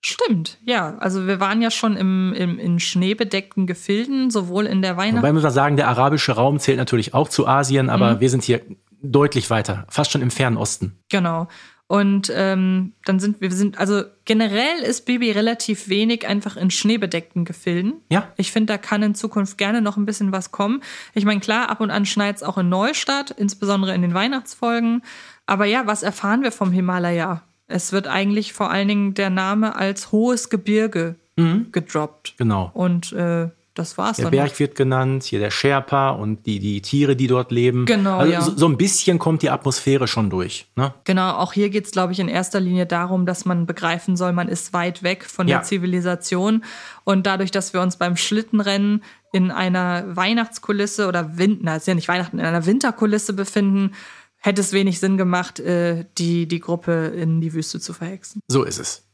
Stimmt, 0.00 0.58
ja. 0.64 0.96
Also 0.98 1.26
wir 1.26 1.40
waren 1.40 1.60
ja 1.60 1.70
schon 1.70 1.96
im, 1.96 2.32
im, 2.32 2.58
in 2.58 2.78
schneebedeckten 2.78 3.66
Gefilden, 3.66 4.30
sowohl 4.30 4.66
in 4.66 4.80
der 4.80 4.96
Weihnacht. 4.96 5.22
Wobei 5.22 5.32
muss 5.32 5.42
man 5.42 5.52
sagen, 5.52 5.76
der 5.76 5.88
arabische 5.88 6.32
Raum 6.32 6.60
zählt 6.60 6.78
natürlich 6.78 7.14
auch 7.14 7.28
zu 7.28 7.48
Asien, 7.48 7.90
aber 7.90 8.14
mhm. 8.14 8.20
wir 8.20 8.30
sind 8.30 8.44
hier 8.44 8.60
deutlich 9.02 9.50
weiter, 9.50 9.86
fast 9.88 10.12
schon 10.12 10.22
im 10.22 10.30
fernen 10.30 10.56
Osten. 10.56 10.98
Genau. 11.08 11.48
Und 11.88 12.30
ähm, 12.34 12.92
dann 13.06 13.18
sind 13.18 13.40
wir 13.40 13.50
sind, 13.50 13.78
also 13.78 14.02
generell 14.26 14.80
ist 14.82 15.06
Bibi 15.06 15.30
relativ 15.32 15.88
wenig 15.88 16.28
einfach 16.28 16.58
in 16.58 16.70
schneebedeckten 16.70 17.46
Gefilden. 17.46 18.02
Ja. 18.10 18.28
Ich 18.36 18.52
finde, 18.52 18.74
da 18.74 18.78
kann 18.78 19.02
in 19.02 19.14
Zukunft 19.14 19.56
gerne 19.56 19.80
noch 19.80 19.96
ein 19.96 20.04
bisschen 20.04 20.30
was 20.30 20.52
kommen. 20.52 20.82
Ich 21.14 21.24
meine, 21.24 21.40
klar, 21.40 21.70
ab 21.70 21.80
und 21.80 21.90
an 21.90 22.04
schneit 22.04 22.36
es 22.36 22.42
auch 22.42 22.58
in 22.58 22.68
Neustadt, 22.68 23.30
insbesondere 23.30 23.94
in 23.94 24.02
den 24.02 24.12
Weihnachtsfolgen. 24.12 25.02
Aber 25.46 25.64
ja, 25.64 25.86
was 25.86 26.02
erfahren 26.02 26.42
wir 26.42 26.52
vom 26.52 26.72
Himalaya? 26.72 27.42
Es 27.68 27.92
wird 27.92 28.06
eigentlich 28.06 28.52
vor 28.54 28.70
allen 28.70 28.88
Dingen 28.88 29.14
der 29.14 29.30
Name 29.30 29.76
als 29.76 30.10
hohes 30.10 30.48
Gebirge 30.48 31.16
mhm. 31.36 31.68
gedroppt. 31.70 32.34
Genau. 32.38 32.70
Und 32.74 33.12
äh, 33.12 33.48
das 33.78 33.96
war's 33.96 34.16
der 34.16 34.24
dann. 34.24 34.32
Der 34.32 34.38
Berg 34.40 34.52
noch. 34.52 34.58
wird 34.58 34.74
genannt, 34.74 35.22
hier 35.22 35.38
der 35.38 35.50
Sherpa 35.50 36.10
und 36.10 36.46
die, 36.46 36.58
die 36.58 36.82
Tiere, 36.82 37.14
die 37.14 37.28
dort 37.28 37.52
leben. 37.52 37.86
Genau. 37.86 38.18
Also 38.18 38.32
ja. 38.32 38.40
so, 38.40 38.56
so, 38.56 38.66
ein 38.66 38.76
bisschen 38.76 39.18
kommt 39.18 39.42
die 39.42 39.50
Atmosphäre 39.50 40.08
schon 40.08 40.30
durch. 40.30 40.66
Ne? 40.74 40.92
Genau, 41.04 41.34
auch 41.34 41.52
hier 41.52 41.70
geht 41.70 41.86
es, 41.86 41.92
glaube 41.92 42.12
ich, 42.12 42.18
in 42.18 42.28
erster 42.28 42.58
Linie 42.58 42.86
darum, 42.86 43.24
dass 43.24 43.44
man 43.44 43.66
begreifen 43.66 44.16
soll, 44.16 44.32
man 44.32 44.48
ist 44.48 44.72
weit 44.72 45.04
weg 45.04 45.24
von 45.24 45.46
ja. 45.46 45.58
der 45.58 45.64
Zivilisation. 45.64 46.64
Und 47.04 47.26
dadurch, 47.26 47.52
dass 47.52 47.72
wir 47.72 47.80
uns 47.80 47.96
beim 47.96 48.16
Schlittenrennen 48.16 49.04
in 49.32 49.50
einer 49.50 50.16
Weihnachtskulisse 50.16 51.06
oder 51.06 51.38
Wind, 51.38 51.60
na, 51.62 51.76
ist 51.76 51.86
ja 51.86 51.94
nicht 51.94 52.08
Weihnachten, 52.08 52.38
in 52.38 52.44
einer 52.44 52.66
Winterkulisse 52.66 53.32
befinden, 53.32 53.92
hätte 54.38 54.60
es 54.60 54.72
wenig 54.72 55.00
Sinn 55.00 55.16
gemacht, 55.16 55.60
äh, 55.60 56.06
die, 56.16 56.46
die 56.46 56.60
Gruppe 56.60 57.08
in 57.08 57.40
die 57.40 57.52
Wüste 57.52 57.80
zu 57.80 57.92
verhexen. 57.92 58.40
So 58.48 58.64
ist 58.64 58.78
es. 58.78 59.04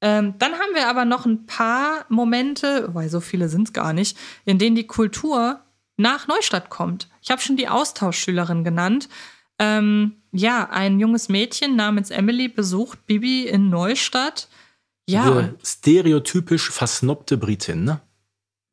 Ähm, 0.00 0.34
dann 0.38 0.54
haben 0.54 0.74
wir 0.74 0.88
aber 0.88 1.04
noch 1.04 1.26
ein 1.26 1.46
paar 1.46 2.04
Momente, 2.08 2.90
weil 2.92 3.08
so 3.08 3.20
viele 3.20 3.48
sind 3.48 3.68
es 3.68 3.72
gar 3.72 3.92
nicht, 3.92 4.18
in 4.44 4.58
denen 4.58 4.74
die 4.74 4.86
Kultur 4.86 5.60
nach 5.96 6.26
Neustadt 6.26 6.70
kommt. 6.70 7.08
Ich 7.22 7.30
habe 7.30 7.40
schon 7.40 7.56
die 7.56 7.68
Austauschschülerin 7.68 8.64
genannt. 8.64 9.08
Ähm, 9.60 10.16
ja, 10.32 10.68
ein 10.70 10.98
junges 10.98 11.28
Mädchen 11.28 11.76
namens 11.76 12.10
Emily 12.10 12.48
besucht 12.48 13.06
Bibi 13.06 13.46
in 13.46 13.70
Neustadt. 13.70 14.48
Ja. 15.08 15.24
Diese 15.24 15.54
stereotypisch 15.64 16.70
versnobte 16.70 17.36
Britin, 17.36 17.84
ne? 17.84 18.00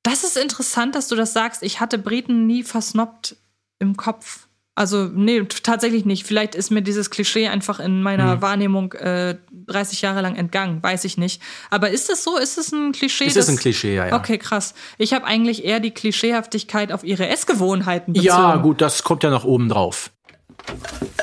Das 0.03 0.23
ist 0.23 0.37
interessant, 0.37 0.95
dass 0.95 1.09
du 1.09 1.15
das 1.15 1.33
sagst. 1.33 1.61
Ich 1.61 1.79
hatte 1.79 1.99
Briten 1.99 2.47
nie 2.47 2.63
versnobbt 2.63 3.35
im 3.77 3.97
Kopf. 3.97 4.47
Also, 4.79 5.09
nee, 5.13 5.43
tatsächlich 5.43 6.05
nicht. 6.05 6.25
Vielleicht 6.25 6.55
ist 6.55 6.71
mir 6.71 6.81
dieses 6.81 7.09
Klischee 7.09 7.49
einfach 7.49 7.81
in 7.81 8.01
meiner 8.01 8.31
hm. 8.31 8.41
Wahrnehmung 8.41 8.93
äh, 8.93 9.35
30 9.67 10.01
Jahre 10.01 10.21
lang 10.21 10.37
entgangen. 10.37 10.81
Weiß 10.81 11.03
ich 11.03 11.17
nicht. 11.17 11.41
Aber 11.69 11.89
ist 11.89 12.09
es 12.09 12.23
so? 12.23 12.37
Ist 12.37 12.57
es 12.57 12.71
ein 12.71 12.93
Klischee? 12.93 13.25
Ist 13.25 13.35
es 13.35 13.49
ein 13.49 13.57
Klischee, 13.57 13.93
ja, 13.93 14.07
ja. 14.07 14.15
Okay, 14.15 14.37
krass. 14.37 14.73
Ich 14.97 15.11
habe 15.11 15.25
eigentlich 15.25 15.65
eher 15.65 15.81
die 15.81 15.91
Klischeehaftigkeit 15.91 16.93
auf 16.93 17.03
ihre 17.03 17.27
Essgewohnheiten 17.27 18.13
bezogen. 18.13 18.29
Ja, 18.29 18.55
gut, 18.55 18.79
das 18.79 19.03
kommt 19.03 19.23
ja 19.23 19.29
noch 19.29 19.43
oben 19.43 19.67
drauf. 19.67 20.11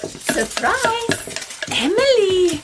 Surprise! 0.02 1.16
Emily! 1.68 2.60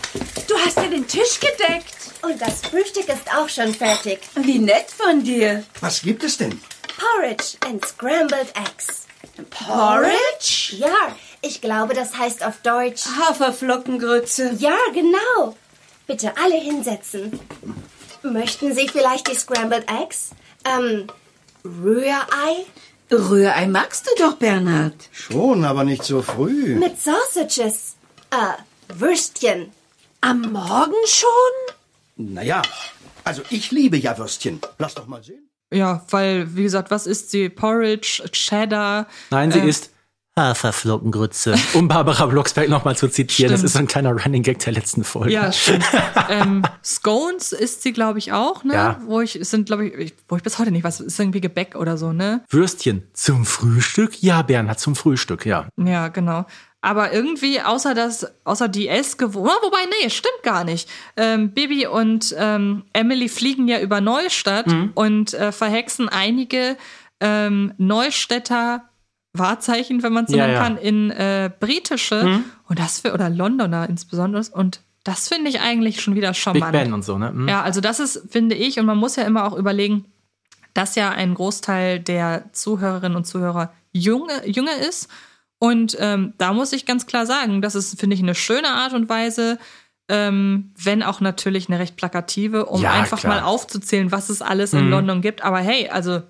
Du 0.47 0.55
hast 0.59 0.77
ja 0.77 0.89
den 0.89 1.09
Tisch 1.09 1.41
gedeckt. 1.41 1.95
Und 2.21 2.39
das 2.39 2.61
Frühstück 2.61 3.09
ist 3.09 3.35
auch 3.35 3.49
schon 3.49 3.73
fertig. 3.73 4.19
Wie 4.35 4.59
nett 4.59 4.91
von 4.91 5.25
dir. 5.25 5.65
Was 5.81 6.03
gibt 6.03 6.23
es 6.23 6.37
denn? 6.37 6.61
Porridge 6.99 7.57
and 7.67 7.83
scrambled 7.83 8.53
eggs. 8.57 9.07
Porridge? 9.51 10.77
Ja, 10.77 11.17
ich 11.41 11.61
glaube, 11.61 11.95
das 11.95 12.17
heißt 12.17 12.45
auf 12.45 12.59
Deutsch 12.63 13.05
Haferflockengrütze. 13.07 14.55
Ja, 14.59 14.77
genau. 14.93 15.57
Bitte 16.07 16.37
alle 16.37 16.57
hinsetzen. 16.57 17.39
Möchten 18.23 18.75
Sie 18.75 18.89
vielleicht 18.89 19.29
die 19.29 19.35
Scrambled 19.35 19.87
Eggs? 19.91 20.31
Ähm, 20.65 21.09
Rührei? 21.65 22.67
Rührei 23.11 23.67
magst 23.67 24.07
du 24.07 24.23
doch, 24.23 24.35
Bernhard. 24.37 24.95
Schon, 25.13 25.65
aber 25.65 25.85
nicht 25.85 26.05
so 26.05 26.23
früh. 26.23 26.77
Mit 26.77 27.01
Sausages. 27.01 27.97
Äh, 28.31 28.95
Würstchen. 28.95 29.73
Am 30.21 30.41
Morgen 30.53 30.95
schon? 31.07 31.75
Naja, 32.17 32.63
also 33.25 33.43
ich 33.51 33.71
liebe 33.71 33.97
ja 33.97 34.17
Würstchen. 34.17 34.61
Lass 34.79 34.95
doch 34.95 35.07
mal 35.07 35.23
sehen. 35.23 35.49
Ja, 35.73 36.05
weil, 36.11 36.55
wie 36.57 36.63
gesagt, 36.63 36.91
was 36.91 37.07
ist 37.07 37.31
sie? 37.31 37.49
Porridge, 37.49 38.23
Cheddar. 38.33 39.07
Nein, 39.31 39.51
sie 39.51 39.61
äh, 39.61 39.69
ist 39.69 39.93
Haferflockengrütze. 40.37 41.55
Um 41.75 41.89
Barbara 41.89 42.27
Blocksberg 42.27 42.69
nochmal 42.69 42.97
zu 42.97 43.09
zitieren. 43.09 43.51
Stimmt. 43.51 43.53
Das 43.53 43.63
ist 43.63 43.73
so 43.75 43.79
ein 43.79 43.87
kleiner 43.87 44.13
Running 44.13 44.43
Gag 44.43 44.59
der 44.61 44.73
letzten 44.73 45.05
Folge. 45.05 45.33
Ja, 45.33 45.53
stimmt. 45.53 45.85
ähm, 46.31 46.63
Scones 46.83 47.53
isst 47.53 47.83
sie, 47.83 47.93
glaube 47.93 48.19
ich, 48.19 48.33
auch, 48.33 48.65
ne? 48.65 48.75
Ja. 48.75 49.01
Wo 49.05 49.21
ich, 49.21 49.39
sind, 49.43 49.67
glaube 49.67 49.89
ich, 49.89 50.15
wo 50.29 50.37
ich 50.37 50.43
bis 50.43 50.59
heute 50.59 50.71
nicht 50.71 50.85
weiß, 50.85 51.01
ist 51.01 51.21
irgendwie 51.21 51.41
Gebäck 51.43 51.77
oder 51.77 51.99
so, 51.99 52.13
ne? 52.13 52.43
Würstchen 52.49 53.07
zum 53.13 53.45
Frühstück? 53.45 54.23
Ja, 54.23 54.43
Bernhard, 54.43 54.81
zum 54.81 54.97
Frühstück, 54.97 55.45
ja. 55.45 55.69
Ja, 55.77 56.09
genau. 56.09 56.47
Aber 56.85 57.13
irgendwie, 57.13 57.61
außer 57.61 57.95
das, 57.95 58.27
außer 58.45 58.69
die 58.69 58.89
Essgewohnheit, 58.89 59.57
wobei, 59.63 59.79
nee, 60.03 60.11
stimmt 60.11 60.43
gar 60.43 60.65
nicht. 60.65 60.91
Ähm, 61.17 61.53
Bibi 61.53 61.87
und 61.87 62.35
ähm, 62.37 62.83
Emily 62.93 63.29
fliegen 63.29 63.69
ja 63.69 63.81
über 63.81 64.01
Neustadt 64.01 64.67
mhm. 64.67 64.91
und 64.95 65.33
äh, 65.33 65.53
verhexen 65.53 66.09
einige 66.09 66.77
ähm, 67.21 67.73
Neustädter 67.79 68.83
Wahrzeichen, 69.33 70.03
wenn 70.03 70.13
man 70.13 70.27
so 70.27 70.37
ja, 70.37 70.47
nennen 70.47 70.59
kann, 70.59 70.77
in 70.77 71.11
äh, 71.13 71.51
britische 71.59 72.25
mhm. 72.25 72.45
und 72.69 72.79
das 72.81 72.99
für, 72.99 73.15
oder 73.15 73.31
Londoner 73.31 73.89
insbesondere. 73.89 74.43
Und 74.53 74.81
das 75.05 75.29
finde 75.29 75.51
ich 75.51 75.61
eigentlich 75.61 76.03
schon 76.03 76.17
wieder 76.17 76.35
charmant. 76.35 76.73
Big 76.73 76.83
Ben 76.83 76.93
und 76.93 77.05
so, 77.05 77.17
ne? 77.17 77.31
Mhm. 77.33 77.49
Ja, 77.49 77.63
also 77.63 77.81
das 77.81 78.01
ist, 78.01 78.25
finde 78.29 78.57
ich, 78.57 78.81
und 78.81 78.87
man 78.87 78.99
muss 78.99 79.15
ja 79.15 79.23
immer 79.23 79.45
auch 79.45 79.57
überlegen, 79.57 80.05
dass 80.75 80.97
ja 80.97 81.11
ein 81.11 81.35
Großteil 81.35 82.01
der 82.01 82.53
Zuhörerinnen 82.53 83.17
und 83.17 83.25
Zuhörer 83.25 83.73
junge, 83.93 84.47
junge 84.49 84.73
ist 84.73 85.09
und 85.63 85.97
ähm, 86.01 86.33
da 86.39 86.53
muss 86.53 86.73
ich 86.73 86.87
ganz 86.87 87.07
klar 87.07 87.25
sagen, 87.25 87.63
das 87.63 87.77
ist, 87.77 88.01
finde 88.01 88.17
ich, 88.17 88.21
eine 88.21 88.35
schöne 88.35 88.67
Art 88.67 88.95
und 88.95 89.09
Weise, 89.09 89.61
ähm, 90.09 90.73
wenn 90.77 91.05
auch 91.05 91.21
natürlich 91.21 91.69
eine 91.69 91.79
recht 91.79 91.95
plakative, 91.95 92.67
um 92.67 92.83
ja, 92.83 92.91
einfach 92.91 93.21
klar. 93.21 93.37
mal 93.37 93.43
aufzuzählen, 93.45 94.11
was 94.11 94.29
es 94.29 94.43
alles 94.43 94.73
mhm. 94.73 94.81
in 94.81 94.91
London 94.91 95.21
gibt. 95.21 95.45
Aber 95.45 95.61
hey, 95.61 95.89
also 95.89 96.23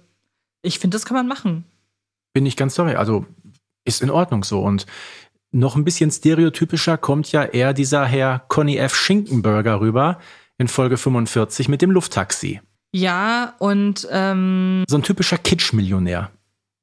ich 0.60 0.78
finde, 0.78 0.96
das 0.96 1.06
kann 1.06 1.16
man 1.16 1.28
machen. 1.28 1.64
Bin 2.34 2.44
ich 2.44 2.58
ganz 2.58 2.74
sorry. 2.74 2.94
Also 2.96 3.24
ist 3.86 4.02
in 4.02 4.10
Ordnung 4.10 4.44
so. 4.44 4.60
Und 4.60 4.84
noch 5.50 5.76
ein 5.76 5.84
bisschen 5.84 6.10
stereotypischer 6.10 6.98
kommt 6.98 7.32
ja 7.32 7.42
eher 7.42 7.72
dieser 7.72 8.04
Herr 8.04 8.44
Conny 8.48 8.76
F. 8.76 8.94
Schinkenberger 8.94 9.80
rüber 9.80 10.18
in 10.58 10.68
Folge 10.68 10.98
45 10.98 11.70
mit 11.70 11.80
dem 11.80 11.90
Lufttaxi. 11.90 12.60
Ja, 12.94 13.54
und 13.60 14.06
ähm, 14.10 14.84
so 14.86 14.98
ein 14.98 15.02
typischer 15.02 15.38
Kitsch-Millionär. 15.38 16.30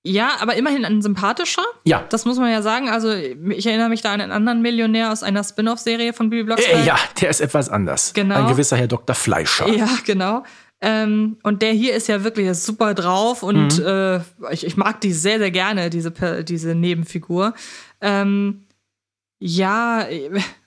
Ja, 0.04 0.38
aber 0.40 0.56
immerhin 0.56 0.86
ein 0.86 1.02
sympathischer. 1.02 1.64
Ja. 1.84 2.06
Das 2.10 2.24
muss 2.26 2.38
man 2.38 2.52
ja 2.52 2.62
sagen. 2.62 2.90
Also, 2.90 3.12
ich 3.14 3.66
erinnere 3.66 3.90
mich 3.90 4.02
da 4.02 4.14
an 4.14 4.22
einen 4.22 4.32
anderen 4.32 4.62
Millionär 4.62 5.12
aus 5.12 5.24
einer 5.24 5.44
Spin-off-Serie 5.44 6.14
von 6.14 6.30
Bibi 6.30 6.44
Blocksberg. 6.44 6.84
Äh, 6.84 6.86
ja, 6.86 6.98
der 7.20 7.30
ist 7.30 7.42
etwas 7.42 7.70
anders. 7.70 8.14
Genau. 8.14 8.36
Ein 8.36 8.48
gewisser 8.48 8.78
Herr 8.78 8.88
Dr. 8.88 9.16
Fleischer. 9.16 9.68
Ja, 9.68 9.90
genau. 10.06 10.44
Ähm, 10.82 11.38
und 11.44 11.62
der 11.62 11.74
hier 11.74 11.94
ist 11.94 12.08
ja 12.08 12.24
wirklich 12.24 12.54
super 12.58 12.94
drauf 12.94 13.44
und 13.44 13.80
mhm. 13.80 13.86
äh, 13.86 14.18
ich, 14.52 14.66
ich, 14.66 14.78
mag 14.78 15.02
die 15.02 15.12
sehr, 15.12 15.38
sehr 15.38 15.52
gerne, 15.52 15.90
diese, 15.90 16.14
diese 16.44 16.74
Nebenfigur. 16.74 17.54
Ähm, 18.00 18.62
ja, 19.40 20.06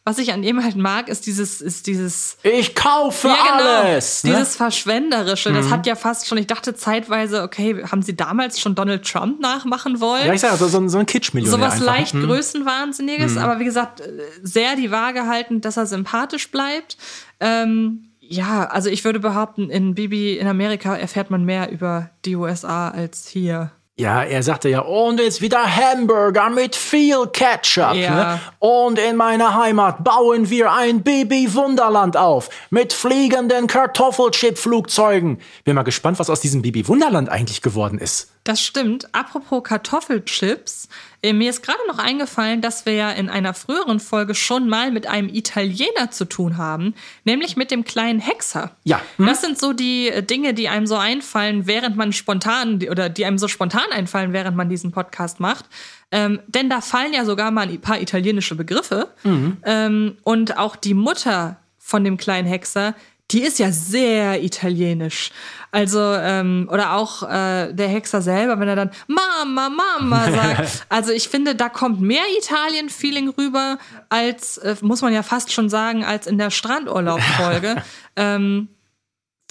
was 0.05 0.19
ich 0.19 0.33
an 0.33 0.43
ihm 0.43 0.65
halt 0.65 0.75
mag, 0.75 1.09
ist 1.09 1.27
dieses, 1.27 1.61
ist 1.61 1.87
dieses. 1.87 2.37
Ich 2.43 2.75
kaufe 2.75 3.29
ja, 3.29 3.35
genau, 3.35 3.83
alles! 3.83 4.25
Ne? 4.25 4.31
Dieses 4.31 4.57
Verschwenderische. 4.57 5.51
Mhm. 5.51 5.55
Das 5.55 5.71
hat 5.71 5.87
ja 5.87 5.95
fast 5.95 6.27
schon, 6.27 6.39
ich 6.39 6.49
dachte 6.49 6.75
zeitweise, 6.75 7.43
okay, 7.43 7.85
haben 7.85 8.03
sie 8.03 8.17
damals 8.17 8.59
schon 8.59 8.75
Donald 8.75 9.07
Trump 9.07 9.41
nachmachen 9.41 10.01
wollen? 10.01 10.27
Ja, 10.27 10.33
ich 10.33 10.41
sag, 10.41 10.51
also 10.51 10.67
so, 10.67 10.89
so 10.89 10.99
ein 10.99 11.07
Kitsch-Millionär. 11.07 11.57
Sowas 11.57 11.79
leicht 11.79 12.15
mhm. 12.15 12.27
Größenwahnsinniges, 12.27 13.33
mhm. 13.33 13.39
aber 13.39 13.61
wie 13.61 13.65
gesagt, 13.65 14.03
sehr 14.43 14.75
die 14.75 14.91
Waage 14.91 15.29
halten, 15.29 15.61
dass 15.61 15.77
er 15.77 15.87
sympathisch 15.87 16.51
bleibt. 16.51 16.97
Ähm, 17.39 18.09
ja, 18.21 18.65
also 18.65 18.89
ich 18.89 19.05
würde 19.05 19.21
behaupten, 19.21 19.71
in 19.71 19.95
Bibi 19.95 20.37
in 20.37 20.49
Amerika 20.49 20.97
erfährt 20.97 21.31
man 21.31 21.45
mehr 21.45 21.71
über 21.71 22.11
die 22.25 22.35
USA 22.35 22.89
als 22.89 23.29
hier. 23.29 23.71
Ja, 23.99 24.23
er 24.23 24.43
sagte 24.43 24.71
ja, 24.71 24.81
und 24.81 25.21
jetzt 25.21 25.43
wieder 25.43 25.65
Hamburger 25.65 26.49
mit 26.49 26.75
viel 26.75 27.27
Ketchup. 27.27 27.95
Ja. 27.95 28.35
Ne? 28.35 28.41
Und 28.59 28.99
in 28.99 29.17
meiner 29.17 29.55
Heimat 29.55 30.03
bauen 30.03 30.49
wir 30.49 30.73
ein 30.73 31.03
Bibi-Wunderland 31.03 32.17
auf 32.17 32.49
mit 32.71 32.95
fliegenden 32.95 33.67
Kartoffelchip-Flugzeugen. 33.67 35.41
Bin 35.65 35.75
mal 35.75 35.83
gespannt, 35.83 36.19
was 36.19 36.31
aus 36.31 36.41
diesem 36.41 36.63
Bibi-Wunderland 36.63 37.29
eigentlich 37.29 37.61
geworden 37.61 37.99
ist. 37.99 38.32
Das 38.45 38.61
stimmt. 38.61 39.15
Apropos 39.15 39.63
Kartoffelchips, 39.63 40.89
äh, 41.23 41.33
mir 41.33 41.51
ist 41.51 41.63
gerade 41.63 41.79
noch 41.87 41.99
eingefallen, 41.99 42.61
dass 42.61 42.87
wir 42.87 42.95
ja 42.95 43.11
in 43.11 43.31
einer 43.31 43.55
früheren 43.55 44.01
Folge 44.01 44.35
schon 44.35 44.69
mal 44.69 44.91
mit 44.91 45.07
einem 45.07 45.29
Italiener 45.29 46.11
zu 46.11 46.25
tun 46.25 46.57
haben, 46.57 46.95
nämlich 47.25 47.57
mit 47.57 47.71
dem 47.71 47.85
kleinen 47.85 48.19
Hexer. 48.19 48.73
Ja. 48.83 49.01
Hm? 49.17 49.27
Das 49.27 49.41
sind 49.41 49.59
so 49.61 49.73
die 49.73 50.09
äh, 50.09 50.23
Dinge, 50.25 50.55
die 50.55 50.69
einem 50.69 50.89
so 50.89 50.97
einfallen, 50.97 51.69
während 51.69 51.97
man 51.97 52.13
spontan 52.13 52.83
oder 52.91 53.09
die 53.09 53.25
einem 53.25 53.39
so 53.39 53.47
spontan 53.47 53.93
einfallen, 53.93 54.33
während 54.33 54.57
man 54.57 54.69
diesen 54.69 54.91
Podcast 54.91 55.39
macht. 55.39 55.67
Ähm, 56.11 56.41
denn 56.49 56.69
da 56.69 56.81
fallen 56.81 57.13
ja 57.13 57.25
sogar 57.25 57.53
mal 57.53 57.69
ein 57.69 57.81
paar 57.81 58.01
italienische 58.01 58.57
Begriffe. 58.57 59.09
Mhm. 59.23 59.59
Ähm, 59.65 60.17
und 60.25 60.59
auch 60.59 60.75
die 60.75 60.95
Mutter 60.95 61.59
von 61.79 62.05
dem 62.05 62.17
kleinen 62.17 62.49
Hexer, 62.49 62.95
die 63.33 63.43
ist 63.43 63.59
ja 63.59 63.73
sehr 63.73 64.43
italienisch. 64.43 65.31
Also, 65.71 66.01
ähm, 66.01 66.69
oder 66.71 66.93
auch 66.93 67.23
äh, 67.23 67.73
der 67.73 67.89
Hexer 67.89 68.21
selber, 68.21 68.61
wenn 68.61 68.69
er 68.69 68.77
dann 68.77 68.91
Mama, 69.07 69.71
Mama 69.71 70.31
sagt. 70.31 70.87
Also 70.91 71.13
ich 71.13 71.29
finde, 71.29 71.55
da 71.55 71.71
kommt 71.71 72.01
mehr 72.01 72.25
Italien-Feeling 72.39 73.31
rüber, 73.31 73.79
als, 74.11 74.59
äh, 74.59 74.77
muss 74.83 75.01
man 75.01 75.15
ja 75.15 75.23
fast 75.23 75.51
schon 75.51 75.71
sagen, 75.71 76.05
als 76.05 76.27
in 76.27 76.37
der 76.37 76.51
Strandurlaub-Folge. 76.51 77.77
ähm, 78.17 78.69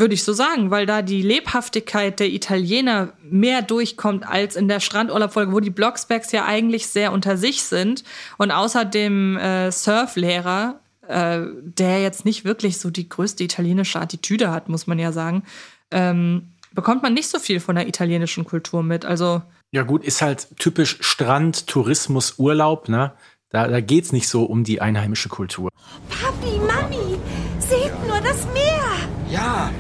würde 0.01 0.13
ich 0.15 0.23
so 0.23 0.33
sagen, 0.33 0.71
weil 0.71 0.85
da 0.85 1.01
die 1.01 1.21
Lebhaftigkeit 1.21 2.19
der 2.19 2.27
Italiener 2.27 3.13
mehr 3.23 3.61
durchkommt 3.61 4.27
als 4.27 4.55
in 4.55 4.67
der 4.67 4.79
Strandurlaubfolge, 4.79 5.53
wo 5.53 5.59
die 5.59 5.69
Blocksbergs 5.69 6.31
ja 6.31 6.45
eigentlich 6.45 6.87
sehr 6.87 7.13
unter 7.13 7.37
sich 7.37 7.63
sind 7.63 8.03
und 8.37 8.51
außer 8.51 8.83
dem 8.83 9.37
äh, 9.37 9.71
Surflehrer, 9.71 10.80
äh, 11.11 11.45
der 11.63 12.01
jetzt 12.01 12.25
nicht 12.25 12.45
wirklich 12.45 12.79
so 12.79 12.89
die 12.89 13.07
größte 13.07 13.43
italienische 13.43 13.99
Attitüde 13.99 14.51
hat, 14.51 14.69
muss 14.69 14.87
man 14.87 14.97
ja 14.97 15.11
sagen, 15.11 15.43
ähm, 15.91 16.47
bekommt 16.73 17.03
man 17.03 17.13
nicht 17.13 17.27
so 17.27 17.39
viel 17.39 17.59
von 17.59 17.75
der 17.75 17.87
italienischen 17.87 18.45
Kultur 18.45 18.81
mit. 18.81 19.05
Also 19.05 19.41
ja 19.71 19.83
gut, 19.83 20.03
ist 20.03 20.21
halt 20.21 20.47
typisch 20.57 20.97
Strand, 21.01 21.67
Tourismus, 21.67 22.35
Urlaub, 22.37 22.89
ne? 22.89 23.13
Da, 23.49 23.67
da 23.67 23.81
geht's 23.81 24.13
nicht 24.13 24.29
so 24.29 24.43
um 24.43 24.63
die 24.63 24.81
einheimische 24.81 25.27
Kultur. 25.29 25.69
Papi, 26.09 26.57
Mami, 26.59 27.17
seht 27.59 27.91
nur 28.07 28.19
das 28.21 28.45
Meer. 28.53 28.83
Ja, 29.29 29.71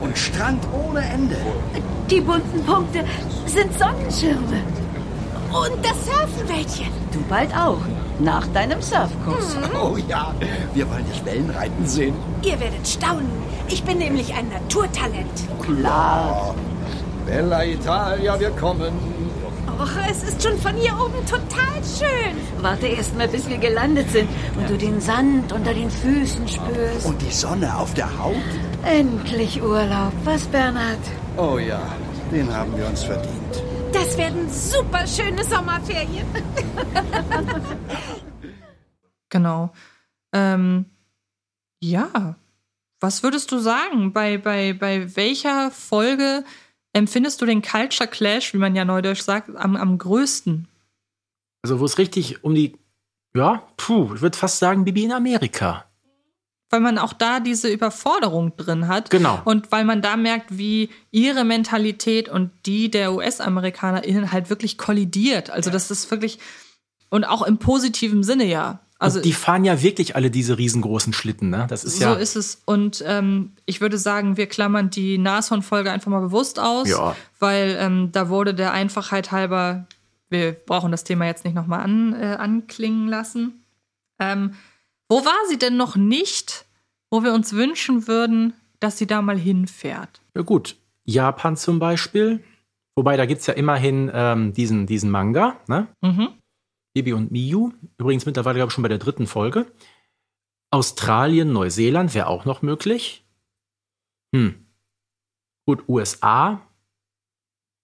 und 0.00 0.18
Strand 0.18 0.64
ohne 0.72 1.00
Ende. 1.00 1.36
Die 2.10 2.20
bunten 2.20 2.64
Punkte 2.64 3.04
sind 3.46 3.76
Sonnenschirme. 3.78 4.62
Und 5.52 5.84
das 5.84 6.04
Surfenwäldchen. 6.04 6.88
Du 7.12 7.20
bald 7.28 7.54
auch. 7.54 7.80
Nach 8.22 8.46
deinem 8.48 8.80
Surfkurs. 8.80 9.56
Mhm. 9.56 9.76
Oh 9.82 9.96
ja, 10.08 10.32
wir 10.74 10.88
wollen 10.88 11.04
dich 11.06 11.24
Wellenreiten 11.24 11.86
sehen. 11.86 12.14
Ihr 12.42 12.58
werdet 12.60 12.86
staunen. 12.86 13.42
Ich 13.68 13.82
bin 13.82 13.98
nämlich 13.98 14.32
ein 14.34 14.48
Naturtalent. 14.48 15.26
Klar. 15.60 16.54
Bella 17.26 17.64
Italia, 17.64 18.38
wir 18.38 18.50
kommen. 18.50 18.92
Och, 19.80 19.90
es 20.08 20.22
ist 20.22 20.42
schon 20.42 20.56
von 20.58 20.74
hier 20.76 20.92
oben 20.92 21.24
total 21.26 21.80
schön. 21.82 22.36
Warte 22.60 22.86
erst 22.86 23.16
mal, 23.16 23.26
bis 23.26 23.48
wir 23.48 23.58
gelandet 23.58 24.08
sind 24.10 24.28
und 24.56 24.70
du 24.70 24.76
den 24.76 25.00
Sand 25.00 25.52
unter 25.52 25.74
den 25.74 25.90
Füßen 25.90 26.46
spürst. 26.46 27.06
Und 27.06 27.20
die 27.20 27.32
Sonne 27.32 27.76
auf 27.76 27.92
der 27.94 28.06
Haut. 28.18 28.36
Endlich 28.84 29.60
Urlaub, 29.60 30.12
was, 30.24 30.46
Bernhard? 30.46 31.00
Oh 31.36 31.58
ja, 31.58 31.80
den 32.30 32.54
haben 32.54 32.76
wir 32.76 32.86
uns 32.86 33.02
verdient. 33.02 33.64
Das 33.92 34.16
werden 34.16 34.50
super 34.50 35.06
schöne 35.06 35.44
Sommerferien. 35.44 36.26
genau. 39.28 39.72
Ähm, 40.32 40.86
ja. 41.80 42.36
Was 43.00 43.22
würdest 43.22 43.52
du 43.52 43.58
sagen? 43.58 44.12
Bei, 44.12 44.38
bei, 44.38 44.72
bei 44.72 45.14
welcher 45.16 45.70
Folge 45.70 46.44
empfindest 46.92 47.40
du 47.40 47.46
den 47.46 47.62
Culture 47.62 48.08
Clash, 48.08 48.54
wie 48.54 48.58
man 48.58 48.74
ja 48.74 48.84
neudeutsch 48.84 49.22
sagt, 49.22 49.54
am, 49.56 49.76
am 49.76 49.98
größten? 49.98 50.68
Also, 51.62 51.80
wo 51.80 51.84
es 51.84 51.98
richtig 51.98 52.44
um 52.44 52.54
die, 52.54 52.78
ja, 53.34 53.62
puh, 53.76 54.14
ich 54.14 54.22
würde 54.22 54.38
fast 54.38 54.58
sagen, 54.58 54.84
Bibi 54.84 55.04
in 55.04 55.12
Amerika. 55.12 55.84
Weil 56.72 56.80
man 56.80 56.96
auch 56.96 57.12
da 57.12 57.38
diese 57.38 57.68
Überforderung 57.68 58.56
drin 58.56 58.88
hat. 58.88 59.10
Genau. 59.10 59.42
Und 59.44 59.70
weil 59.70 59.84
man 59.84 60.00
da 60.00 60.16
merkt, 60.16 60.56
wie 60.56 60.88
ihre 61.10 61.44
Mentalität 61.44 62.30
und 62.30 62.50
die 62.64 62.90
der 62.90 63.12
US-AmerikanerInnen 63.12 64.32
halt 64.32 64.48
wirklich 64.48 64.78
kollidiert. 64.78 65.50
Also, 65.50 65.70
das 65.70 65.90
ist 65.90 66.10
wirklich, 66.10 66.38
und 67.10 67.24
auch 67.24 67.42
im 67.42 67.58
positiven 67.58 68.22
Sinne 68.22 68.44
ja. 68.46 68.80
Also 69.02 69.18
und 69.18 69.26
die 69.26 69.32
fahren 69.32 69.64
ja 69.64 69.82
wirklich 69.82 70.14
alle 70.14 70.30
diese 70.30 70.56
riesengroßen 70.56 71.12
Schlitten, 71.12 71.50
ne? 71.50 71.66
Das 71.68 71.82
ist 71.82 71.98
so 71.98 72.04
ja. 72.04 72.14
So 72.14 72.20
ist 72.20 72.36
es. 72.36 72.62
Und 72.64 73.02
ähm, 73.06 73.52
ich 73.66 73.80
würde 73.80 73.98
sagen, 73.98 74.36
wir 74.36 74.46
klammern 74.46 74.90
die 74.90 75.18
Nashorn-Folge 75.18 75.90
einfach 75.90 76.10
mal 76.10 76.20
bewusst 76.20 76.58
aus, 76.60 76.88
ja. 76.88 77.16
weil 77.40 77.76
ähm, 77.80 78.10
da 78.12 78.28
wurde 78.28 78.54
der 78.54 78.72
Einfachheit 78.72 79.32
halber, 79.32 79.86
wir 80.30 80.52
brauchen 80.52 80.92
das 80.92 81.02
Thema 81.02 81.26
jetzt 81.26 81.44
nicht 81.44 81.54
nochmal 81.54 81.80
an, 81.80 82.14
äh, 82.14 82.36
anklingen 82.38 83.08
lassen. 83.08 83.64
Ähm, 84.20 84.52
wo 85.12 85.26
war 85.26 85.46
sie 85.46 85.58
denn 85.58 85.76
noch 85.76 85.94
nicht, 85.94 86.64
wo 87.10 87.22
wir 87.22 87.34
uns 87.34 87.52
wünschen 87.52 88.08
würden, 88.08 88.54
dass 88.80 88.96
sie 88.96 89.06
da 89.06 89.20
mal 89.20 89.36
hinfährt? 89.36 90.22
Ja, 90.34 90.40
gut. 90.40 90.76
Japan 91.04 91.54
zum 91.58 91.78
Beispiel. 91.78 92.42
Wobei, 92.96 93.18
da 93.18 93.26
gibt 93.26 93.42
es 93.42 93.46
ja 93.46 93.52
immerhin 93.52 94.10
ähm, 94.14 94.54
diesen, 94.54 94.86
diesen 94.86 95.10
Manga, 95.10 95.60
ne? 95.66 95.86
Mhm. 96.00 96.28
Bibi 96.94 97.12
und 97.12 97.30
Miyu. 97.30 97.72
Übrigens 97.98 98.24
mittlerweile, 98.24 98.56
glaube 98.56 98.70
ich, 98.70 98.74
schon 98.74 98.80
bei 98.80 98.88
der 98.88 98.96
dritten 98.96 99.26
Folge. 99.26 99.70
Australien, 100.70 101.52
Neuseeland 101.52 102.14
wäre 102.14 102.28
auch 102.28 102.46
noch 102.46 102.62
möglich. 102.62 103.22
Hm. 104.34 104.66
Gut, 105.66 105.86
USA. 105.88 106.62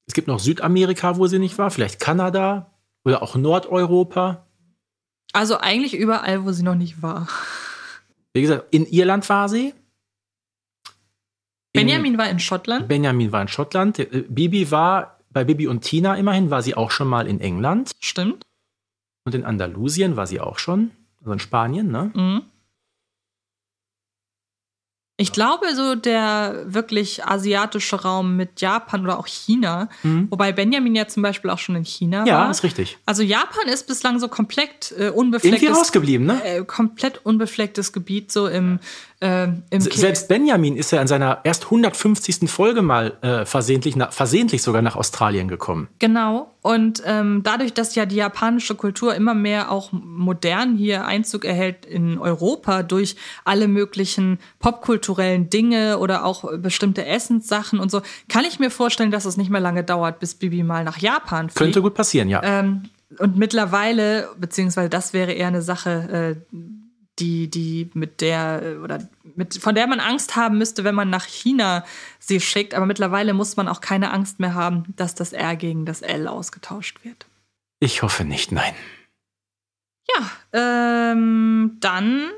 Es 0.07 0.15
gibt 0.15 0.29
noch 0.29 0.39
Südamerika, 0.39 1.19
wo 1.19 1.27
sie 1.27 1.39
nicht 1.39 1.59
war. 1.59 1.71
Vielleicht 1.71 2.01
Kanada 2.01 2.75
oder 3.05 3.23
auch 3.23 3.37
Nordeuropa. 3.37 4.48
Also 5.33 5.59
eigentlich 5.59 5.95
überall, 5.95 6.45
wo 6.45 6.53
sie 6.53 6.63
noch 6.63 6.75
nicht 6.75 7.03
war. 7.03 7.29
Wie 8.33 8.43
gesagt, 8.43 8.67
in 8.71 8.87
Irland 8.87 9.29
war 9.29 9.49
sie. 9.49 9.75
In 11.73 11.87
Benjamin 11.87 12.19
war 12.19 12.29
in 12.29 12.39
Schottland. 12.39 12.89
Benjamin 12.89 13.31
war 13.33 13.43
in 13.43 13.49
Schottland. 13.49 13.99
Äh, 13.99 14.25
Bibi 14.29 14.71
war 14.71 15.19
bei 15.31 15.45
Bibi 15.45 15.67
und 15.67 15.83
Tina 15.83 16.17
immerhin, 16.17 16.51
war 16.51 16.63
sie 16.63 16.75
auch 16.75 16.91
schon 16.91 17.09
mal 17.09 17.27
in 17.27 17.41
England. 17.41 17.93
Stimmt. 18.01 18.47
Und 19.25 19.35
in 19.35 19.45
Andalusien 19.45 20.17
war 20.17 20.27
sie 20.27 20.41
auch 20.41 20.59
schon. 20.59 20.91
Also 21.21 21.33
in 21.33 21.39
Spanien, 21.39 21.91
ne? 21.91 22.11
Mhm. 22.15 22.43
Ich 25.21 25.33
glaube, 25.33 25.75
so 25.75 25.97
der 25.97 26.63
wirklich 26.67 27.25
asiatische 27.25 28.01
Raum 28.03 28.37
mit 28.37 28.61
Japan 28.61 29.03
oder 29.03 29.19
auch 29.19 29.27
China, 29.27 29.89
mhm. 30.05 30.29
wobei 30.31 30.53
Benjamin 30.53 30.95
ja 30.95 31.09
zum 31.09 31.25
Beispiel 31.25 31.51
auch 31.51 31.59
schon 31.59 31.75
in 31.75 31.85
China 31.85 32.25
ja, 32.25 32.35
war. 32.35 32.45
Ja, 32.45 32.51
ist 32.53 32.63
richtig. 32.63 32.99
Also 33.05 33.25
Japan 33.25 33.67
ist 33.67 33.89
bislang 33.89 34.21
so 34.21 34.29
komplett 34.29 34.95
äh, 34.97 35.09
unbeflecktes. 35.09 35.63
Irgendwie 35.63 35.77
rausgeblieben, 35.77 36.25
ne? 36.25 36.41
Äh, 36.45 36.65
komplett 36.65 37.27
unbeflecktes 37.27 37.93
Gebiet 37.93 38.31
so 38.31 38.47
im, 38.47 38.79
äh, 39.21 39.49
im 39.71 39.81
Selbst 39.81 40.29
Benjamin 40.29 40.77
ist 40.77 40.93
ja 40.93 41.01
in 41.01 41.09
seiner 41.09 41.41
erst 41.43 41.65
150. 41.65 42.49
Folge 42.49 42.83
mal 42.83 43.17
äh, 43.21 43.45
versehentlich, 43.45 43.97
na, 43.97 44.13
versehentlich 44.13 44.63
sogar 44.63 44.81
nach 44.81 44.95
Australien 44.95 45.49
gekommen. 45.49 45.89
Genau. 45.99 46.53
Und 46.63 47.03
ähm, 47.05 47.43
dadurch, 47.43 47.75
dass 47.75 47.97
ja 47.97 48.07
die 48.07 48.17
japanische 48.17 48.77
Kultur 48.77 49.17
immer 49.17 49.35
mehr 49.35 49.73
auch 49.73 49.91
modern 49.93 50.77
hier 50.77 51.05
Einzug 51.05 51.45
erhält 51.45 51.85
in 51.85 52.19
Europa 52.19 52.85
durch 52.85 53.17
alle 53.45 53.67
möglichen 53.67 54.39
popkulturellen 54.61 55.51
Dinge 55.51 55.99
oder 55.99 56.25
auch 56.25 56.45
bestimmte 56.59 57.05
Essenssachen 57.05 57.81
und 57.81 57.91
so, 57.91 58.03
kann 58.29 58.45
ich 58.45 58.61
mir 58.61 58.71
vorstellen, 58.71 59.11
dass 59.11 59.25
es 59.25 59.37
nicht 59.37 59.51
mehr 59.51 59.61
lange 59.61 59.83
dauert, 59.83 60.21
bis 60.21 60.37
Bibi 60.37 60.63
mal 60.63 60.85
nach 60.85 60.99
Japan 60.99 61.49
fliegt. 61.49 61.59
Könnte 61.59 61.83
gut 61.83 61.95
passieren, 61.95 62.29
ja. 62.29 62.41
Ähm, 62.45 62.85
und 63.19 63.37
mittlerweile, 63.37 64.29
beziehungsweise 64.39 64.91
das 64.91 65.13
wäre 65.13 65.33
eher 65.33 65.49
eine 65.49 65.63
Sache, 65.63 66.37
äh, 66.53 66.57
die, 67.21 67.49
die 67.49 67.91
mit 67.95 68.21
der 68.21 68.79
oder 68.83 69.09
mit, 69.37 69.55
von 69.57 69.75
der 69.75 69.87
man 69.87 70.01
Angst 70.01 70.37
haben 70.37 70.59
müsste, 70.59 70.85
wenn 70.85 70.95
man 70.95 71.11
nach 71.11 71.25
China 71.25 71.85
sie 72.19 72.41
schickt. 72.41 72.75
Aber 72.75 72.87
mittlerweile 72.87 73.35
muss 73.35 73.57
man 73.57 73.69
auch 73.69 73.81
keine 73.81 74.13
Angst 74.13 74.41
mehr 74.41 74.55
haben, 74.55 74.85
dass 74.97 75.15
das 75.15 75.33
R 75.33 75.57
gegen 75.57 75.87
das 75.87 76.03
L 76.03 76.29
ausgetauscht 76.29 77.05
wird. 77.05 77.27
Ich 77.81 78.03
hoffe 78.03 78.25
nicht, 78.25 78.53
nein. 78.53 78.75
Ja, 80.17 80.31
ähm, 81.13 81.77
dann 81.81 82.31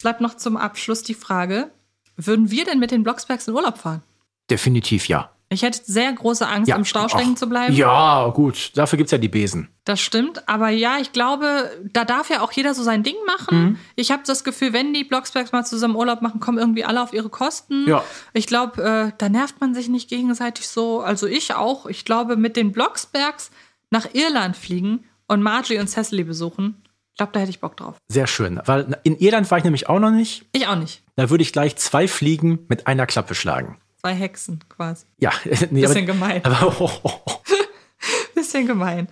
bleibt 0.00 0.20
noch 0.20 0.36
zum 0.36 0.56
Abschluss 0.56 1.02
die 1.02 1.14
Frage: 1.14 1.70
Würden 2.16 2.50
wir 2.50 2.64
denn 2.64 2.78
mit 2.78 2.90
den 2.90 3.02
Blocksbergs 3.02 3.48
in 3.48 3.54
Urlaub 3.54 3.78
fahren? 3.78 4.02
Definitiv 4.50 5.08
ja. 5.08 5.35
Ich 5.48 5.62
hätte 5.62 5.80
sehr 5.84 6.12
große 6.12 6.46
Angst, 6.46 6.68
ja, 6.68 6.74
im 6.74 6.84
Stau 6.84 7.08
stecken 7.08 7.36
zu 7.36 7.48
bleiben. 7.48 7.72
Ja, 7.74 8.28
gut. 8.34 8.72
Dafür 8.76 8.96
gibt 8.96 9.06
es 9.06 9.12
ja 9.12 9.18
die 9.18 9.28
Besen. 9.28 9.68
Das 9.84 10.00
stimmt. 10.00 10.48
Aber 10.48 10.70
ja, 10.70 10.98
ich 10.98 11.12
glaube, 11.12 11.70
da 11.92 12.04
darf 12.04 12.30
ja 12.30 12.40
auch 12.40 12.50
jeder 12.50 12.74
so 12.74 12.82
sein 12.82 13.04
Ding 13.04 13.14
machen. 13.26 13.62
Mhm. 13.62 13.78
Ich 13.94 14.10
habe 14.10 14.24
das 14.26 14.42
Gefühl, 14.42 14.72
wenn 14.72 14.92
die 14.92 15.04
Blocksbergs 15.04 15.52
mal 15.52 15.64
zusammen 15.64 15.94
Urlaub 15.94 16.20
machen, 16.20 16.40
kommen 16.40 16.58
irgendwie 16.58 16.84
alle 16.84 17.00
auf 17.00 17.12
ihre 17.12 17.28
Kosten. 17.28 17.86
Ja. 17.86 18.02
Ich 18.32 18.48
glaube, 18.48 18.82
äh, 18.82 19.12
da 19.18 19.28
nervt 19.28 19.60
man 19.60 19.72
sich 19.72 19.88
nicht 19.88 20.10
gegenseitig 20.10 20.66
so. 20.66 21.00
Also 21.00 21.28
ich 21.28 21.54
auch. 21.54 21.86
Ich 21.86 22.04
glaube, 22.04 22.36
mit 22.36 22.56
den 22.56 22.72
Blocksbergs 22.72 23.52
nach 23.90 24.08
Irland 24.14 24.56
fliegen 24.56 25.04
und 25.28 25.42
Margie 25.42 25.78
und 25.78 25.86
Cecily 25.86 26.24
besuchen, 26.24 26.82
ich 27.12 27.18
glaube, 27.18 27.32
da 27.32 27.40
hätte 27.40 27.50
ich 27.50 27.60
Bock 27.60 27.76
drauf. 27.76 27.96
Sehr 28.08 28.26
schön. 28.26 28.60
Weil 28.66 28.98
in 29.04 29.16
Irland 29.16 29.50
war 29.50 29.58
ich 29.58 29.64
nämlich 29.64 29.88
auch 29.88 30.00
noch 30.00 30.10
nicht. 30.10 30.44
Ich 30.52 30.66
auch 30.66 30.76
nicht. 30.76 31.02
Da 31.14 31.30
würde 31.30 31.42
ich 31.42 31.52
gleich 31.52 31.76
zwei 31.76 32.08
Fliegen 32.08 32.66
mit 32.68 32.86
einer 32.88 33.06
Klappe 33.06 33.34
schlagen. 33.34 33.78
Zwei 34.06 34.14
Hexen 34.14 34.60
quasi. 34.68 35.06
Ja, 35.18 35.32
nee, 35.70 35.80
Bisschen 35.82 35.96
aber, 35.98 36.00
gemein. 36.12 36.44
Aber, 36.44 36.76
oh, 36.80 36.90
oh, 37.02 37.10
oh. 37.26 37.32
Bisschen 38.34 38.66
gemein. 38.66 39.08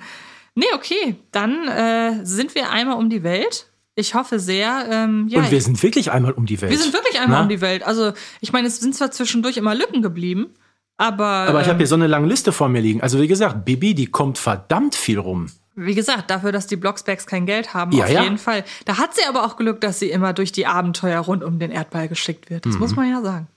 Nee, 0.54 0.66
okay. 0.74 1.16
Dann 1.32 1.66
äh, 1.68 2.24
sind 2.24 2.54
wir 2.54 2.70
einmal 2.70 2.96
um 2.96 3.10
die 3.10 3.22
Welt. 3.22 3.66
Ich 3.96 4.14
hoffe 4.14 4.38
sehr. 4.40 4.86
Ähm, 4.90 5.26
ja, 5.28 5.40
Und 5.40 5.50
wir 5.50 5.60
sind 5.62 5.82
wirklich 5.82 6.10
einmal 6.10 6.32
um 6.32 6.46
die 6.46 6.60
Welt. 6.60 6.70
Wir 6.72 6.78
sind 6.78 6.92
wirklich 6.92 7.18
einmal 7.20 7.38
Na? 7.38 7.42
um 7.44 7.48
die 7.48 7.60
Welt. 7.60 7.82
Also, 7.84 8.12
ich 8.40 8.52
meine, 8.52 8.66
es 8.68 8.78
sind 8.80 8.94
zwar 8.94 9.10
zwischendurch 9.10 9.56
immer 9.56 9.74
Lücken 9.74 10.02
geblieben, 10.02 10.54
aber. 10.96 11.24
Aber 11.24 11.60
ich 11.60 11.66
habe 11.66 11.72
ähm, 11.74 11.78
hier 11.78 11.86
so 11.86 11.94
eine 11.94 12.06
lange 12.06 12.26
Liste 12.28 12.52
vor 12.52 12.68
mir 12.68 12.80
liegen. 12.80 13.00
Also, 13.00 13.20
wie 13.20 13.28
gesagt, 13.28 13.64
Bibi, 13.64 13.94
die 13.94 14.06
kommt 14.06 14.38
verdammt 14.38 14.94
viel 14.94 15.18
rum. 15.18 15.46
Wie 15.76 15.94
gesagt, 15.96 16.30
dafür, 16.30 16.52
dass 16.52 16.68
die 16.68 16.76
Blocksbergs 16.76 17.26
kein 17.26 17.46
Geld 17.46 17.74
haben, 17.74 17.90
Ja, 17.92 18.04
auf 18.04 18.10
ja. 18.10 18.22
jeden 18.22 18.38
Fall. 18.38 18.64
Da 18.84 18.98
hat 18.98 19.14
sie 19.16 19.24
aber 19.28 19.44
auch 19.44 19.56
Glück, 19.56 19.80
dass 19.80 19.98
sie 19.98 20.08
immer 20.10 20.32
durch 20.32 20.52
die 20.52 20.66
Abenteuer 20.66 21.18
rund 21.20 21.42
um 21.42 21.58
den 21.58 21.72
Erdball 21.72 22.06
geschickt 22.06 22.48
wird. 22.48 22.64
Das 22.64 22.74
Mhm. 22.74 22.80
muss 22.80 22.94
man 22.94 23.10
ja 23.10 23.20
sagen. 23.22 23.48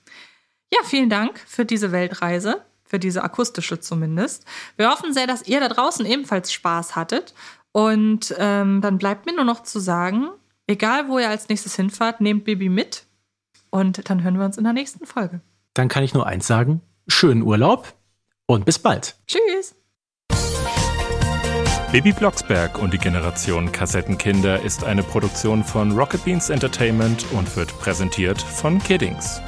Ja, 0.74 0.80
vielen 0.84 1.10
Dank 1.10 1.40
für 1.40 1.66
diese 1.66 1.92
Weltreise, 1.92 2.62
für 2.84 3.00
diese 3.00 3.24
akustische 3.24 3.80
zumindest. 3.80 4.46
Wir 4.76 4.90
hoffen 4.90 5.14
sehr, 5.14 5.28
dass 5.28 5.48
ihr 5.48 5.60
da 5.60 5.70
draußen 5.70 6.06
ebenfalls 6.06 6.52
Spaß 6.52 6.96
hattet. 6.96 7.34
Und 7.72 8.36
ähm, 8.38 8.82
dann 8.82 8.98
bleibt 8.98 9.26
mir 9.26 9.36
nur 9.36 9.46
noch 9.46 9.64
zu 9.64 9.80
sagen, 9.80 10.30
egal 10.66 11.08
wo 11.08 11.20
ihr 11.20 11.30
als 11.30 11.48
nächstes 11.48 11.76
hinfahrt, 11.76 12.22
nehmt 12.22 12.44
Bibi 12.44 12.70
mit. 12.70 13.06
Und 13.70 14.10
dann 14.10 14.24
hören 14.24 14.38
wir 14.38 14.46
uns 14.46 14.58
in 14.58 14.64
der 14.64 14.74
nächsten 14.74 15.06
Folge. 15.06 15.42
Dann 15.74 15.88
kann 15.88 16.04
ich 16.04 16.14
nur 16.14 16.26
eins 16.26 16.48
sagen. 16.48 16.82
Schönen 17.08 17.44
Urlaub 17.44 17.94
und 18.46 18.66
bis 18.66 18.80
bald. 18.80 19.16
Tschüss. 19.28 19.76
Baby 21.92 22.12
Blocksberg 22.12 22.80
und 22.80 22.94
die 22.94 22.98
Generation 22.98 23.72
Kassettenkinder 23.72 24.62
ist 24.62 24.84
eine 24.84 25.04
Produktion 25.04 25.64
von 25.64 25.94
Rocket 25.98 26.26
Beans 26.26 26.50
Entertainment 26.50 27.26
und 27.32 27.56
wird 27.56 27.78
präsentiert 27.80 28.42
von 28.42 28.80
Kiddings. 28.80 29.40